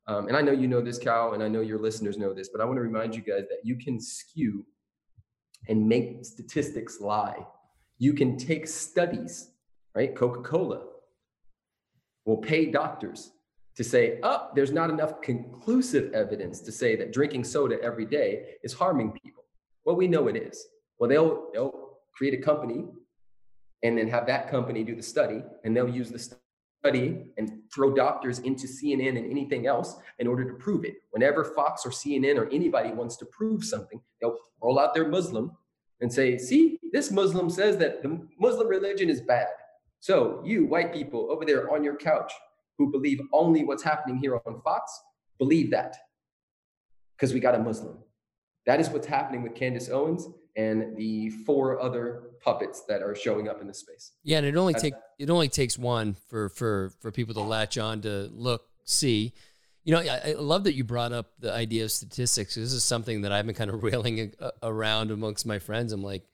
[0.06, 2.48] um, and I know you know this, Cal, and I know your listeners know this,
[2.48, 4.64] but I want to remind you guys that you can skew
[5.68, 7.44] and make statistics lie.
[7.98, 9.50] You can take studies,
[9.94, 10.16] right?
[10.16, 10.84] Coca Cola
[12.24, 13.32] will pay doctors
[13.76, 18.54] to say, oh, there's not enough conclusive evidence to say that drinking soda every day
[18.62, 19.44] is harming people.
[19.84, 20.66] Well, we know it is.
[20.98, 22.84] Well, they'll, they'll create a company
[23.82, 27.94] and then have that company do the study, and they'll use the study and throw
[27.94, 30.96] doctors into CNN and anything else in order to prove it.
[31.10, 35.52] Whenever Fox or CNN or anybody wants to prove something, they'll roll out their Muslim
[36.00, 39.48] and say, see, this Muslim says that the Muslim religion is bad.
[40.00, 42.32] So, you white people over there on your couch
[42.78, 44.92] who believe only what's happening here on Fox,
[45.38, 45.96] believe that
[47.16, 47.98] because we got a Muslim.
[48.68, 53.48] That is what's happening with Candace Owens and the four other puppets that are showing
[53.48, 54.12] up in the space.
[54.24, 57.78] Yeah, and it only take it only takes one for for for people to latch
[57.78, 59.32] on to look, see.
[59.84, 62.56] You know, I, I love that you brought up the idea of statistics.
[62.56, 65.90] This is something that I've been kind of railing around amongst my friends.
[65.94, 66.24] I'm like,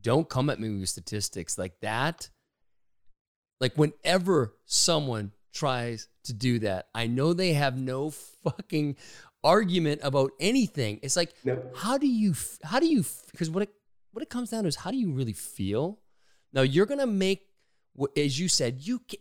[0.00, 2.30] don't come at me with statistics like that.
[3.60, 8.10] Like whenever someone tries to do that, I know they have no
[8.44, 8.94] fucking
[9.44, 11.00] argument about anything.
[11.02, 11.34] It's like,
[11.76, 13.70] how do you, how do you, because what it,
[14.12, 15.98] what it comes down to is how do you really feel?
[16.52, 17.46] Now you're going to make,
[18.16, 19.20] as you said, you can,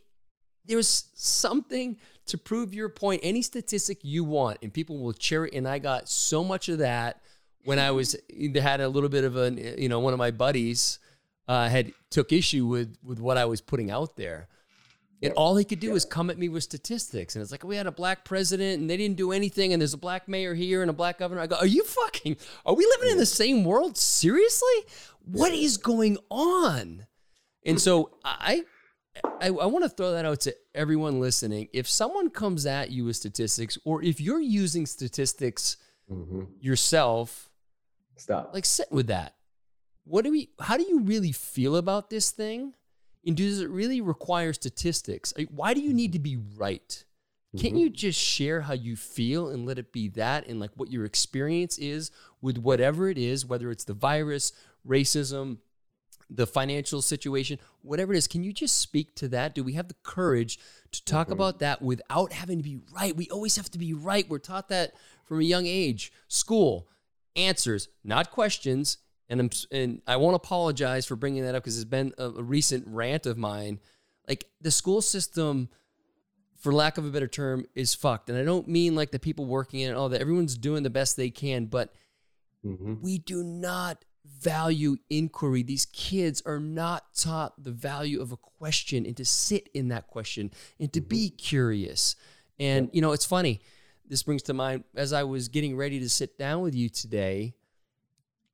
[0.66, 5.54] there's something to prove your point, any statistic you want, and people will cheer it.
[5.54, 7.22] And I got so much of that
[7.64, 8.16] when I was
[8.56, 11.00] had a little bit of a, you know, one of my buddies
[11.48, 14.48] uh, had took issue with with what I was putting out there.
[15.22, 17.36] And all he could do is come at me with statistics.
[17.36, 19.74] And it's like, we had a black president and they didn't do anything.
[19.74, 21.42] And there's a black mayor here and a black governor.
[21.42, 23.98] I go, are you fucking, are we living in the same world?
[23.98, 24.86] Seriously?
[25.26, 27.08] What is going on?
[27.66, 28.64] And so I,
[29.42, 31.70] I, I want to throw that out to everyone listening.
[31.74, 35.78] If someone comes at you with statistics, or if you're using statistics
[36.10, 36.44] mm-hmm.
[36.60, 37.50] yourself,
[38.16, 38.52] stop.
[38.54, 39.34] Like sit with that.
[40.06, 40.52] What do we?
[40.60, 42.74] How do you really feel about this thing?
[43.28, 45.34] And does it really require statistics?
[45.50, 47.04] Why do you need to be right?
[47.58, 47.84] Can't mm-hmm.
[47.84, 51.06] you just share how you feel and let it be that and like what your
[51.06, 54.54] experience is with whatever it is, whether it's the virus,
[54.88, 55.58] racism,
[56.30, 58.28] the financial situation, whatever it is?
[58.28, 59.56] Can you just speak to that?
[59.56, 60.60] Do we have the courage
[60.92, 61.34] to talk mm-hmm.
[61.34, 63.16] about that without having to be right?
[63.16, 64.30] We always have to be right.
[64.30, 64.94] We're taught that
[65.26, 66.12] from a young age.
[66.28, 66.88] School,
[67.36, 68.98] answers, not questions.
[69.30, 72.44] And I'm and I won't apologize for bringing that up because it's been a, a
[72.44, 73.80] recent rant of mine.
[74.28, 75.70] Like the school system,
[76.60, 78.30] for lack of a better term, is fucked.
[78.30, 80.90] And I don't mean like the people working in it, oh, that everyone's doing the
[80.90, 81.94] best they can, but
[82.66, 82.96] mm-hmm.
[83.02, 84.04] we do not
[84.40, 85.64] value inquiry.
[85.64, 90.08] These kids are not taught the value of a question and to sit in that
[90.08, 91.10] question and to mm-hmm.
[91.10, 92.16] be curious.
[92.60, 93.62] And, you know, it's funny.
[94.08, 97.56] This brings to mind as I was getting ready to sit down with you today,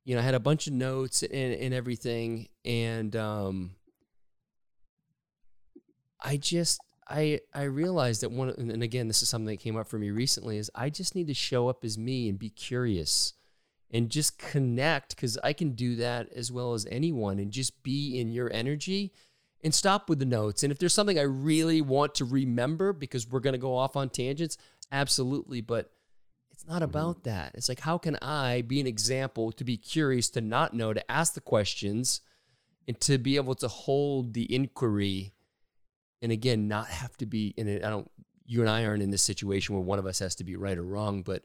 [0.04, 2.48] you know, I had a bunch of notes and, and everything.
[2.64, 3.70] And um,
[6.22, 9.88] I just, I, I realized that one, and again, this is something that came up
[9.88, 13.34] for me recently, is I just need to show up as me and be curious
[13.90, 18.18] and just connect because I can do that as well as anyone and just be
[18.18, 19.12] in your energy
[19.62, 20.62] and stop with the notes.
[20.62, 23.96] And if there's something I really want to remember because we're going to go off
[23.96, 24.58] on tangents,
[24.92, 25.62] absolutely.
[25.62, 25.90] But
[26.64, 26.96] it's not mm-hmm.
[26.96, 27.52] about that.
[27.54, 31.10] It's like, how can I be an example to be curious, to not know, to
[31.10, 32.22] ask the questions,
[32.88, 35.34] and to be able to hold the inquiry,
[36.22, 37.84] and again, not have to be in it.
[37.84, 38.10] I don't.
[38.46, 40.76] You and I aren't in this situation where one of us has to be right
[40.76, 41.44] or wrong, but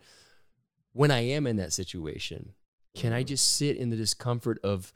[0.92, 2.54] when I am in that situation,
[2.94, 3.28] can I mm-hmm.
[3.28, 4.92] just sit in the discomfort of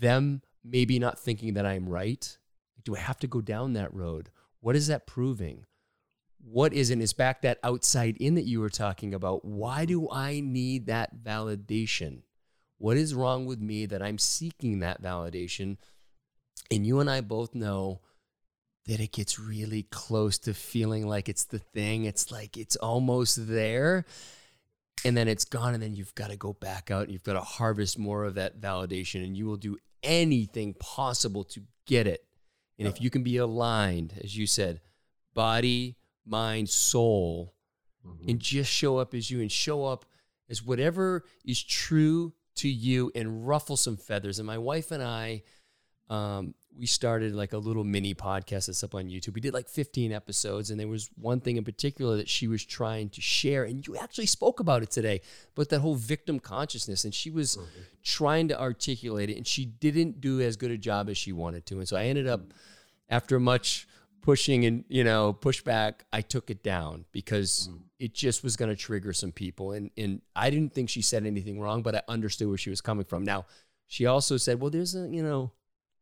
[0.00, 2.38] them maybe not thinking that I'm right?
[2.84, 4.30] Do I have to go down that road?
[4.60, 5.66] What is that proving?
[6.46, 9.44] What isn't is back that outside in that you were talking about.
[9.44, 12.22] Why do I need that validation?
[12.78, 15.78] What is wrong with me that I'm seeking that validation?
[16.70, 18.00] And you and I both know
[18.86, 22.04] that it gets really close to feeling like it's the thing.
[22.04, 24.04] It's like it's almost there.
[25.04, 25.72] And then it's gone.
[25.72, 28.34] And then you've got to go back out and you've got to harvest more of
[28.34, 29.24] that validation.
[29.24, 32.24] And you will do anything possible to get it.
[32.78, 33.04] And if uh-huh.
[33.04, 34.80] you can be aligned, as you said,
[35.32, 35.96] body,
[36.26, 37.54] mind, soul,
[38.06, 38.28] mm-hmm.
[38.28, 40.04] and just show up as you and show up
[40.48, 44.38] as whatever is true to you and ruffle some feathers.
[44.38, 45.42] And my wife and I,
[46.08, 49.34] um, we started like a little mini podcast that's up on YouTube.
[49.34, 52.64] We did like 15 episodes, and there was one thing in particular that she was
[52.64, 55.20] trying to share, and you actually spoke about it today,
[55.54, 57.80] but that whole victim consciousness, and she was mm-hmm.
[58.02, 61.64] trying to articulate it, and she didn't do as good a job as she wanted
[61.66, 61.78] to.
[61.78, 62.40] And so I ended up
[63.08, 63.86] after much
[64.24, 67.78] pushing and you know pushback, I took it down because mm.
[67.98, 69.72] it just was going to trigger some people.
[69.72, 72.80] And and I didn't think she said anything wrong, but I understood where she was
[72.80, 73.22] coming from.
[73.22, 73.46] Now
[73.86, 75.52] she also said, "Well, there's a you know."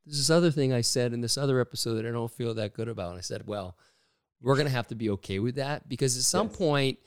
[0.04, 2.74] There's this other thing I said in this other episode that I don't feel that
[2.74, 3.10] good about.
[3.10, 3.76] And I said, well,
[4.40, 6.56] we're going to have to be okay with that because at some yes.
[6.56, 6.98] point,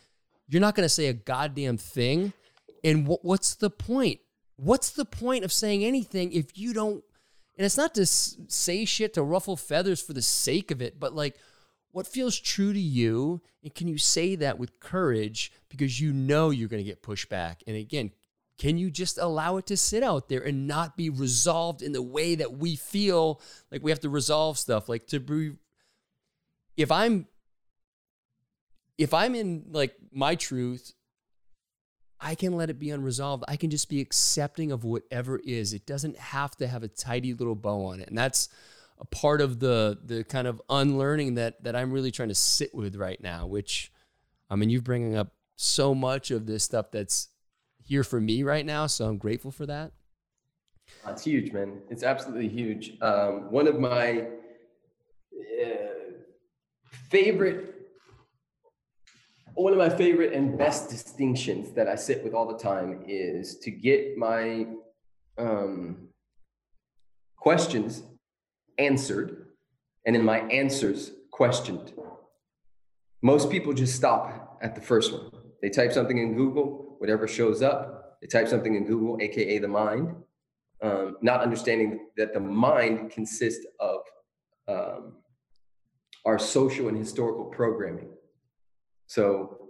[0.47, 2.31] you're not going to say a goddamn thing.
[2.85, 4.21] And what's the point?
[4.55, 7.03] What's the point of saying anything if you don't?
[7.57, 11.13] And it's not to say shit to ruffle feathers for the sake of it, but
[11.13, 11.37] like,
[11.91, 13.41] what feels true to you?
[13.63, 17.61] And can you say that with courage because you know you're going to get pushback?
[17.65, 18.11] And again,
[18.57, 22.01] can you just allow it to sit out there and not be resolved in the
[22.01, 23.41] way that we feel
[23.71, 24.89] like we have to resolve stuff?
[24.89, 25.53] Like to be,
[26.75, 27.27] if I'm
[28.97, 30.93] if I'm in like my truth,
[32.19, 33.43] I can let it be unresolved.
[33.47, 35.73] I can just be accepting of whatever is.
[35.73, 38.07] It doesn't have to have a tidy little bow on it.
[38.07, 38.49] And that's
[38.99, 42.73] a part of the the kind of unlearning that that I'm really trying to sit
[42.73, 43.91] with right now, which
[44.49, 47.29] I mean, you're bringing up so much of this stuff that's
[47.83, 49.91] here for me right now, so I'm grateful for that.
[51.07, 51.81] It's huge, man.
[51.89, 52.93] It's absolutely huge.
[53.01, 54.27] Um, one of my
[55.33, 55.65] uh,
[57.09, 57.74] favorite
[59.55, 63.57] one of my favorite and best distinctions that I sit with all the time is
[63.59, 64.67] to get my
[65.37, 66.09] um,
[67.37, 68.03] questions
[68.77, 69.47] answered
[70.05, 71.93] and in my answers questioned.
[73.21, 75.31] Most people just stop at the first one.
[75.61, 79.67] They type something in Google, whatever shows up, they type something in Google, AKA the
[79.67, 80.15] mind,
[80.81, 84.01] um, not understanding that the mind consists of
[84.67, 85.13] um,
[86.25, 88.09] our social and historical programming.
[89.07, 89.69] So,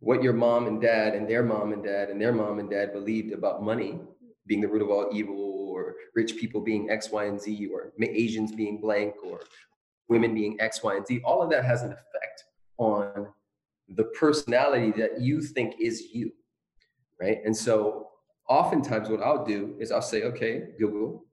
[0.00, 2.92] what your mom and dad and their mom and dad and their mom and dad
[2.92, 3.98] believed about money
[4.46, 7.92] being the root of all evil, or rich people being X, Y, and Z, or
[8.00, 9.40] Asians being blank, or
[10.08, 12.44] women being X, Y, and Z, all of that has an effect
[12.78, 13.28] on
[13.88, 16.32] the personality that you think is you.
[17.20, 17.38] Right.
[17.44, 18.10] And so,
[18.48, 21.24] oftentimes, what I'll do is I'll say, okay, Google,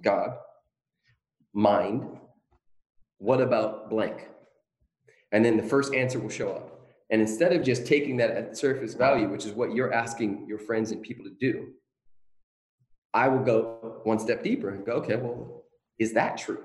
[0.00, 0.36] God,
[1.52, 2.06] mind,
[3.18, 4.28] what about blank?
[5.32, 6.73] And then the first answer will show up.
[7.10, 10.58] And instead of just taking that at surface value, which is what you're asking your
[10.58, 11.68] friends and people to do,
[13.12, 15.64] I will go one step deeper and go, okay, well,
[15.98, 16.62] is that true?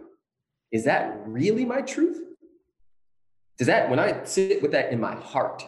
[0.71, 2.19] Is that really my truth?
[3.57, 5.67] Does that, when I sit with that in my heart,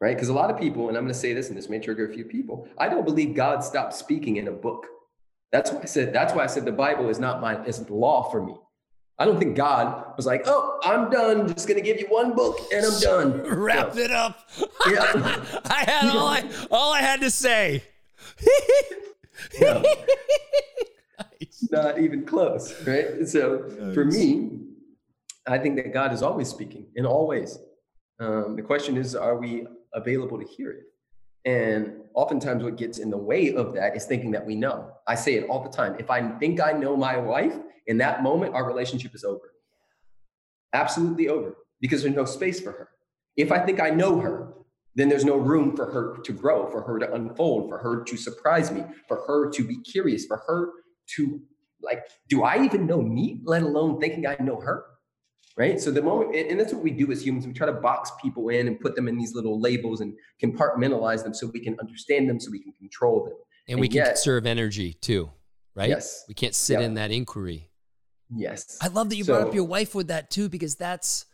[0.00, 0.16] right?
[0.16, 2.08] Because a lot of people, and I'm going to say this, and this may trigger
[2.08, 4.86] a few people, I don't believe God stopped speaking in a book.
[5.52, 8.30] That's why I said, that's why I said the Bible is not my, is law
[8.30, 8.54] for me.
[9.18, 11.48] I don't think God was like, "Oh, I'm done.
[11.52, 14.38] Just gonna give you one book and I'm done." Wrap it up.
[14.88, 15.60] Yeah.
[15.66, 17.84] I had all I all I had to say.
[19.60, 19.82] yeah.
[21.18, 21.68] nice.
[21.70, 23.28] Not even close, right?
[23.28, 23.94] So nice.
[23.94, 24.50] for me,
[25.46, 27.58] I think that God is always speaking in all ways.
[28.18, 30.84] Um, the question is, are we available to hear it?
[31.44, 34.92] And oftentimes, what gets in the way of that is thinking that we know.
[35.06, 35.96] I say it all the time.
[35.98, 39.52] If I think I know my wife, in that moment, our relationship is over.
[40.72, 42.88] Absolutely over because there's no space for her.
[43.36, 44.54] If I think I know her,
[44.94, 48.16] then there's no room for her to grow, for her to unfold, for her to
[48.16, 50.70] surprise me, for her to be curious, for her
[51.16, 51.40] to
[51.82, 54.84] like, do I even know me, let alone thinking I know her?
[55.54, 55.78] Right.
[55.78, 58.48] So the moment, and that's what we do as humans, we try to box people
[58.48, 62.28] in and put them in these little labels and compartmentalize them so we can understand
[62.28, 63.34] them, so we can control them.
[63.68, 65.30] And, and we can yet, conserve energy too,
[65.74, 65.90] right?
[65.90, 66.24] Yes.
[66.26, 67.70] We can't sit in that inquiry.
[68.34, 68.78] Yes.
[68.80, 71.26] I love that you so, brought up your wife with that too, because that's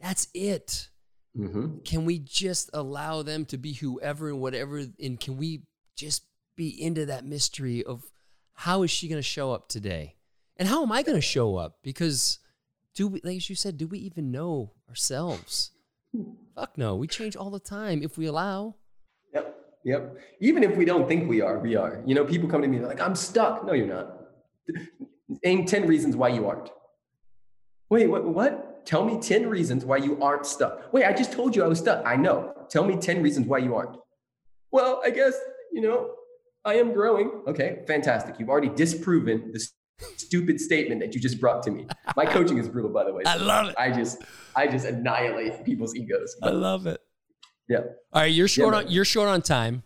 [0.00, 0.88] that's it.
[1.34, 1.78] Mm-hmm.
[1.84, 5.62] Can we just allow them to be whoever and whatever, and can we
[5.96, 6.24] just
[6.56, 8.04] be into that mystery of
[8.52, 10.16] how is she going to show up today,
[10.58, 11.78] and how am I going to show up?
[11.82, 12.38] Because
[12.94, 15.70] do we, like you said, do we even know ourselves?
[16.54, 18.76] Fuck no, we change all the time if we allow.
[19.32, 20.16] Yep, yep.
[20.40, 22.02] Even if we don't think we are, we are.
[22.04, 24.18] You know, people come to me like, "I'm stuck." No, you're not.
[25.44, 26.70] Name 10 reasons why you aren't.
[27.88, 28.84] Wait, what, what?
[28.84, 30.92] Tell me 10 reasons why you aren't stuck.
[30.92, 32.04] Wait, I just told you I was stuck.
[32.06, 32.52] I know.
[32.68, 33.96] Tell me 10 reasons why you aren't.
[34.70, 35.34] Well, I guess,
[35.72, 36.14] you know,
[36.64, 37.42] I am growing.
[37.46, 38.38] Okay, fantastic.
[38.38, 39.66] You've already disproven the
[40.16, 41.86] stupid statement that you just brought to me.
[42.16, 43.22] My coaching is brutal, by the way.
[43.24, 43.74] So I love it.
[43.78, 44.18] I just,
[44.56, 46.36] I just annihilate people's egos.
[46.42, 47.00] I love it.
[47.68, 47.78] Yeah.
[48.12, 49.84] All right, you're short yeah, on you're short on time.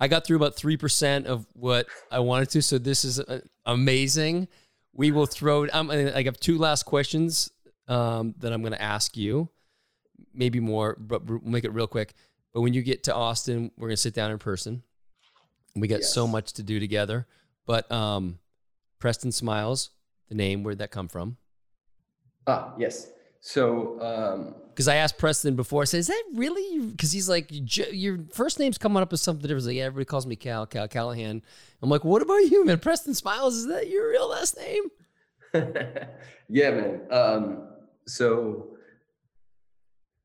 [0.00, 3.40] I got through about three percent of what I wanted to, so this is uh,
[3.66, 4.48] amazing
[4.94, 5.66] we will throw.
[5.72, 7.50] Um, I have two last questions
[7.88, 9.50] um, that I'm going to ask you.
[10.32, 12.14] Maybe more, but we'll make it real quick.
[12.52, 14.82] But when you get to Austin, we're going to sit down in person.
[15.74, 16.14] We got yes.
[16.14, 17.26] so much to do together.
[17.66, 18.38] But um,
[19.04, 19.90] Preston Smiles,
[20.30, 21.36] the name, where'd that come from?
[22.46, 23.10] Ah, yes.
[23.42, 27.48] So, um, because I asked Preston before, I said, "Is that really?" Because he's like,
[27.50, 30.64] "Your first name's coming up as something different." He's like, yeah, everybody calls me Cal,
[30.64, 31.42] Cal Callahan.
[31.82, 33.56] I'm like, "What about you, man?" Preston smiles.
[33.56, 34.84] Is that your real last name?
[36.48, 37.02] yeah, man.
[37.10, 37.68] Um,
[38.06, 38.78] so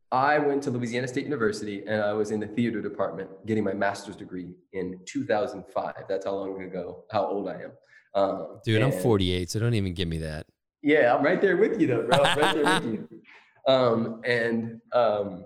[0.10, 3.73] I went to Louisiana State University and I was in the theater department getting my
[3.73, 5.95] master's degree in 2005.
[6.07, 7.72] That's how long ago, how old I am.
[8.15, 10.45] Um, Dude, I'm 48, so don't even give me that.
[10.81, 12.23] Yeah, I'm right there with you, though, bro.
[12.23, 13.22] I'm right there with you.
[13.68, 15.45] Um, and um,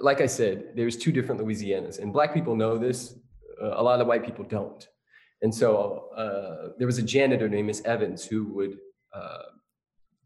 [0.00, 3.14] like I said, there's two different Louisianas, and black people know this.
[3.62, 4.86] Uh, a lot of white people don't.
[5.42, 8.78] And so uh, there was a janitor named Miss Evans who would
[9.12, 9.42] uh,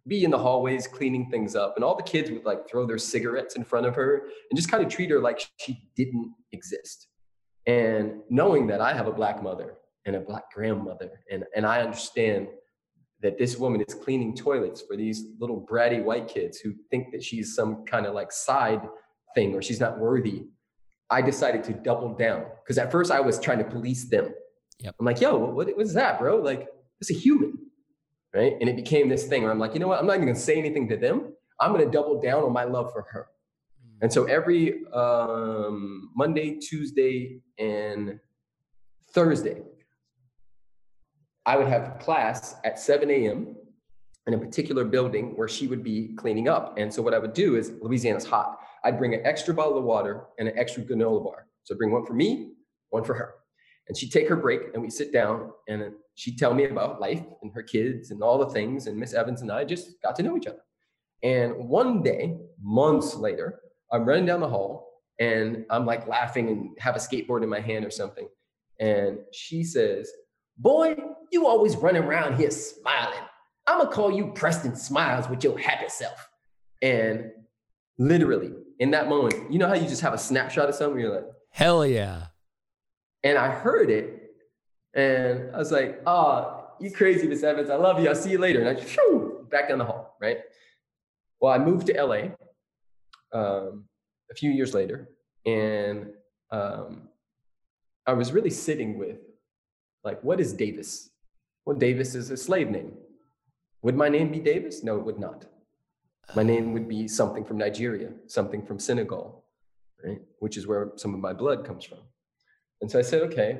[0.07, 2.99] be in the hallways cleaning things up, and all the kids would like throw their
[2.99, 7.09] cigarettes in front of her and just kind of treat her like she didn't exist.
[7.67, 11.81] And knowing that I have a black mother and a black grandmother, and and I
[11.81, 12.49] understand
[13.21, 17.23] that this woman is cleaning toilets for these little bratty white kids who think that
[17.23, 18.83] she's some kind of like side
[19.35, 20.47] thing or she's not worthy.
[21.09, 24.35] I decided to double down because at first I was trying to police them.
[24.81, 24.97] Yep.
[24.99, 26.39] I'm like, yo, what, what is that, bro?
[26.39, 26.67] Like,
[27.01, 27.63] it's a human
[28.35, 28.57] right?
[28.61, 29.99] And it became this thing where I'm like, you know what?
[29.99, 31.35] I'm not even gonna say anything to them.
[31.61, 33.29] I'm gonna double down on my love for her.
[34.01, 38.19] And so every um, Monday, Tuesday, and
[39.13, 39.63] Thursday,
[41.47, 43.57] I would have class at 7 a.m.
[44.27, 46.79] in a particular building where she would be cleaning up.
[46.79, 48.59] And so what I would do is Louisiana's hot.
[48.85, 51.47] I'd bring an extra bottle of water and an extra granola bar.
[51.65, 52.53] So I'd bring one for me,
[52.91, 53.35] one for her.
[53.89, 57.23] And she'd take her break and we'd sit down and she'd tell me about life
[57.43, 58.87] and her kids and all the things.
[58.87, 60.63] And Miss Evans and I just got to know each other.
[61.23, 63.61] And one day, months later,
[63.93, 67.61] I'm running down the hall and I'm like laughing and have a skateboard in my
[67.61, 68.29] hand or something.
[68.81, 70.11] And she says,
[70.59, 70.97] Boy,
[71.33, 73.19] you always running around here smiling.
[73.67, 76.29] I'm gonna call you Preston Smiles with your happy self.
[76.83, 77.31] And
[77.99, 81.01] literally in that moment, you know how you just have a snapshot of something?
[81.01, 82.27] You're like, Hell yeah.
[83.23, 84.23] And I heard it
[84.95, 87.71] and I was like, oh, you crazy, Miss Evans.
[87.71, 88.09] I love you.
[88.09, 88.61] I'll see you later.
[88.61, 90.39] And I just shoo, back down the hall, right?
[91.41, 92.23] Well, I moved to LA
[93.33, 93.85] um,
[94.31, 95.09] a few years later.
[95.47, 96.09] And
[96.51, 97.09] um,
[98.07, 99.19] I was really sitting with,
[100.05, 101.11] like, what is Davis?
[101.65, 102.93] Well, Davis is a slave name.
[103.83, 104.83] Would my name be Davis?
[104.83, 105.47] No, it would not.
[106.35, 109.45] My name would be something from Nigeria, something from Senegal,
[110.05, 110.21] right?
[110.39, 111.99] Which is where some of my blood comes from.
[112.81, 113.59] And so I said, okay,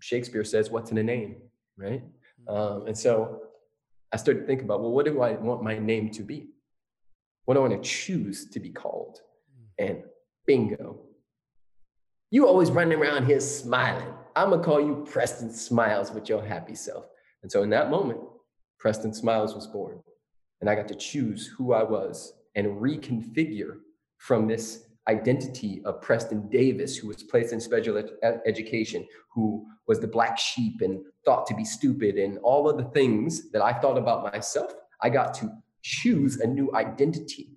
[0.00, 1.36] Shakespeare says, What's in a name?
[1.76, 2.02] Right?
[2.48, 2.54] Mm-hmm.
[2.54, 3.42] Um, and so
[4.12, 6.48] I started to think about, well, what do I want my name to be?
[7.44, 9.20] What do I want to choose to be called?
[9.80, 9.86] Mm.
[9.86, 10.02] And
[10.46, 11.00] bingo.
[12.30, 14.14] You always running around here smiling.
[14.36, 17.06] I'm to call you Preston Smiles with your happy self.
[17.42, 18.20] And so in that moment,
[18.78, 19.98] Preston Smiles was born.
[20.60, 23.78] And I got to choose who I was and reconfigure
[24.18, 30.00] from this identity of Preston Davis, who was placed in special ed- education, who was
[30.00, 33.72] the black sheep and thought to be stupid, and all of the things that I
[33.72, 35.50] thought about myself, I got to
[35.82, 37.56] choose a new identity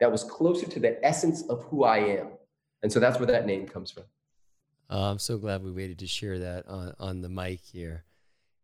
[0.00, 2.28] that was closer to the essence of who I am.
[2.82, 4.04] And so that's where that name comes from.
[4.90, 8.04] Uh, I'm so glad we waited to share that on, on the mic here.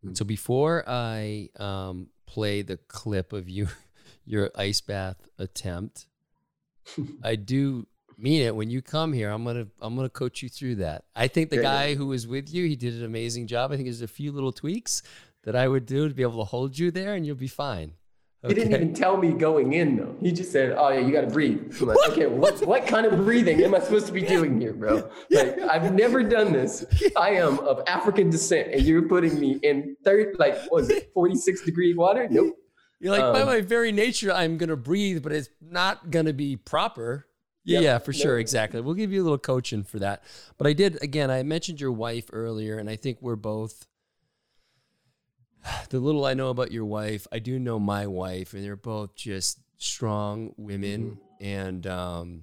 [0.05, 0.15] Mm-hmm.
[0.15, 3.69] So before I um, play the clip of you,
[4.25, 6.07] your ice bath attempt,
[7.23, 7.87] I do
[8.17, 8.55] mean it.
[8.55, 11.05] When you come here, I'm gonna I'm gonna coach you through that.
[11.15, 11.65] I think the Great.
[11.65, 13.73] guy who was with you, he did an amazing job.
[13.73, 15.03] I think there's a few little tweaks
[15.45, 17.93] that I would do to be able to hold you there, and you'll be fine.
[18.43, 18.55] Okay.
[18.55, 20.17] He didn't even tell me going in though.
[20.19, 23.05] He just said, "Oh yeah, you got to breathe." I'm like, "Okay, what what kind
[23.05, 25.11] of breathing am I supposed to be doing here, bro?
[25.31, 26.85] Like, I've never done this.
[27.17, 31.11] I am of African descent, and you're putting me in third, like, what was it,
[31.13, 32.29] 46 degree water?
[32.31, 32.57] Nope."
[32.99, 36.57] You're like, um, by my very nature, I'm gonna breathe, but it's not gonna be
[36.57, 37.27] proper.
[37.65, 38.81] Yeah, yeah, for sure, exactly.
[38.81, 40.25] We'll give you a little coaching for that.
[40.57, 41.31] But I did again.
[41.31, 43.87] I mentioned your wife earlier, and I think we're both.
[45.91, 49.15] The little I know about your wife, I do know my wife, and they're both
[49.15, 51.45] just strong women, mm-hmm.
[51.45, 52.43] and um,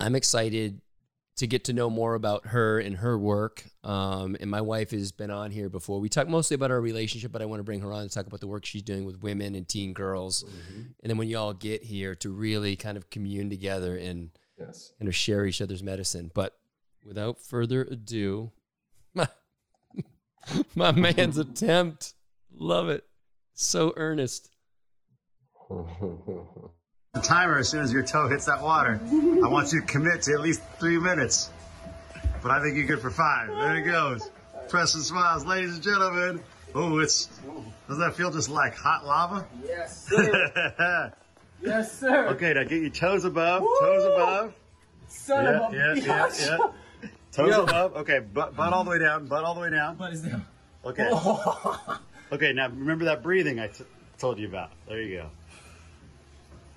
[0.00, 0.80] I'm excited
[1.36, 3.64] to get to know more about her and her work.
[3.82, 5.98] Um, and my wife has been on here before.
[6.00, 8.26] We talk mostly about our relationship, but I want to bring her on to talk
[8.26, 10.44] about the work she's doing with women and teen girls.
[10.44, 10.80] Mm-hmm.
[11.02, 14.92] And then when you all get here to really kind of commune together and yes.
[15.00, 16.30] and share each other's medicine.
[16.32, 16.56] But
[17.04, 18.52] without further ado,
[19.14, 19.28] my,
[20.74, 22.14] my man's attempt.
[22.58, 23.04] Love it.
[23.54, 24.50] So earnest.
[25.70, 29.00] the timer as soon as your toe hits that water.
[29.02, 31.50] I want you to commit to at least three minutes.
[32.42, 33.48] But I think you're good for five.
[33.48, 34.30] There it goes.
[34.68, 36.40] Preston Smiles, ladies and gentlemen,
[36.76, 37.26] Oh, it's
[37.86, 39.46] doesn't that feel just like hot lava?
[39.64, 41.12] Yes, sir.
[41.62, 42.26] yes, sir.
[42.30, 44.54] okay, now get your toes above, toes above.
[45.06, 46.48] Son Yeah, of a yeah, yeah, bitch.
[47.02, 47.10] yeah.
[47.30, 47.62] Toes Yo.
[47.62, 47.94] above.
[47.98, 49.96] Okay, butt, butt all the way down, butt all the way down.
[49.98, 50.40] What is that?
[50.84, 51.08] Okay.
[51.12, 52.00] Oh.
[52.34, 53.84] Okay, now remember that breathing I t-
[54.18, 54.72] told you about.
[54.88, 55.30] There you go.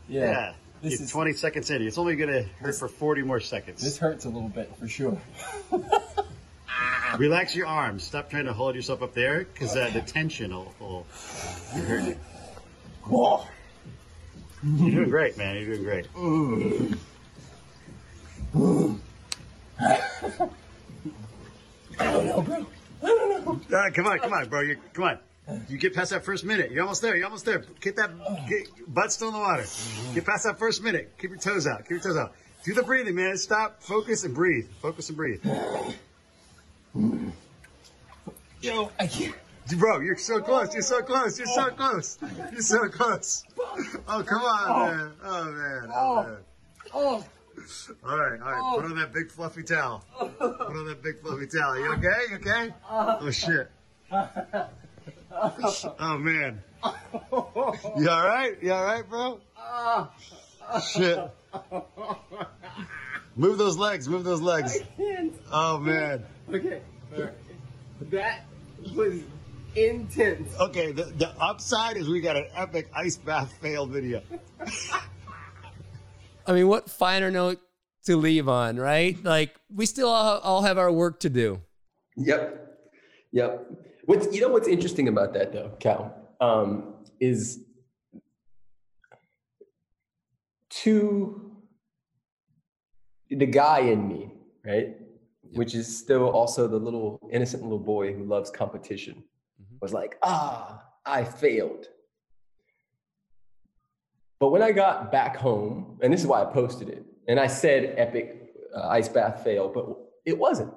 [0.07, 0.21] Yeah.
[0.21, 0.53] Yeah.
[0.83, 1.81] This You're is 20 seconds in.
[1.81, 3.81] It's only going to hurt for 40 more seconds.
[3.81, 5.19] this hurts a little bit for sure.
[7.17, 8.03] Relax your arms.
[8.03, 11.07] Stop trying to hold yourself up there because uh, the tension will, will
[11.71, 12.17] hurt you.
[13.05, 13.43] Whoa.
[14.63, 15.55] You're doing great, man.
[15.55, 16.05] You're doing great.
[21.99, 22.67] I don't know, bro.
[23.01, 23.91] I don't know.
[23.91, 24.61] Come on, come on, bro.
[24.61, 25.19] You come on.
[25.69, 26.71] You get past that first minute.
[26.71, 27.15] You're almost there.
[27.15, 27.63] You're almost there.
[27.79, 28.11] Get that
[28.49, 29.65] get, butt still in the water.
[30.13, 31.13] Get past that first minute.
[31.19, 31.83] Keep your toes out.
[31.83, 32.33] Keep your toes out.
[32.65, 33.37] Do the breathing, man.
[33.37, 33.81] Stop.
[33.81, 34.67] Focus and breathe.
[34.81, 35.43] Focus and breathe.
[38.61, 39.35] Yo, I can't.
[39.77, 40.73] Bro, you're so close.
[40.73, 41.37] You're so close.
[41.37, 42.17] You're so close.
[42.51, 43.43] You're so close.
[43.59, 44.85] Oh, oh come on, oh.
[44.85, 45.13] man.
[45.23, 45.91] Oh, man.
[45.93, 46.37] Oh, oh, man.
[46.93, 47.25] Oh,
[48.09, 48.75] All right, all right.
[48.75, 50.05] Put on that big fluffy towel.
[50.17, 51.77] Put on that big fluffy towel.
[51.77, 52.21] You okay?
[52.29, 52.73] You okay?
[52.89, 53.17] Uh.
[53.21, 53.69] Oh, shit.
[55.99, 56.63] Oh, man.
[56.83, 58.55] You all right?
[58.61, 59.39] You all right, bro?
[60.93, 61.19] Shit.
[63.35, 64.07] Move those legs.
[64.09, 64.79] Move those legs.
[64.97, 65.33] can't.
[65.51, 66.25] Oh, man.
[66.49, 66.81] Okay.
[68.01, 68.45] That
[68.95, 69.21] was
[69.75, 70.55] intense.
[70.59, 74.21] Okay, the, the upside is we got an epic ice bath fail video.
[76.45, 77.59] I mean, what finer note
[78.05, 79.21] to leave on, right?
[79.23, 81.61] Like, we still all, all have our work to do.
[82.15, 82.79] Yep.
[83.31, 83.71] Yep.
[84.07, 87.59] What's you know what's interesting about that though, Cal, um, is
[90.69, 91.51] to
[93.29, 94.31] the guy in me,
[94.65, 94.95] right?
[95.51, 99.25] Which is still also the little innocent little boy who loves competition,
[99.61, 99.81] Mhm.
[99.81, 101.89] was like, ah, I failed.
[104.39, 107.47] But when I got back home, and this is why I posted it, and I
[107.47, 109.85] said epic uh, ice bath fail, but
[110.25, 110.73] it wasn't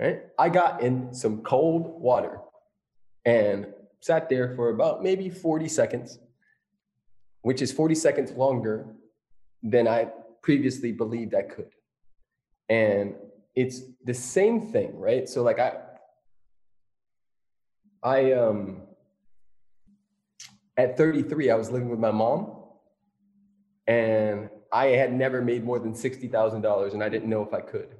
[0.00, 0.22] right?
[0.38, 2.40] I got in some cold water
[3.24, 3.66] and
[4.00, 6.18] sat there for about maybe 40 seconds,
[7.42, 8.86] which is 40 seconds longer
[9.62, 10.08] than I
[10.42, 11.70] previously believed I could.
[12.70, 13.14] And
[13.54, 15.28] it's the same thing, right?
[15.28, 15.72] So like I
[18.02, 18.82] I um
[20.78, 22.56] at 33 I was living with my mom
[23.86, 27.99] and I had never made more than $60,000 and I didn't know if I could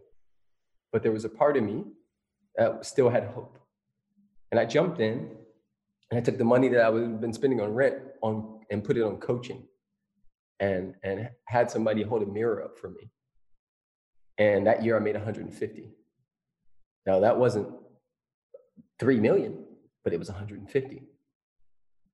[0.93, 1.85] but there was a part of me
[2.57, 3.59] that still had hope.
[4.51, 5.31] And I jumped in
[6.11, 8.97] and I took the money that I had been spending on rent on and put
[8.97, 9.67] it on coaching
[10.59, 13.11] and and had somebody hold a mirror up for me.
[14.39, 15.91] And that year I made 150.
[17.07, 17.69] Now that wasn't
[18.99, 19.65] 3 million,
[20.05, 21.03] but it was 150.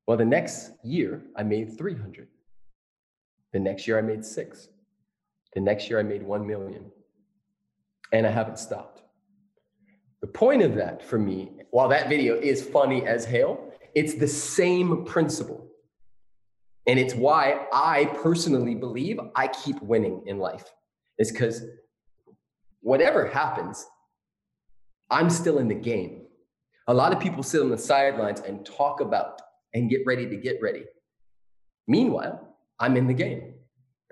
[0.07, 2.29] Well, the next year I made 300.
[3.53, 4.69] The next year I made 6.
[5.55, 6.93] The next year I made 1 million
[8.13, 9.03] and I haven't stopped.
[10.21, 14.29] The point of that for me, while that video is funny as hell, it's the
[14.29, 15.69] same principle.
[16.87, 20.65] And it's why I personally believe I keep winning in life.
[21.19, 21.63] Is because
[22.81, 23.87] whatever happens,
[25.11, 26.27] I'm still in the game.
[26.89, 29.41] A lot of people sit on the sidelines and talk about
[29.75, 30.85] and get ready to get ready.
[31.89, 33.55] Meanwhile, I'm in the game,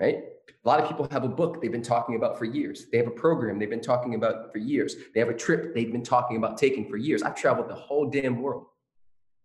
[0.01, 0.25] right?
[0.65, 2.87] A lot of people have a book they've been talking about for years.
[2.91, 4.97] They have a program they've been talking about for years.
[5.13, 7.23] They have a trip they've been talking about taking for years.
[7.23, 8.67] I've traveled the whole damn world.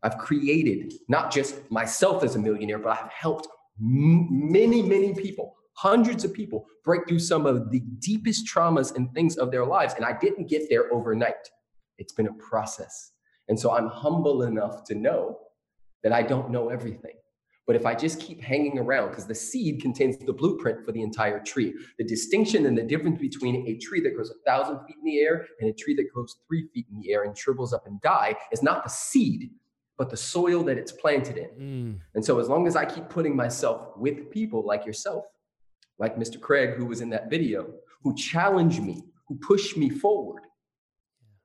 [0.02, 3.48] I've created not just myself as a millionaire, but I've helped
[3.80, 9.38] many, many people, hundreds of people break through some of the deepest traumas and things
[9.38, 9.96] of their lives.
[9.96, 11.50] And I didn't get there overnight.
[11.98, 13.12] It's been a process.
[13.50, 15.40] And so I'm humble enough to know
[16.04, 17.16] that I don't know everything.
[17.70, 21.04] But if I just keep hanging around, because the seed contains the blueprint for the
[21.04, 24.96] entire tree, the distinction and the difference between a tree that grows a thousand feet
[24.98, 27.72] in the air and a tree that grows three feet in the air and shrivels
[27.72, 29.52] up and die is not the seed,
[30.00, 31.50] but the soil that it's planted in.
[31.60, 32.00] Mm.
[32.16, 35.26] And so, as long as I keep putting myself with people like yourself,
[36.00, 36.42] like Mr.
[36.42, 37.72] Craig, who was in that video,
[38.02, 40.42] who challenge me, who push me forward,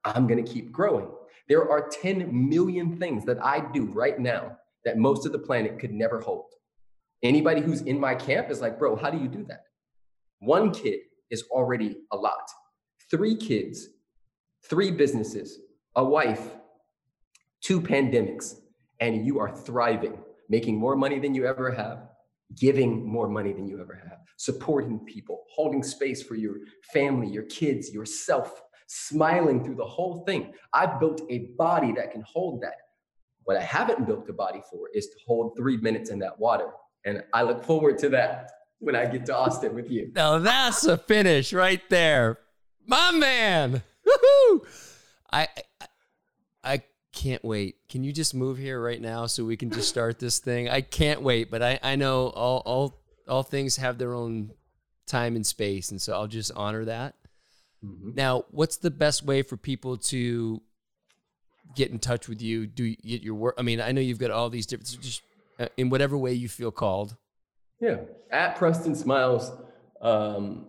[0.06, 1.09] I'm going to keep growing.
[1.51, 5.78] There are 10 million things that I do right now that most of the planet
[5.78, 6.47] could never hold.
[7.23, 9.62] Anybody who's in my camp is like, bro, how do you do that?
[10.40, 11.01] One kid
[11.31, 12.48] is already a lot.
[13.11, 13.89] Three kids,
[14.69, 15.59] three businesses,
[15.97, 16.51] a wife,
[17.62, 18.56] two pandemics,
[19.01, 22.09] and you are thriving, making more money than you ever have,
[22.59, 26.56] giving more money than you ever have, supporting people, holding space for your
[26.93, 30.52] family, your kids, yourself, smiling through the whole thing.
[30.73, 32.74] I've built a body that can hold that.
[33.44, 36.70] What I haven't built a body for is to hold three minutes in that water.
[37.04, 40.10] And I look forward to that when I get to Austin with you.
[40.14, 42.38] Now that's a finish right there.
[42.86, 43.82] My man.
[44.04, 44.66] Woo-hoo!
[45.32, 45.48] I,
[45.80, 45.86] I
[46.62, 47.76] I can't wait.
[47.88, 50.68] Can you just move here right now so we can just start this thing?
[50.68, 54.52] I can't wait, but I, I know all all all things have their own
[55.06, 57.14] time and space, and so I'll just honor that.
[57.84, 58.10] Mm-hmm.
[58.14, 60.62] Now, what's the best way for people to
[61.74, 62.66] get in touch with you?
[62.66, 63.54] Do get your work?
[63.58, 65.22] I mean, I know you've got all these different, just
[65.58, 67.16] uh, in whatever way you feel called.
[67.80, 67.98] Yeah,
[68.30, 69.52] at Preston Smiles
[70.00, 70.66] um,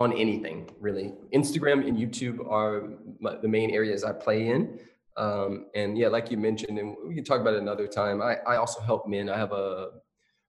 [0.00, 1.12] on anything really.
[1.34, 2.88] Instagram and YouTube are
[3.20, 4.78] my, the main areas I play in.
[5.16, 8.20] Um, and yeah, like you mentioned, and we can talk about it another time.
[8.20, 9.30] I, I also help men.
[9.30, 9.88] I have a,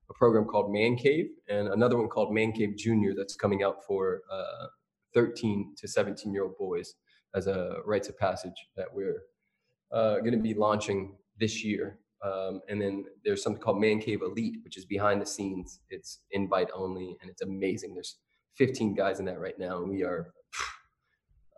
[0.10, 3.86] a program called Man Cave and another one called Man Cave Junior that's coming out
[3.86, 4.68] for uh,
[5.14, 6.96] 13 to 17 year old boys
[7.36, 9.24] as a rites of passage that we're
[9.92, 12.00] uh, going to be launching this year.
[12.24, 15.82] Um, and then there's something called Man Cave Elite, which is behind the scenes.
[15.90, 17.94] It's invite only, and it's amazing.
[17.94, 18.18] There's
[18.56, 20.34] 15 guys in that right now, and we are,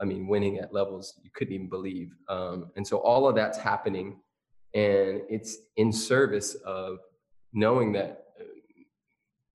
[0.01, 2.11] I mean, winning at levels you couldn't even believe.
[2.27, 4.19] Um, and so all of that's happening,
[4.73, 6.97] and it's in service of
[7.53, 8.43] knowing that uh,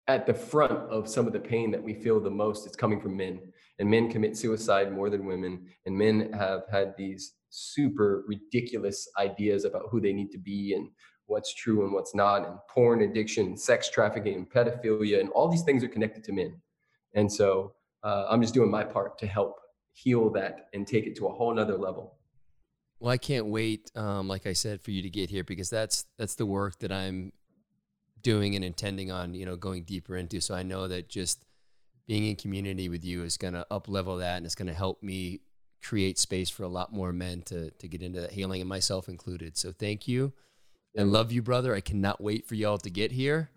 [0.07, 3.01] at the front of some of the pain that we feel the most, it's coming
[3.01, 3.41] from men
[3.81, 9.65] and men commit suicide more than women and men have had these super ridiculous ideas
[9.65, 10.91] about who they need to be and
[11.27, 15.63] what's true and what's not and porn addiction sex trafficking and pedophilia and all these
[15.63, 16.61] things are connected to men.
[17.15, 17.73] And so
[18.05, 19.57] uh, i'm just doing my part to help
[19.93, 22.19] heal that and take it to a whole nother level.
[23.01, 26.05] Well i can't wait um, like i said for you to get here because that's
[26.19, 27.33] that's the work that i'm
[28.21, 30.43] doing and intending on you know going deeper into.
[30.43, 31.47] So i know that just
[32.11, 34.75] being in community with you is going to up level that and it's going to
[34.75, 35.39] help me
[35.81, 39.09] create space for a lot more men to to get into that healing and myself
[39.09, 39.57] included.
[39.57, 40.33] So thank you
[40.97, 41.73] and love you, brother.
[41.73, 43.51] I cannot wait for y'all to get here.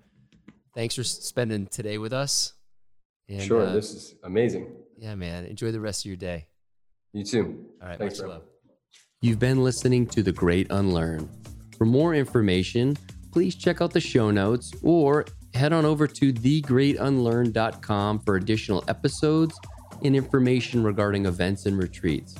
[0.75, 2.53] Thanks for spending today with us.
[3.27, 4.67] And, sure, uh, this is amazing.
[4.99, 5.45] Yeah, man.
[5.45, 6.45] Enjoy the rest of your day.
[7.11, 7.65] You too.
[7.81, 8.43] All right, Thanks, much love.
[9.21, 11.27] You've been listening to The Great Unlearn.
[11.75, 12.97] For more information,
[13.31, 19.59] please check out the show notes or head on over to thegreatunlearn.com for additional episodes
[20.03, 22.35] and information regarding events and retreats.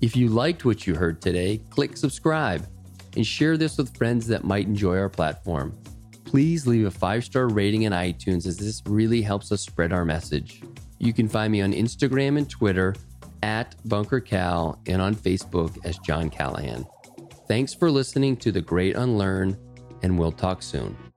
[0.00, 2.66] If you liked what you heard today, click subscribe
[3.16, 5.76] and share this with friends that might enjoy our platform.
[6.24, 10.04] Please leave a five star rating in iTunes as this really helps us spread our
[10.04, 10.62] message.
[10.98, 12.94] You can find me on Instagram and Twitter
[13.42, 16.86] at Bunker Cal and on Facebook as John Callahan.
[17.46, 19.56] Thanks for listening to The Great Unlearn,
[20.02, 21.07] and we'll talk soon.